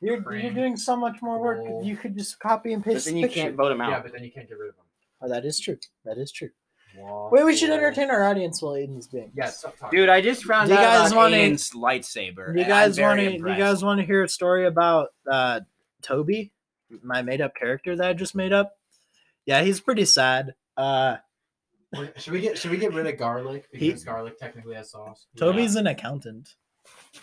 You're, 0.00 0.34
you're 0.36 0.52
doing 0.52 0.76
so 0.76 0.96
much 0.96 1.22
more 1.22 1.40
work. 1.40 1.58
Roll. 1.58 1.82
You 1.84 1.96
could 1.96 2.16
just 2.16 2.38
copy 2.38 2.72
and 2.72 2.82
But 2.84 2.94
paste 2.94 3.04
then 3.06 3.14
the 3.14 3.20
you 3.20 3.26
picture. 3.26 3.42
can't 3.42 3.54
vote 3.56 3.68
them 3.70 3.80
out. 3.80 3.90
Yeah, 3.90 3.96
out. 3.98 4.02
but 4.02 4.12
then 4.12 4.24
you 4.24 4.30
can't 4.30 4.48
get 4.48 4.58
rid 4.58 4.70
of 4.70 4.76
them. 4.76 4.84
Oh, 5.22 5.28
that 5.28 5.44
is 5.46 5.58
true. 5.58 5.78
That 6.04 6.18
is 6.18 6.30
true. 6.32 6.50
Wait, 6.96 7.44
we 7.44 7.56
should 7.56 7.70
entertain 7.70 8.10
our 8.10 8.24
audience 8.24 8.62
while 8.62 8.74
Aiden's 8.74 9.06
being. 9.08 9.32
Yeah. 9.34 9.50
Dude, 9.90 10.08
I 10.08 10.20
just 10.20 10.44
found 10.44 10.68
Do 10.68 10.74
you 10.74 10.80
out 10.80 10.84
guys 11.02 11.10
about 11.12 11.18
wanna- 11.18 11.36
Aiden's 11.36 11.70
lightsaber. 11.70 12.54
You 12.54 12.60
and 12.60 12.68
guys 12.68 12.98
I'm 12.98 13.04
want 13.04 13.18
to? 13.20 13.24
You 13.24 13.30
impressed. 13.30 13.58
guys 13.58 13.84
want 13.84 14.00
to 14.00 14.06
hear 14.06 14.22
a 14.22 14.28
story 14.28 14.66
about 14.66 15.08
uh, 15.30 15.60
Toby, 16.02 16.52
my 17.02 17.22
made-up 17.22 17.54
character 17.56 17.96
that 17.96 18.08
I 18.08 18.12
just 18.12 18.34
made 18.34 18.52
up? 18.52 18.72
Yeah, 19.46 19.62
he's 19.62 19.80
pretty 19.80 20.04
sad. 20.04 20.54
Uh, 20.76 21.16
Wait, 21.96 22.10
Should 22.20 22.32
we 22.32 22.40
get 22.40 22.58
should 22.58 22.70
we 22.72 22.76
get 22.76 22.92
rid 22.92 23.06
of 23.06 23.16
garlic 23.18 23.68
He- 23.72 23.88
because 23.90 24.02
garlic 24.04 24.38
technically 24.38 24.74
has 24.74 24.90
sauce? 24.90 25.26
Toby's 25.36 25.76
an 25.76 25.86
accountant. 25.86 26.54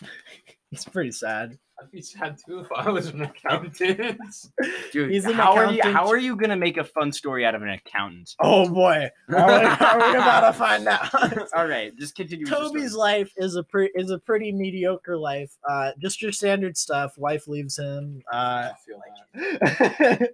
he's 0.72 0.86
pretty 0.86 1.12
sad. 1.12 1.60
I'd 1.80 1.92
be 1.92 2.02
sad 2.02 2.38
too 2.44 2.60
if 2.60 2.68
I 2.76 2.90
was 2.90 3.08
an 3.08 3.22
accountant. 3.24 3.80
Dude, 4.92 5.12
He's 5.12 5.26
an 5.26 5.34
how 5.34 5.54
are 5.54 5.72
you? 5.72 5.82
How 5.84 6.08
are 6.08 6.18
you 6.18 6.36
gonna 6.36 6.56
make 6.56 6.78
a 6.78 6.84
fun 6.84 7.12
story 7.12 7.46
out 7.46 7.56
of 7.56 7.62
an 7.62 7.70
accountant? 7.70 8.36
Oh 8.40 8.70
boy, 8.70 9.10
are 9.30 9.48
we, 9.48 9.66
are 9.66 10.12
we 10.12 10.18
about 10.18 10.42
to 10.42 10.54
find 10.54 10.88
out? 10.88 11.14
All 11.56 11.68
right, 11.68 11.96
just 11.98 12.16
continue. 12.16 12.46
with 12.46 12.52
your 12.52 12.60
Toby's 12.60 12.94
life 12.94 13.32
is 13.38 13.56
a 13.56 13.64
pretty 13.64 13.92
is 13.96 14.12
a 14.12 14.20
pretty 14.20 14.52
mediocre 14.52 15.18
life. 15.18 15.52
Uh, 15.70 15.92
just 16.00 16.22
your 16.22 16.32
standard 16.32 16.78
stuff. 16.78 17.18
Wife 17.18 17.48
leaves 17.48 17.78
him. 17.78 18.22
Uh, 18.32 18.70
I 18.70 18.72
feel 18.86 19.02
that. 19.34 20.30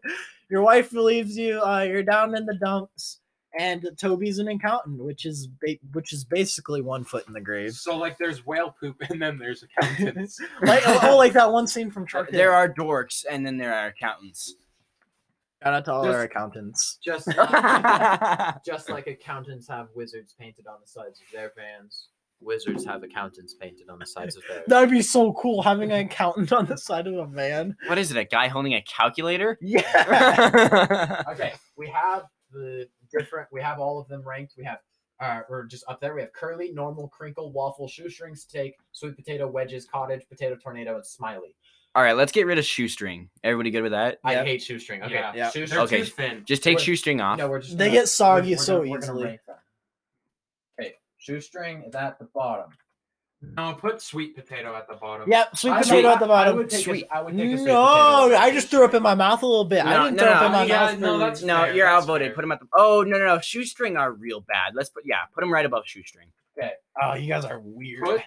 your 0.50 0.62
wife 0.62 0.92
leaves 0.92 1.38
you. 1.38 1.62
Uh, 1.62 1.82
you're 1.84 2.04
down 2.04 2.36
in 2.36 2.46
the 2.46 2.56
dumps, 2.56 3.22
and 3.58 3.88
Toby's 4.00 4.40
an 4.40 4.48
accountant, 4.48 5.04
which 5.04 5.26
is 5.26 5.48
ba- 5.48 5.78
which 5.94 6.14
is 6.14 6.24
basically 6.24 6.82
one 6.82 7.04
foot 7.04 7.28
in 7.28 7.34
the 7.34 7.42
grave. 7.42 7.74
So 7.74 7.98
like, 7.98 8.18
there's 8.18 8.46
whale 8.46 8.76
poop, 8.80 8.96
and 9.10 9.22
then 9.22 9.38
there's 9.38 9.64
accountants. 9.64 10.40
Like 10.62 10.84
oh, 10.86 11.00
oh, 11.04 11.18
like 11.18 11.34
that 11.34 11.52
one 11.52 11.68
scene 11.68 11.92
from 11.92 12.04
uh, 12.04 12.08
Truck. 12.08 12.30
There 12.30 12.54
are 12.54 12.68
dorks, 12.72 13.26
and 13.30 13.46
then 13.46 13.58
there 13.58 13.74
are 13.74 13.88
accountants. 13.88 14.56
shout 15.64 15.74
out 15.74 15.86
to 15.86 15.94
all 15.94 16.06
our 16.06 16.12
Just- 16.14 16.26
accountants. 16.26 17.00
Just 17.04 17.28
just 18.66 18.90
like 18.90 19.08
accountants 19.08 19.68
have 19.68 19.88
wizards 19.96 20.36
painted 20.40 20.68
on 20.68 20.78
the 20.82 20.88
sides 20.88 21.20
of 21.22 21.28
their 21.34 21.52
vans, 21.56 22.10
wizards 22.42 22.86
have 22.86 23.04
accountants 23.04 23.54
painted 23.54 23.90
on 23.90 24.00
the 24.00 24.06
sides 24.06 24.36
of 24.36 24.44
theirs. 24.48 24.64
That'd 24.68 24.90
be 24.92 25.02
so 25.02 25.34
cool 25.34 25.62
having 25.62 25.92
an 25.92 26.06
accountant 26.06 26.52
on 26.54 26.66
the 26.66 26.78
side 26.78 27.08
of 27.08 27.16
a 27.16 27.26
van. 27.26 27.76
what 27.88 27.98
is 27.98 28.12
it? 28.12 28.18
A 28.18 28.26
guy 28.26 28.48
holding 28.48 28.74
a 28.74 28.82
calculator? 28.82 29.58
Yeah. 29.62 31.24
Okay, 31.32 31.54
we 31.78 31.88
have 31.90 32.24
the 32.52 32.88
different. 33.12 33.48
We 33.52 33.62
have 33.62 33.80
all 33.80 34.00
of 34.00 34.08
them 34.08 34.22
ranked. 34.28 34.54
We 34.58 34.64
have. 34.66 34.80
Uh, 35.20 35.42
we're 35.50 35.64
just 35.66 35.84
up 35.88 36.00
there. 36.00 36.14
We 36.14 36.22
have 36.22 36.32
curly, 36.34 36.72
normal, 36.72 37.08
crinkle, 37.08 37.52
waffle, 37.52 37.88
shoestring, 37.88 38.36
steak, 38.36 38.76
sweet 38.92 39.16
potato, 39.16 39.48
wedges, 39.48 39.86
cottage, 39.86 40.22
potato, 40.30 40.56
tornado, 40.56 40.96
and 40.96 41.06
smiley. 41.06 41.56
All 41.96 42.04
right, 42.04 42.16
let's 42.16 42.32
get 42.32 42.46
rid 42.46 42.60
of 42.60 42.66
shoestring. 42.66 43.28
Everybody 43.44 43.72
good 43.72 43.82
with 43.82 43.94
that? 43.94 44.20
I 44.24 44.34
Yep. 44.34 44.46
hate 44.46 44.62
shoestring. 44.62 45.02
Okay, 45.02 45.16
Yeah. 45.16 45.34
Yep. 45.34 45.54
shoestring. 45.54 45.82
Okay. 45.82 46.00
too 46.02 46.06
thin. 46.06 46.46
Just 46.46 46.64
take 46.64 46.76
We're- 46.78 46.86
shoestring 46.86 47.20
off. 47.22 47.40
No, 47.40 47.50
we're 47.50 47.62
just. 47.62 47.76
They 47.80 47.86
gonna- 47.88 48.02
get 48.02 48.10
soggy 48.10 48.50
we're- 48.50 48.58
we're 48.58 48.64
so 48.64 48.78
gonna- 48.78 48.90
we're 48.92 49.00
gonna 49.00 49.12
easily. 49.14 49.24
rank 49.26 49.46
them. 49.48 49.56
Okay, 50.80 50.96
shoestring 51.18 51.84
is 51.86 51.96
at 51.96 52.20
the 52.20 52.26
bottom. 52.26 52.70
No, 53.42 53.74
put 53.74 54.02
sweet 54.02 54.36
potato 54.36 54.76
at 54.76 54.88
the 54.88 54.96
bottom. 54.96 55.30
Yep, 55.30 55.58
sweet 55.58 55.72
I 55.72 55.82
potato 55.84 55.96
would- 56.08 56.14
at 56.14 56.20
the 56.20 56.26
I 56.26 56.28
bottom. 56.28 56.56
would 56.58 56.70
take 56.72 56.84
Sweet. 56.86 57.06
A, 57.12 57.16
I 57.18 57.22
would 57.22 57.38
take 57.38 57.52
a 57.54 57.58
sweet 57.58 57.66
No. 57.68 58.36
I 58.36 58.52
just 58.52 58.70
threw 58.70 58.84
up 58.84 58.94
in 58.96 59.04
my 59.04 59.14
mouth 59.14 59.44
a 59.44 59.46
little 59.46 59.64
bit. 59.64 59.86
I 59.86 60.06
didn't 60.06 60.18
no, 60.18 60.24
throw 60.24 60.32
up 60.32 60.46
in 60.48 60.52
my 60.54 60.64
yeah, 60.66 60.76
mouth. 60.86 61.00
no, 61.00 61.18
that's- 61.20 61.44
No, 61.44 61.58
fair, 61.64 61.74
you're 61.76 61.86
that's 61.86 62.02
outvoted. 62.04 62.28
fair. 62.30 62.36
Put 62.36 62.42
them 62.42 62.52
at 62.52 62.60
the. 62.60 62.68
Oh 62.76 63.04
no, 63.04 63.18
no, 63.20 63.26
no. 63.26 63.40
Shoestring 63.40 63.96
are 63.96 64.12
real 64.12 64.42
bad. 64.42 64.74
Let's 64.74 64.90
put 64.90 65.04
yeah, 65.06 65.18
put 65.36 65.42
them 65.42 65.54
right 65.54 65.66
above 65.66 65.84
shoestring. 65.86 66.28
Oh, 67.00 67.14
you 67.14 67.28
guys 67.28 67.46
are 67.46 67.60
weird. 67.64 68.04
Put, 68.04 68.22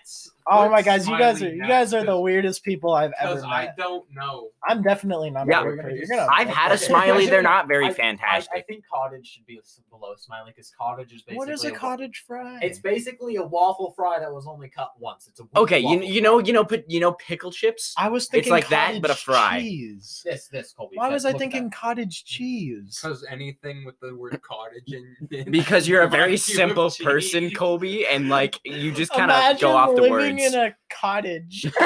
oh 0.46 0.62
put 0.62 0.70
my 0.70 0.82
guys, 0.82 1.08
you 1.08 1.18
guys 1.18 1.42
are 1.42 1.48
you 1.52 1.66
guys 1.66 1.92
are 1.92 2.04
the 2.04 2.18
weirdest 2.18 2.62
people 2.62 2.92
I've 2.92 3.10
ever 3.20 3.34
Because 3.34 3.44
I 3.44 3.70
don't 3.76 4.04
know. 4.14 4.50
I'm 4.68 4.80
definitely 4.82 5.30
not. 5.30 5.48
Yeah. 5.48 5.62
a 5.62 5.64
weird 5.64 5.78
gonna 5.78 5.88
person. 5.88 6.06
You're 6.08 6.18
gonna. 6.18 6.30
I've 6.32 6.48
had 6.48 6.70
a 6.70 6.78
smiley. 6.78 7.26
They're 7.26 7.42
not 7.42 7.66
very 7.66 7.86
I- 7.86 7.88
I, 7.88 7.94
fantastic. 7.94 8.52
I 8.54 8.60
think 8.60 8.84
cottage 8.92 9.26
should 9.26 9.44
be 9.46 9.58
s- 9.58 9.80
below 9.90 10.14
smiley 10.18 10.52
because 10.54 10.72
cottage 10.80 11.12
is 11.12 11.22
basically. 11.22 11.36
What 11.38 11.48
is 11.50 11.64
a 11.64 11.70
wa- 11.72 11.78
cottage 11.78 12.22
fry? 12.26 12.60
It's 12.62 12.78
basically 12.78 13.36
a 13.36 13.42
waffle 13.42 13.92
fry 13.96 14.20
that 14.20 14.32
was 14.32 14.46
only 14.46 14.68
cut 14.68 14.92
once. 15.00 15.26
It's 15.26 15.40
a 15.40 15.44
Okay, 15.58 15.80
you 15.80 16.00
you 16.02 16.20
know 16.20 16.38
you 16.38 16.52
know 16.52 16.64
put 16.64 16.84
you 16.88 17.00
know 17.00 17.12
pickle 17.14 17.50
chips. 17.50 17.92
I 17.98 18.08
was 18.08 18.28
thinking 18.28 18.54
it's 18.54 18.62
thinking 18.68 18.76
like 18.78 18.92
that, 18.94 19.02
but 19.02 19.10
a 19.10 19.14
cottage 19.14 19.24
fry. 19.24 19.60
Cheese. 19.62 20.22
this 20.24 20.46
this 20.46 20.72
Colby. 20.72 20.96
Why 20.96 21.08
was 21.08 21.24
I 21.24 21.32
thinking 21.32 21.70
cottage 21.70 22.24
cheese? 22.24 23.00
Because 23.02 23.26
anything 23.28 23.84
with 23.84 23.98
the 23.98 24.14
word 24.14 24.40
cottage 24.42 24.84
in, 24.92 25.16
in 25.36 25.50
Because 25.50 25.88
you're 25.88 26.02
a 26.02 26.08
very 26.20 26.22
reminds 26.26 26.48
you 26.48 26.54
of 26.54 26.56
simple 26.68 26.90
person, 27.04 27.48
cheese. 27.48 27.56
Colby, 27.58 28.06
and 28.06 28.19
like 28.28 28.58
you 28.64 28.92
just 28.92 29.12
kind 29.12 29.30
of 29.30 29.60
go 29.60 29.76
off 29.76 29.94
the 29.96 30.02
words. 30.02 30.10
living 30.12 30.38
words. 30.38 30.54
in 30.54 30.60
a 30.60 30.76
cottage. 30.90 31.66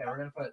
Okay, 0.00 0.08
we're 0.08 0.16
gonna 0.16 0.32
put. 0.34 0.52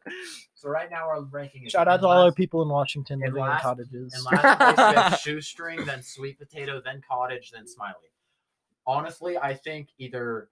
So 0.56 0.68
right 0.68 0.90
now 0.92 1.08
our 1.08 1.22
ranking 1.22 1.63
is. 1.66 1.72
Shout 1.72 1.88
out 1.88 1.96
in 1.96 2.02
to 2.02 2.08
all 2.08 2.18
our 2.18 2.26
last- 2.26 2.36
people 2.36 2.62
in 2.63 2.68
Washington 2.68 3.22
in 3.24 3.30
living 3.30 3.44
in 3.44 3.50
last- 3.50 3.62
cottages. 3.63 4.13
In 4.13 4.24
last 4.26 4.58
place 4.76 4.78
we 4.90 5.02
have 5.02 5.20
shoestring, 5.24 5.86
then 5.86 6.04
sweet 6.04 6.38
potato, 6.38 6.82
then 6.84 7.02
cottage, 7.10 7.52
then 7.52 7.66
smiley. 7.66 8.12
Honestly, 8.86 9.38
I 9.38 9.54
think 9.54 9.88
either 10.00 10.50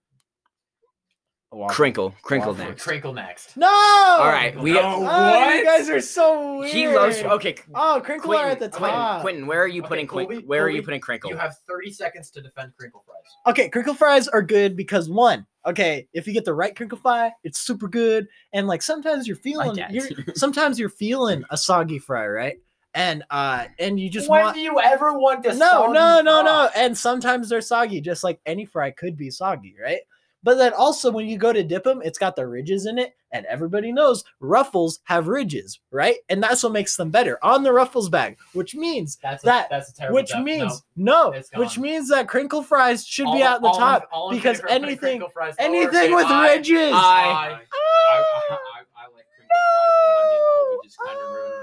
crinkle, 1.69 2.13
crinkle 2.21 2.51
waffle- 2.53 2.65
next. 2.69 2.83
Crinkle 2.83 3.13
next. 3.13 3.57
No. 3.57 3.67
All 3.67 4.27
right, 4.27 4.57
we. 4.59 4.73
No. 4.73 4.81
Oh, 4.81 5.01
What? 5.01 5.55
you 5.57 5.63
guys 5.63 5.89
are 5.89 6.01
so 6.01 6.59
weird. 6.59 6.71
He 6.73 6.87
loves. 6.87 7.21
Okay, 7.21 7.55
Oh, 7.73 8.01
crinkle 8.03 8.35
are 8.35 8.47
at 8.47 8.59
the 8.59 8.69
top. 8.69 9.21
Quentin, 9.21 9.47
where 9.47 9.61
are 9.61 9.67
you 9.67 9.81
Okay, 9.81 9.87
putting 9.89 10.07
Colby, 10.07 10.25
Quin- 10.37 10.47
Where 10.47 10.63
are 10.63 10.69
you 10.69 10.83
putting 10.83 10.99
crinkle? 11.01 11.29
You 11.29 11.37
have 11.37 11.55
30 11.67 11.91
seconds 11.91 12.29
to 12.31 12.41
defend 12.41 12.73
crinkle 12.77 13.03
fries. 13.05 13.53
Okay, 13.53 13.69
crinkle 13.69 13.93
fries 13.93 14.27
are 14.27 14.41
good 14.41 14.75
because 14.75 15.09
one, 15.09 15.45
okay, 15.65 16.07
if 16.13 16.27
you 16.27 16.33
get 16.33 16.45
the 16.45 16.53
right 16.53 16.75
crinkle 16.75 16.97
fry, 16.97 17.31
it's 17.43 17.59
super 17.59 17.87
good. 17.87 18.27
And 18.53 18.67
like 18.67 18.81
sometimes 18.81 19.27
you're 19.27 19.37
feeling, 19.37 19.75
dad. 19.75 19.91
you're, 19.93 20.07
sometimes 20.35 20.79
you're 20.79 20.89
feeling 20.89 21.43
a 21.49 21.57
soggy 21.57 21.99
fry, 21.99 22.27
right? 22.27 22.57
And 22.93 23.25
uh, 23.29 23.65
and 23.77 23.99
you 23.99 24.09
just 24.09 24.29
when 24.29 24.41
want 24.45 24.55
do 24.55 24.61
you 24.61 24.79
ever 24.79 25.11
want 25.19 25.43
to? 25.43 25.53
no, 25.53 25.87
no, 25.91 26.21
no, 26.21 26.41
no. 26.41 26.69
And 26.77 26.97
sometimes 26.97 27.49
they're 27.49 27.59
soggy, 27.59 27.99
just 27.99 28.23
like 28.23 28.39
any 28.45 28.63
fry 28.65 28.91
could 28.91 29.17
be 29.17 29.29
soggy, 29.29 29.75
right? 29.83 29.99
But 30.45 30.55
then 30.59 30.73
also 30.73 31.11
when 31.11 31.27
you 31.27 31.37
go 31.39 31.51
to 31.51 31.63
dip 31.63 31.83
them, 31.83 32.01
it's 32.05 32.19
got 32.19 32.35
the 32.35 32.45
ridges 32.45 32.85
in 32.85 32.99
it, 32.99 33.15
and 33.31 33.47
everybody 33.47 33.91
knows 33.91 34.23
ruffles 34.39 34.99
have 35.05 35.27
ridges, 35.27 35.79
right? 35.91 36.17
And 36.29 36.41
that's 36.41 36.61
what 36.61 36.71
makes 36.71 36.95
them 36.95 37.09
better 37.09 37.39
on 37.43 37.63
the 37.63 37.73
ruffles 37.73 38.09
bag, 38.09 38.37
which 38.53 38.75
means 38.75 39.17
That's 39.23 39.43
a, 39.43 39.47
that- 39.47 39.69
that's 39.71 39.89
a 39.89 39.95
terrible. 39.95 40.15
which 40.15 40.27
def- 40.29 40.43
means 40.43 40.83
no. 40.95 41.31
no, 41.31 41.41
which 41.59 41.79
means 41.79 42.09
that 42.09 42.27
crinkle 42.27 42.61
fries 42.61 43.05
should 43.05 43.25
be 43.25 43.41
All- 43.41 43.55
at 43.55 43.61
the 43.61 43.67
all 43.67 43.73
in- 43.73 43.79
top 43.79 44.09
all 44.11 44.29
because 44.31 44.57
favor 44.57 44.67
of 44.67 44.71
putting 44.73 44.85
anything 44.85 45.23
fries 45.33 45.55
anything 45.57 46.13
with 46.13 46.25
aye. 46.27 46.53
ridges. 46.53 46.91
I, 46.93 46.95
I, 46.95 47.47
I, 47.49 47.49
I, 47.49 47.57
I 47.57 49.05
like 49.15 49.25
crinkle 49.35 49.49
fries, 49.49 50.05
I 50.05 50.29
mean, 50.29 50.79
just 50.83 50.97
kind 51.03 51.17
of 51.17 51.31
ruined 51.31 51.53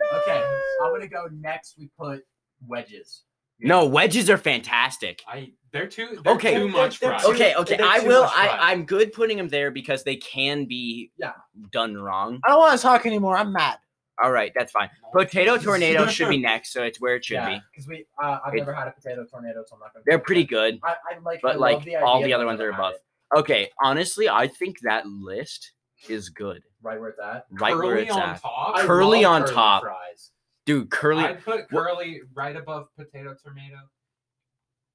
that. 0.00 0.22
Okay, 0.22 0.42
I'm 0.82 0.90
gonna 0.92 1.06
go 1.08 1.28
next. 1.38 1.76
We 1.78 1.90
put 1.98 2.24
wedges. 2.66 3.24
No, 3.60 3.86
wedges 3.86 4.28
are 4.30 4.36
fantastic. 4.38 5.22
I, 5.26 5.52
they're 5.72 5.86
too, 5.86 6.20
they're 6.24 6.34
Okay. 6.34 6.54
too 6.54 6.68
much 6.68 7.00
They're- 7.00 7.10
they're 7.20 7.30
Okay, 7.34 7.54
okay, 7.54 7.78
I 7.82 8.00
will. 8.00 8.24
I. 8.24 8.56
I'm 8.72 8.84
good 8.86 9.12
putting 9.12 9.36
them 9.36 9.48
there 9.48 9.70
because 9.70 10.04
they 10.04 10.16
can 10.16 10.64
be 10.66 11.10
Yeah. 11.18 11.32
done 11.72 11.96
wrong. 11.96 12.40
I 12.44 12.48
don't 12.48 12.58
want 12.60 12.76
to 12.78 12.82
talk 12.82 13.04
anymore. 13.06 13.36
I'm 13.36 13.52
mad. 13.52 13.78
All 14.22 14.32
right, 14.32 14.50
that's 14.54 14.72
fine. 14.72 14.88
Potato 15.12 15.58
tornado 15.62 16.06
should 16.08 16.28
be 16.30 16.38
next, 16.38 16.72
so 16.72 16.82
it's 16.82 16.98
where 17.00 17.16
it 17.16 17.24
should 17.24 17.34
yeah, 17.34 17.48
be. 17.56 17.60
because 17.70 17.86
we. 17.88 18.06
Uh, 18.22 18.38
I've 18.44 18.54
It- 18.54 18.58
never 18.58 18.72
had 18.72 18.88
a 18.88 18.92
potato 18.92 19.24
tornado, 19.30 19.62
so 19.66 19.74
I'm 19.76 19.80
not 19.80 19.92
gonna. 19.92 20.04
They're 20.06 20.18
pretty 20.18 20.42
there. 20.44 20.70
good. 20.72 20.80
I, 20.82 20.92
I 21.14 21.18
like, 21.22 21.40
but, 21.42 21.56
I 21.56 21.58
like, 21.58 21.84
the 21.84 21.96
all 21.96 22.22
the 22.22 22.32
other 22.32 22.46
ones 22.46 22.60
are 22.60 22.70
above. 22.70 22.94
it. 22.94 23.02
Okay, 23.38 23.70
honestly, 23.82 24.28
I 24.28 24.46
think 24.48 24.76
that 24.82 25.04
list 25.06 25.72
is 26.08 26.28
good. 26.30 26.62
Right 26.82 26.98
where 27.00 27.08
it's 27.10 27.18
at. 27.18 27.46
Right 27.50 27.72
curly 27.74 27.86
where 27.88 27.96
it's 27.98 28.12
on 28.12 28.22
at. 28.22 28.40
top. 28.40 28.76
Curly 28.78 29.24
on 29.24 29.42
curly 29.42 29.54
top. 29.54 29.82
Fries. 29.82 30.30
Dude, 30.66 30.90
curly. 30.90 31.24
I'd 31.24 31.42
put 31.44 31.68
curly 31.68 32.20
right 32.34 32.56
above 32.56 32.88
potato 32.96 33.34
tomato. 33.42 33.78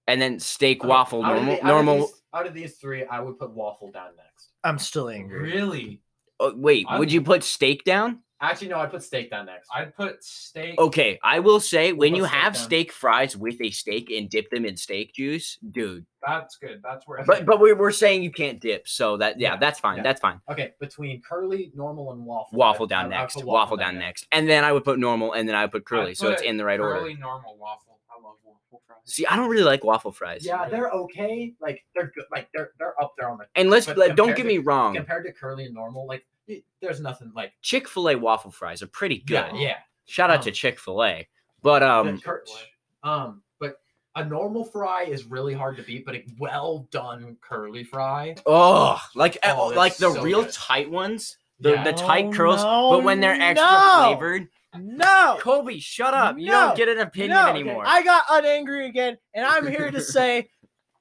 and 0.07 0.22
then 0.22 0.39
steak 0.39 0.80
Okay, 0.82 0.88
waffle 0.89 1.24
out 1.24 1.38
of 1.38 1.43
normal 1.43 1.55
the- 1.55 1.65
out 1.65 1.88
of 1.88 1.95
these- 2.13 2.22
Out 2.34 2.47
of 2.47 2.53
these 2.53 2.78
three, 2.78 3.05
I 3.05 3.19
would 3.22 3.38
put 3.39 3.51
waffle 3.51 3.91
down 3.91 4.15
next. 4.17 4.51
I'm 4.63 4.78
still 4.80 5.09
angry. 5.09 5.39
Really? 5.39 6.01
Oh, 6.39 6.53
wait, 6.55 6.86
I'm- 6.89 6.99
would 6.99 7.11
you 7.11 7.22
put 7.22 7.43
steak 7.43 7.84
down? 7.86 8.24
Actually, 8.43 8.69
no, 8.69 8.79
I'd 8.79 8.89
put 8.89 9.03
steak 9.03 9.29
down 9.29 9.45
next. 9.45 9.69
I'd 9.73 9.95
put 9.95 10.23
steak. 10.23 10.79
Okay, 10.79 11.19
I 11.23 11.39
will 11.39 11.59
say 11.59 11.93
when 11.93 12.15
you 12.15 12.23
steak 12.25 12.33
have 12.33 12.53
down. 12.55 12.63
steak 12.63 12.91
fries 12.91 13.37
with 13.37 13.61
a 13.61 13.69
steak 13.69 14.09
and 14.09 14.29
dip 14.29 14.49
them 14.49 14.65
in 14.65 14.75
steak 14.77 15.13
juice, 15.13 15.59
dude. 15.69 16.05
That's 16.25 16.55
good. 16.57 16.81
That's 16.83 17.07
where. 17.07 17.23
But 17.23 17.45
but 17.45 17.59
we're, 17.59 17.75
we're 17.75 17.91
saying 17.91 18.23
you 18.23 18.31
can't 18.31 18.59
dip, 18.59 18.87
so 18.87 19.17
that 19.17 19.39
yeah, 19.39 19.51
Yeah, 19.53 19.57
that's 19.57 19.79
fine. 19.79 19.97
yeah. 19.97 20.03
That's 20.03 20.19
fine. 20.21 20.41
Okay, 20.49 20.73
between 20.79 21.21
curly, 21.21 21.71
normal, 21.75 22.11
and 22.13 22.25
waffle. 22.25 22.57
Waffle 22.57 22.87
down 22.87 23.05
I'd- 23.05 23.13
I'd 23.15 23.19
next. 23.21 23.35
put 23.35 23.45
Waffle 23.45 23.77
down 23.77 23.99
next, 23.99 24.25
and 24.31 24.49
then 24.49 24.63
I 24.63 24.71
would 24.71 24.83
put 24.83 24.97
normal, 24.97 25.33
and 25.33 25.47
then 25.47 25.55
I 25.55 25.63
would 25.65 25.71
put 25.71 25.85
curly, 25.85 26.11
I'd 26.11 26.17
so 26.17 26.29
it's 26.31 26.41
in 26.41 26.57
the 26.57 26.65
right 26.65 26.79
order. 26.79 26.99
Curly 26.99 27.13
normal 27.15 27.57
waffle. 27.57 27.99
I 28.09 28.15
love 28.23 28.37
waffle 28.43 28.81
fries. 28.87 28.97
See, 29.05 29.25
I 29.27 29.35
don't 29.35 29.49
really 29.49 29.63
like 29.63 29.83
waffle 29.83 30.11
fries. 30.11 30.43
Yeah, 30.45 30.67
they're 30.67 30.89
okay. 30.89 31.53
Like 31.61 31.83
they're 31.95 32.11
good. 32.15 32.25
Like 32.31 32.49
they're 32.55 32.71
they're 32.79 32.99
up 33.01 33.13
there 33.19 33.29
on 33.29 33.37
the 33.37 33.45
And 33.55 33.69
let's 33.69 33.87
like, 33.87 34.15
don't 34.15 34.29
get 34.35 34.37
to- 34.43 34.47
me 34.47 34.57
wrong. 34.57 34.95
compared 34.95 35.25
to 35.25 35.31
curly 35.31 35.65
and 35.65 35.73
normal. 35.75 36.05
Like 36.07 36.19
y- 36.21 36.40
there's 36.81 36.99
nothing 36.99 37.31
like 37.35 37.53
Chick 37.61 37.87
Fil 37.87 38.09
A 38.09 38.15
waffle 38.15 38.51
fries 38.51 38.81
are 38.81 38.87
pretty 38.87 39.19
good. 39.19 39.33
yeah 39.53 39.53
yeah. 39.55 39.75
Shout 40.05 40.29
out 40.29 40.37
Um, 40.39 40.43
to 40.45 40.51
Chick 40.51 40.79
Fil 40.79 41.03
A. 41.03 41.27
But 41.63 41.83
um, 41.83 42.19
The 42.23 43.07
um, 43.09 43.41
but 43.59 43.75
a 44.15 44.25
normal 44.25 44.63
fry 44.65 45.03
is 45.03 45.25
really 45.25 45.53
hard 45.53 45.77
to 45.77 45.83
beat, 45.83 46.05
but 46.05 46.15
a 46.15 46.25
well 46.39 46.87
done 46.91 47.37
curly 47.41 47.83
fry. 47.83 48.35
oh, 48.45 48.99
like 49.15 49.37
Oh, 49.43 49.67
like 49.75 49.95
the 49.97 50.11
so 50.11 50.21
real 50.21 50.43
good. 50.43 50.51
tight 50.53 50.89
ones, 50.91 51.37
the 51.59 51.71
Yeah. 51.71 51.83
the 51.83 51.93
tight 51.93 52.25
Oh, 52.25 52.31
curls. 52.33 52.63
no, 52.63 52.89
but 52.91 53.03
when 53.03 53.19
they're 53.19 53.39
extra 53.39 53.65
no. 53.71 54.03
flavored, 54.07 54.47
No. 54.75 55.37
Kobe, 55.39 55.77
shut 55.79 56.13
up. 56.13 56.37
You 56.39 56.47
No, 56.47 56.67
don't 56.67 56.77
get 56.77 56.89
an 56.89 56.99
opinion 56.99 57.31
no, 57.31 57.47
anymore. 57.47 57.83
I 57.85 58.01
got 58.03 58.25
unangry 58.27 58.87
again, 58.87 59.17
and 59.33 59.45
I'm 59.45 59.67
here 59.67 59.91
to 59.91 60.01
say, 60.15 60.49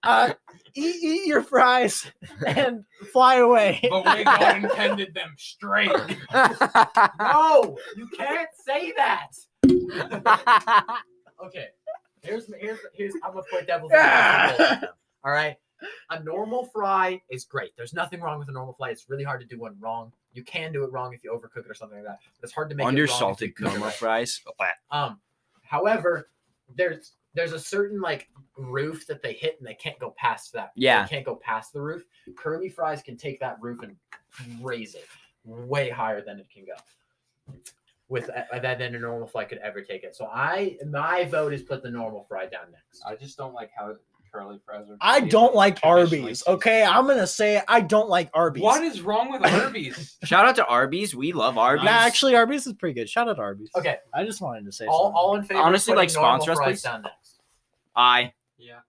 uh, 0.02 0.32
eat, 0.74 0.96
eat 1.02 1.26
your 1.26 1.42
fries 1.42 2.10
and 2.46 2.84
fly 3.12 3.36
away. 3.36 3.80
But 3.82 4.16
we 4.16 4.24
God 4.24 4.56
intended 4.64 5.14
them 5.14 5.34
straight. 5.36 5.90
No, 7.18 7.76
you 7.96 8.08
can't 8.16 8.48
say 8.64 8.92
that. 8.96 9.30
Okay, 11.42 11.68
here's 12.20 12.52
here's 12.60 12.78
here's 12.92 13.14
I'm 13.24 13.32
gonna 13.32 13.42
play 13.50 13.64
devil's 13.64 13.92
advocate. 13.92 14.90
All 15.24 15.32
right, 15.32 15.56
a 16.10 16.22
normal 16.22 16.66
fry 16.66 17.22
is 17.30 17.44
great. 17.44 17.70
There's 17.78 17.94
nothing 17.94 18.20
wrong 18.20 18.38
with 18.38 18.50
a 18.50 18.52
normal 18.52 18.74
fry. 18.74 18.90
It's 18.90 19.08
really 19.08 19.24
hard 19.24 19.40
to 19.40 19.46
do 19.46 19.58
one 19.58 19.74
wrong. 19.80 20.12
You 20.34 20.44
can 20.44 20.70
do 20.70 20.84
it 20.84 20.92
wrong 20.92 21.14
if 21.14 21.24
you 21.24 21.32
overcook 21.32 21.64
it 21.64 21.70
or 21.70 21.74
something 21.74 21.96
like 21.96 22.06
that. 22.06 22.18
But 22.38 22.44
it's 22.44 22.52
hard 22.52 22.68
to 22.68 22.76
make 22.76 22.84
it 22.84 22.88
wrong 22.88 22.94
if 22.94 23.40
you 23.40 23.48
Undersalted 23.48 23.60
normal 23.60 23.84
right. 23.84 23.94
fries. 23.94 24.42
Um, 24.90 25.18
however, 25.62 26.28
there's 26.76 27.12
there's 27.34 27.52
a 27.52 27.58
certain 27.58 28.00
like 28.00 28.28
roof 28.56 29.06
that 29.06 29.22
they 29.22 29.32
hit 29.32 29.56
and 29.58 29.66
they 29.66 29.74
can't 29.74 29.98
go 29.98 30.14
past 30.16 30.52
that. 30.52 30.72
Yeah. 30.74 31.02
they 31.02 31.08
can't 31.08 31.24
go 31.24 31.36
past 31.36 31.72
the 31.72 31.80
roof. 31.80 32.04
Curly 32.36 32.68
fries 32.68 33.02
can 33.02 33.16
take 33.16 33.40
that 33.40 33.56
roof 33.60 33.80
and 33.82 33.96
raise 34.62 34.94
it 34.94 35.06
way 35.44 35.88
higher 35.88 36.20
than 36.20 36.38
it 36.38 36.48
can 36.52 36.64
go. 36.64 37.56
With 38.08 38.28
uh, 38.30 38.58
that 38.58 38.78
than 38.78 38.94
a 38.94 38.98
normal 38.98 39.28
fry 39.28 39.44
could 39.44 39.58
ever 39.58 39.82
take 39.82 40.02
it. 40.02 40.16
So 40.16 40.26
I 40.26 40.76
my 40.88 41.24
vote 41.24 41.52
is 41.52 41.62
put 41.62 41.82
the 41.82 41.90
normal 41.90 42.24
fry 42.24 42.46
down 42.46 42.72
next. 42.72 43.02
I 43.06 43.14
just 43.14 43.36
don't 43.38 43.54
like 43.54 43.70
how 43.76 43.94
curly 44.32 44.58
fries 44.64 44.86
are. 44.90 44.96
I 45.00 45.20
don't 45.20 45.54
like 45.54 45.80
traditionally 45.80 46.20
Arby's. 46.20 46.38
seasoned. 46.40 46.54
Okay, 46.56 46.84
I'm 46.84 47.06
gonna 47.06 47.26
say 47.26 47.58
it, 47.58 47.64
I 47.68 47.80
don't 47.80 48.08
like 48.08 48.30
Arby's. 48.34 48.62
What 48.62 48.82
is 48.82 49.00
wrong 49.00 49.32
with 49.32 49.44
Arby's? 49.44 50.16
Shout 50.24 50.46
out 50.46 50.56
to 50.56 50.66
Arby's. 50.66 51.14
We 51.14 51.32
love 51.32 51.58
Arby's. 51.58 51.84
Nah, 51.84 51.90
actually, 51.90 52.34
Arby's 52.34 52.66
is 52.66 52.74
pretty 52.74 52.94
good. 52.94 53.08
Shout 53.08 53.28
out 53.28 53.36
to 53.36 53.42
Arby's. 53.42 53.70
Okay, 53.76 53.96
I 54.14 54.24
just 54.24 54.40
wanted 54.40 54.64
to 54.66 54.72
say 54.72 54.86
all, 54.86 55.04
something. 55.04 55.16
all 55.16 55.36
in 55.36 55.42
favor. 55.44 55.60
Honestly, 55.60 55.94
like, 55.94 56.08
putting 56.08 56.22
sponsor 56.22 56.52
us, 56.52 56.58
fries 56.58 56.68
please. 56.68 56.82
Down 56.82 57.02
next. 57.02 57.40
I. 57.96 58.32
yeah. 58.58 58.80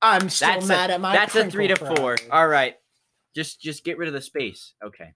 I'm 0.00 0.28
still 0.28 0.48
That's 0.48 0.66
mad 0.66 0.90
a, 0.90 0.94
at 0.94 1.00
my. 1.00 1.12
That's 1.12 1.34
a 1.36 1.50
three 1.50 1.68
to 1.68 1.76
crinkle 1.76 1.96
four. 1.96 2.16
fries. 2.16 2.28
All 2.32 2.48
right. 2.48 2.76
Just 3.34 3.60
just 3.60 3.84
get 3.84 3.98
rid 3.98 4.08
of 4.08 4.14
the 4.14 4.20
space. 4.20 4.74
Okay. 4.84 5.14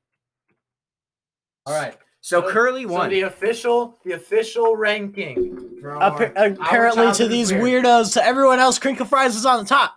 All 1.67 1.75
right. 1.75 1.97
So, 2.21 2.41
So- 2.43 2.51
Curly 2.51 2.83
So 2.83 2.89
won. 2.93 3.11
the 3.11 3.23
official 3.23 3.99
the 4.05 4.13
official 4.13 4.77
ranking. 4.77 5.81
Appa- 5.85 6.33
our- 6.37 6.47
our 6.47 6.47
apparently, 6.53 7.13
to 7.13 7.29
these 7.29 7.53
weird. 7.53 7.85
weirdos, 7.85 8.15
to 8.15 8.25
everyone 8.25 8.59
else, 8.59 8.79
crinkle 8.79 9.07
fries 9.07 9.37
is 9.37 9.47
on 9.47 9.63
the 9.63 9.69
top. 9.69 9.95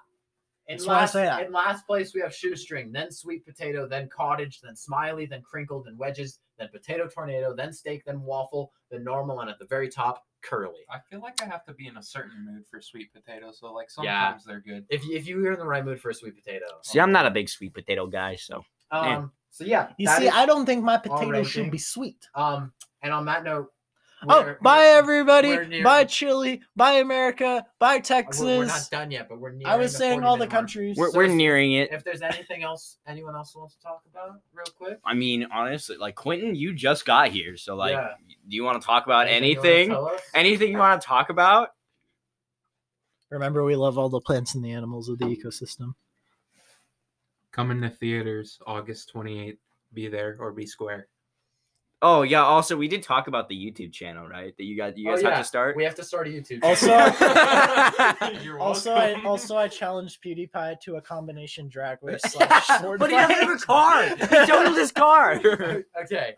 In 0.67 0.77
Just 0.77 0.87
wanna 0.87 0.99
last, 0.99 1.13
say 1.13 1.23
that. 1.23 1.47
in 1.47 1.51
last 1.51 1.87
place, 1.87 2.13
we 2.13 2.21
have 2.21 2.31
shoestring, 2.35 2.91
then 2.91 3.09
sweet 3.11 3.43
potato, 3.43 3.87
then 3.87 4.07
cottage, 4.07 4.61
then 4.61 4.75
smiley, 4.75 5.25
then 5.25 5.41
crinkled, 5.41 5.85
then 5.87 5.97
wedges, 5.97 6.39
then 6.59 6.69
potato 6.71 7.07
tornado, 7.07 7.55
then 7.55 7.73
steak, 7.73 8.03
then 8.05 8.21
waffle, 8.21 8.71
then 8.91 9.03
normal, 9.03 9.39
and 9.39 9.49
at 9.49 9.57
the 9.57 9.65
very 9.65 9.89
top, 9.89 10.23
curly. 10.43 10.85
I 10.91 10.99
feel 11.09 11.21
like 11.21 11.41
I 11.41 11.45
have 11.45 11.65
to 11.65 11.73
be 11.73 11.87
in 11.87 11.97
a 11.97 12.03
certain 12.03 12.45
mood 12.45 12.67
for 12.69 12.79
sweet 12.81 13.11
potatoes. 13.11 13.57
So 13.59 13.73
like 13.73 13.89
Yeah. 13.99 14.27
sometimes 14.27 14.45
they're 14.45 14.61
good. 14.61 14.85
If 14.89 15.03
you, 15.05 15.15
if 15.17 15.27
you 15.27 15.37
were 15.41 15.53
in 15.53 15.59
the 15.59 15.65
right 15.65 15.83
mood 15.83 15.99
for 15.99 16.11
a 16.11 16.13
sweet 16.13 16.35
potato. 16.35 16.65
See, 16.83 16.99
I'm 16.99 17.11
not 17.11 17.25
a 17.25 17.31
big 17.31 17.49
sweet 17.49 17.73
potato 17.73 18.05
guy, 18.05 18.35
so 18.35 18.63
Um. 18.91 19.31
So 19.51 19.63
yeah. 19.65 19.89
You 19.97 20.07
see, 20.07 20.29
I 20.29 20.45
don't 20.45 20.65
think 20.65 20.83
my 20.83 20.97
potato 20.97 21.43
should 21.43 21.71
be 21.71 21.77
sweet. 21.77 22.27
um. 22.35 22.71
And 23.01 23.13
on 23.13 23.25
that 23.25 23.43
note. 23.45 23.67
Oh, 24.27 24.53
bye 24.61 24.83
everybody. 24.87 25.47
we're 25.47 25.63
near- 25.63 25.83
Bye 25.85 26.03
Chile. 26.03 26.61
Bye 26.75 26.95
America. 26.95 27.65
Bye 27.79 27.99
Texas. 27.99 28.41
We're, 28.43 28.57
we're 28.59 28.65
not 28.65 28.89
done 28.91 29.11
yet, 29.11 29.29
but 29.29 29.39
we're 29.39 29.51
near. 29.53 29.65
I 29.65 29.77
was 29.77 29.95
saying 29.95 30.25
all 30.25 30.35
the 30.35 30.47
countries. 30.47 30.97
we're, 30.97 31.11
So 31.11 31.17
we're 31.19 31.23
if- 31.23 31.31
nearing 31.31 31.71
it. 31.73 31.93
If 31.93 32.03
there's 32.03 32.21
anything 32.21 32.61
else, 32.63 32.97
anyone 33.07 33.33
else 33.37 33.55
wants 33.55 33.75
to 33.75 33.81
talk 33.81 34.01
about, 34.11 34.41
real 34.53 34.65
quick. 34.75 34.99
I 35.05 35.13
mean, 35.13 35.47
honestly, 35.53 35.95
like 35.95 36.15
Quentin, 36.15 36.53
you 36.55 36.73
just 36.73 37.05
got 37.05 37.29
here, 37.29 37.55
so 37.55 37.77
like, 37.77 37.93
Yeah. 37.93 38.09
do 38.49 38.55
you 38.57 38.63
want 38.65 38.81
to 38.81 38.85
talk 38.85 39.05
about 39.05 39.27
you 39.27 39.35
wanna 39.35 39.45
anything? 39.45 40.07
Anything 40.33 40.71
you 40.73 40.77
want 40.79 41.01
to 41.01 41.07
talk 41.07 41.29
about? 41.29 41.69
Remember, 43.29 43.63
we 43.63 43.77
love 43.77 43.97
all 43.97 44.09
the 44.09 44.19
plants 44.19 44.53
and 44.55 44.65
the 44.65 44.71
animals 44.73 45.07
of 45.07 45.19
the 45.19 45.25
ecosystem. 45.25 45.93
Coming 47.51 47.81
to 47.81 47.89
theaters 47.89 48.59
August 48.67 49.11
28th. 49.15 49.57
Be 49.93 50.07
there 50.07 50.37
or 50.39 50.51
be 50.51 50.65
square. 50.67 51.07
Oh 52.01 52.21
yeah. 52.21 52.43
Also, 52.43 52.77
we 52.77 52.87
did 52.87 53.03
talk 53.03 53.27
about 53.27 53.49
the 53.49 53.55
YouTube 53.55 53.91
channel, 53.91 54.27
right? 54.27 54.55
That 54.55 54.63
you 54.63 54.77
got 54.77 54.97
you 54.97 55.09
Oh, 55.11 55.15
guys 55.15 55.23
have 55.23 55.37
to 55.39 55.43
start. 55.43 55.75
We 55.75 55.83
have 55.83 55.95
to 55.95 56.03
start 56.03 56.27
a 56.27 56.29
YouTube. 56.29 56.59
Also- 56.63 56.87
channel. 56.87 58.39
You're 58.43 58.59
Also, 58.59 58.93
I 58.93 59.21
also 59.25 59.57
I 59.57 59.67
challenged 59.67 60.23
PewDiePie 60.23 60.79
to 60.81 60.95
a 60.95 61.01
combination 61.01 61.67
drag 61.67 61.97
race 62.03 62.21
slash 62.25 62.67
sword 62.79 62.99
but 62.99 63.09
he 63.09 63.15
doesn't 63.17 63.35
have 63.35 63.49
a 63.49 63.57
fight. 63.57 64.19
car. 64.19 64.39
He 64.41 64.45
totaled 64.47 64.77
his 64.77 64.91
car. 64.91 65.41
okay. 66.03 66.35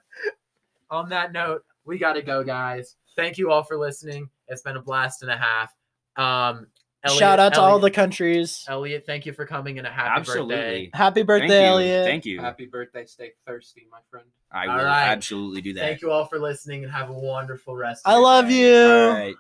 On 0.90 1.10
that 1.10 1.32
note, 1.32 1.64
we 1.86 1.98
gotta 2.00 2.22
go, 2.22 2.44
guys. 2.44 2.96
Thank 3.16 3.38
you 3.38 3.52
all 3.52 3.64
for 3.64 3.78
listening. 3.78 4.30
It's 4.48 4.62
been 4.62 4.78
a 4.78 4.82
blast 4.82 5.22
and 5.22 5.30
a 5.32 5.38
half. 5.38 5.74
Um, 6.18 6.68
Elliot, 7.04 7.20
Shout 7.20 7.40
out 7.40 7.54
to 7.56 7.62
all 7.62 7.80
the 7.80 7.90
countries. 7.90 8.64
Elliot. 8.68 9.06
Thank 9.08 9.26
you 9.26 9.34
for 9.34 9.46
coming 9.48 9.80
and 9.80 9.88
a 9.88 9.90
happy 9.90 10.20
birthday. 10.24 10.32
Absolutely. 10.32 10.90
Happy 10.94 11.24
birthday, 11.24 11.48
Thank 11.48 11.62
you. 11.62 11.68
Elliot. 11.68 12.06
Thank 12.06 12.26
you. 12.26 12.40
Happy 12.42 12.66
birthday. 12.68 13.06
Stay 13.08 13.32
thirsty, 13.48 13.88
my 13.92 13.98
friend. 14.12 14.28
I 14.52 14.68
All 14.68 14.78
will 14.78 14.86
right. 14.86 15.08
absolutely 15.08 15.62
do 15.62 15.74
that. 15.74 15.80
Thank 15.82 16.02
you 16.04 16.12
all 16.12 16.26
for 16.26 16.38
listening 16.38 16.84
and 16.84 16.94
have 16.94 17.10
a 17.10 17.14
wonderful 17.14 17.76
rest. 17.76 18.06
of 18.06 18.12
I 18.12 18.16
your 18.16 18.24
love 18.24 18.48
day. 18.50 18.60
you. 18.60 18.90
All 18.92 19.14
right. 19.14 19.36